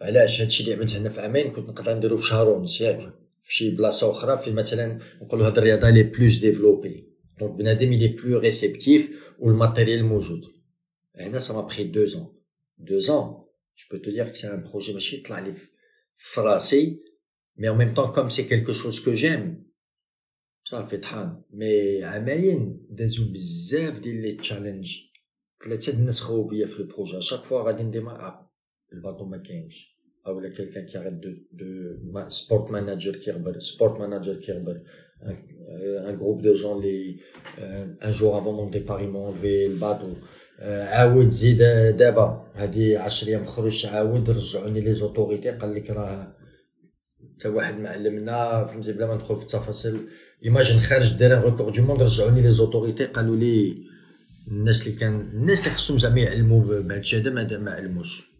علاش 0.00 0.40
هادشي 0.40 0.62
اللي 0.62 0.74
عملت 0.74 0.96
هنا 0.96 1.08
في 1.08 1.20
عامين 1.20 1.52
كنت 1.52 1.68
نقدر 1.68 1.96
نديرو 1.96 2.16
في 2.16 2.26
شهر 2.26 2.48
ونص 2.48 2.80
ياك 2.80 3.00
في 3.42 3.54
شي 3.54 3.70
بلاصه 3.70 4.10
اخرى 4.10 4.38
في 4.38 4.50
مثلا 4.50 4.98
نقولوا 5.22 5.46
هاد 5.46 5.58
الرياضه 5.58 5.90
لي 5.90 6.02
بلوس 6.02 6.38
ديفلوبي 6.38 7.08
دونك 7.40 7.52
بنادم 7.54 7.90
لي 7.90 8.08
بلو 8.08 8.38
ريسبتيف 8.38 9.32
والماتيريال 9.38 10.04
موجود 10.04 10.44
هنا 11.16 11.38
سا 11.38 11.54
ما 11.54 11.60
بخي 11.60 11.84
دو 11.84 12.04
زون 12.04 12.26
دو 12.78 12.98
زون 12.98 13.42
je 13.74 13.88
peux 13.88 14.00
te 14.00 14.10
dire 14.10 14.30
que 14.30 14.38
c'est 14.38 14.48
un 14.48 14.58
projet 14.58 14.92
ماشي 14.92 15.16
طلع 15.16 15.38
لي 15.38 15.54
في 16.16 16.40
راسي 16.40 17.00
مي 17.56 17.68
en 17.68 17.76
même 17.76 17.94
temps 17.94 18.12
comme 18.12 18.30
c'est 18.30 18.46
quelque 18.46 18.72
chose 18.72 19.00
que 19.00 19.14
j'aime 19.14 19.72
صافي 20.64 20.96
طحان 20.96 21.42
مي 21.50 22.04
عامين 22.04 22.86
دازو 22.90 23.32
بزاف 23.32 23.98
ديال 23.98 24.22
لي 24.22 24.32
تشالنج 24.32 25.00
ثلاثه 25.64 25.92
الناس 25.92 26.20
خاو 26.20 26.48
بيا 26.48 26.66
في 26.66 26.80
البروجي 26.80 27.22
شاك 27.22 27.42
فوا 27.42 27.62
غادي 27.62 27.82
الباطو 28.93 29.25
ما 29.25 29.37
كاينش 29.37 29.97
أو 30.27 30.39
لا 30.39 30.49
كيلكان 30.49 30.85
كيغير 30.85 31.09
دو 31.11 31.29
دو 31.51 32.27
سبورت 32.27 32.71
ماناجر 32.71 33.15
كيغبر 33.15 33.59
سبورت 33.59 33.99
ماناجر 33.99 34.35
كيغبر 34.35 34.81
ان 36.07 36.15
جروب 36.15 36.41
دو 36.41 36.53
جون 36.53 36.81
لي 36.81 37.19
ان 38.05 38.11
جور 38.11 38.39
افون 38.39 38.55
مون 38.55 38.69
ديبار 38.69 39.01
يمون 39.01 39.35
في 39.41 39.65
الباطو 39.65 40.13
عاود 40.61 41.29
زيد 41.29 41.57
دابا 41.97 42.51
هادي 42.55 42.97
10 42.97 43.27
أيام 43.27 43.45
خرجت 43.45 43.85
عاود 43.85 44.29
رجعوني 44.29 44.81
لي 44.81 44.93
زوتوريتي 44.93 45.49
قال 45.49 45.75
لك 45.75 45.89
راه 45.89 46.37
حتى 47.35 47.47
واحد 47.47 47.79
ما 47.79 47.89
علمنا 47.89 48.65
فهمتي 48.65 48.93
بلا 48.93 49.07
ما 49.07 49.15
ندخل 49.15 49.35
في 49.35 49.41
التفاصيل 49.41 49.99
ايماجين 50.45 50.79
خارج 50.79 51.17
دار 51.19 51.45
ريكورد 51.45 51.75
دو 51.75 51.83
موند 51.83 52.01
رجعوني 52.01 52.41
لي 52.41 52.49
زوتوريتي 52.49 53.05
قالوا 53.05 53.35
لي 53.35 53.87
الناس 54.47 54.87
اللي 54.87 54.97
كان 54.97 55.21
الناس 55.21 55.59
اللي 55.59 55.71
خصهم 55.71 55.99
زعما 55.99 56.19
يعلموا 56.19 56.81
بهادشي 56.81 57.17
هذا 57.17 57.57
ما 57.57 57.71
علموش 57.71 58.36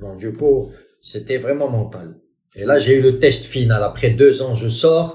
دونك 0.00 0.22
دوكو 0.22 0.72
C'était 1.12 1.36
vraiment 1.36 1.70
mental. 1.78 2.08
Et 2.56 2.64
là, 2.64 2.78
j'ai 2.78 2.98
eu 2.98 3.02
le 3.02 3.18
test 3.18 3.44
final. 3.44 3.82
Après 3.82 4.08
deux 4.08 4.40
ans, 4.40 4.54
je 4.54 4.70
sors 4.70 5.10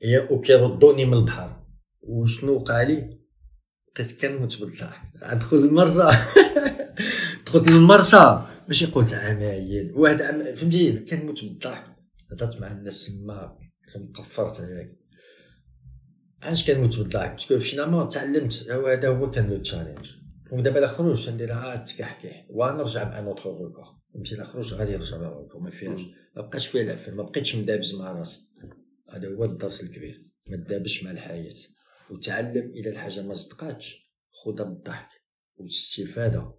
et 0.00 0.18
au 0.30 0.40
كيردوني 0.40 1.04
من 1.04 1.14
البحر 1.14 1.66
وشنو 2.02 2.52
وقع 2.52 2.82
لي 2.82 3.10
بقيت 3.94 4.20
كنموت 4.20 4.60
بالضحك 4.60 5.00
دخل 5.32 5.56
المرسى 5.56 6.10
دخلت 7.46 7.70
للمرسى 7.70 8.46
ماشي 8.68 8.86
قلت 8.86 9.14
عمايل 9.14 9.92
واحد 9.94 10.22
عم... 10.22 10.54
فهمتي 10.54 10.92
كنموت 10.92 11.44
بالضحك 11.44 11.84
هضرت 12.32 12.60
مع 12.60 12.72
الناس 12.72 13.20
تما 13.22 13.58
مقفرت 13.96 14.60
هياك 14.60 14.98
علاش 16.42 16.70
كنموت 16.70 16.98
بالضحك 16.98 17.30
باسكو 17.30 17.58
فينالمون 17.58 18.08
تعلمت 18.08 18.70
هذا 18.70 19.08
هو 19.08 19.30
كان 19.30 19.50
لو 19.50 19.58
تشالنج 19.58 20.12
ودابا 20.52 20.78
الخروج 20.78 21.30
ندير 21.30 21.52
عاد 21.52 21.84
تكحكح 21.84 22.46
ونرجع 22.50 23.08
مع 23.08 23.20
نوتر 23.20 23.50
ريكورد 23.50 23.97
نمشي 24.15 24.35
نخرج 24.35 24.73
غادي 24.73 24.91
نرجع 24.91 25.17
للركوب 25.17 25.63
ما 25.63 25.69
فيهاش 25.69 26.01
ما 26.35 26.41
بقاش 26.41 26.67
فيها 26.67 26.81
العفن 26.81 27.15
ما 27.15 27.23
بقيتش 27.23 27.55
مدابز 27.55 27.95
مع 27.95 28.11
راسي 28.11 28.47
هذا 29.09 29.27
هو 29.27 29.45
الدرس 29.45 29.83
الكبير 29.83 30.25
ما 30.47 30.57
تدابش 30.57 31.03
مع 31.03 31.11
الحياة 31.11 31.53
وتعلم 32.11 32.69
إلى 32.69 32.89
الحاجة 32.89 33.21
ما 33.21 33.33
صدقاتش 33.33 34.09
خذها 34.31 34.65
بالضحك 34.65 35.09
والاستفادة 35.55 36.53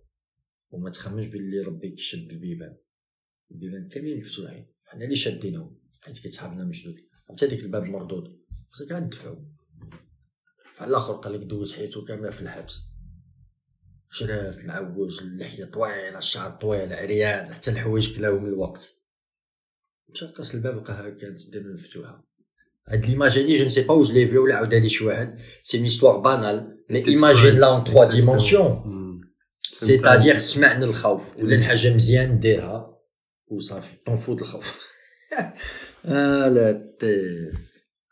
وما 0.71 0.91
تخممش 0.91 1.27
باللي 1.27 1.61
ربي 1.61 1.91
كيشد 1.91 2.33
البيبان 2.33 2.77
البيبان 3.51 3.89
كاملين 3.89 4.19
مفتوحين 4.19 4.73
حنا 4.85 5.05
اللي 5.05 5.17
شادينهم 5.17 5.81
حيت 6.05 6.19
كيتحابنا 6.19 6.65
مشدود 6.65 6.97
حتى 7.29 7.47
ديك 7.47 7.63
الباب 7.63 7.83
مردود 7.83 8.41
خصك 8.71 8.93
عاد 8.93 9.09
تدفعو 9.09 9.45
فعلى 10.75 10.91
الآخر 10.91 11.13
قال 11.13 11.33
لك 11.33 11.41
دوز 11.41 11.73
حياتو 11.73 12.05
كامله 12.05 12.31
في 12.31 12.43
الحبس 12.43 12.90
شراف 14.11 14.65
معوج 14.65 15.23
اللحيه 15.23 15.65
طويلة 15.65 16.19
الشعر 16.19 16.51
طويل 16.51 16.93
عريان 16.93 17.55
حتى 17.55 17.71
الحوايج 17.71 18.17
كلاهم 18.17 18.47
الوقت. 18.47 18.95
مشى 20.09 20.27
قاس 20.27 20.55
الباب 20.55 20.77
لقاها 20.77 21.11
كانت 21.11 21.51
دائما 21.51 21.75
مفتوحة. 21.75 22.31
هاد 22.89 23.07
ليماج 23.07 23.39
هادي 23.39 23.59
جو 23.59 23.65
نسي 23.65 23.83
با 23.83 23.95
واش 23.95 24.13
لي 24.13 24.29
في 24.29 24.39
ولا 24.39 24.57
عاودها 24.57 24.79
لي 24.79 24.89
شي 24.89 25.05
واحد. 25.05 25.39
سي 25.63 25.77
اون 25.77 25.87
استوار 25.87 26.17
بانال 26.17 26.85
مي 26.91 27.09
ايماجين 27.09 27.55
لا 27.55 27.75
اون 27.75 27.85
تخوا 27.85 28.05
ديمونسيون 28.05 28.91
سيتادير 29.73 30.39
سمعنا 30.39 30.85
الخوف 30.85 31.37
ولا 31.37 31.55
الحاجة 31.55 31.95
مزيان 31.95 32.39
ديرها 32.39 32.99
وصافي 33.47 33.97
طنفوت 34.07 34.43
الخوف 34.43 34.87
آه 36.05 36.49
لا 36.49 36.97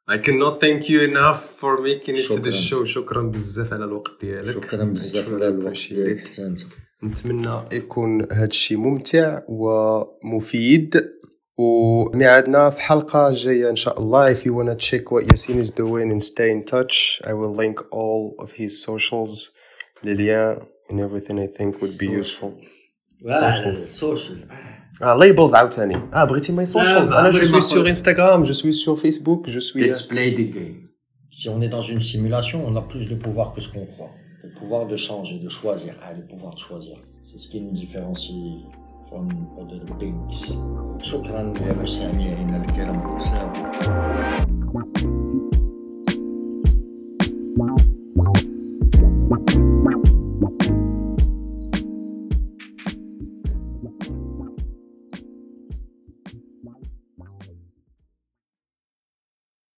I 0.08 0.18
cannot 0.18 0.60
thank 0.60 0.89
you 0.89 1.00
enough 1.02 1.41
for 1.62 1.82
making 1.82 2.16
it 2.16 2.28
to 2.28 2.39
the 2.39 2.52
show 2.52 2.84
شكرا 2.84 3.22
بزاف 3.22 3.74
على 3.74 3.86
الوقت 3.86 4.22
ديالك 4.22 4.52
شكرا 4.52 4.84
بزاف 4.84 5.34
على 5.34 5.48
الوقت 5.48 5.94
ديالك 5.94 6.28
حتى 6.28 6.48
انت 6.48 6.60
نتمنى 7.04 7.62
يكون 7.72 8.22
هذا 8.32 8.46
الشيء 8.46 8.78
ممتع 8.78 9.41
ومفيد 9.48 11.14
وميعادنا 11.58 12.70
في 12.70 12.82
حلقة 12.82 13.32
جاية 13.34 13.70
إن 13.70 13.76
شاء 13.76 14.00
الله 14.00 14.34
if 14.34 14.38
you 14.38 14.54
wanna 14.54 14.76
check 14.76 15.12
what 15.12 15.24
Yassine 15.24 15.60
is 15.60 15.72
doing 15.72 16.12
and 16.12 16.24
stay 16.24 16.52
in 16.52 16.64
touch 16.64 17.22
I 17.24 17.34
will 17.34 17.54
link 17.54 17.80
all 17.91 18.36
of 18.39 18.52
his 18.52 18.84
socials 18.84 19.52
les 20.04 20.16
liens 20.16 20.58
and 20.89 21.00
everything 21.00 21.39
I 21.39 21.48
think 21.48 21.82
would 21.82 21.98
be 21.98 22.08
useful. 22.08 22.52
Voilà, 23.22 23.74
socials. 23.74 24.46
Ah, 25.02 25.16
labels 25.18 25.54
عاوتاني. 25.56 25.96
Ah, 26.14 26.24
بغيتي 26.26 26.56
my 26.56 26.66
socials. 26.70 27.10
Ah, 27.12 27.18
انا 27.20 27.32
bah, 27.32 27.34
je 27.34 27.39
oui, 27.39 27.46
suis 27.46 27.56
ma- 27.56 27.62
sur 27.74 27.86
Instagram, 27.88 28.46
je 28.46 28.54
suis 28.54 28.74
sur 28.74 28.96
Facebook, 29.00 29.41
je 29.56 29.60
suis 29.60 29.82
Let's 29.88 30.02
play 30.12 30.32
the 30.39 30.46
game. 30.56 30.78
Si 31.39 31.50
on 31.50 31.60
est 31.66 31.70
dans 31.78 31.86
une 31.94 32.00
simulation, 32.12 32.60
on 32.70 32.76
a 32.76 32.84
plus 32.91 33.06
de 33.10 33.16
pouvoir 33.26 33.48
que 33.54 33.60
ce 33.66 33.70
qu'on 33.74 33.86
croit. 33.94 34.12
Le 34.44 34.50
pouvoir 34.60 34.82
de 34.94 34.98
changer, 35.08 35.38
de 35.46 35.50
choisir. 35.60 35.94
Ah, 36.04 36.12
le 36.20 36.24
pouvoir 36.32 36.52
de 36.58 36.62
choisir. 36.68 36.96
C'est 37.28 37.39
ce 37.44 37.48
qui 37.52 37.60
nous 37.66 37.72
différencie 37.84 38.46
from 39.10 39.26
other 39.62 39.82
things. 40.02 40.38
شكرا 41.04 41.54
يا 41.62 41.74
مستمعينا 41.82 42.58
الكرام. 42.66 43.20
سلام. 43.20 43.54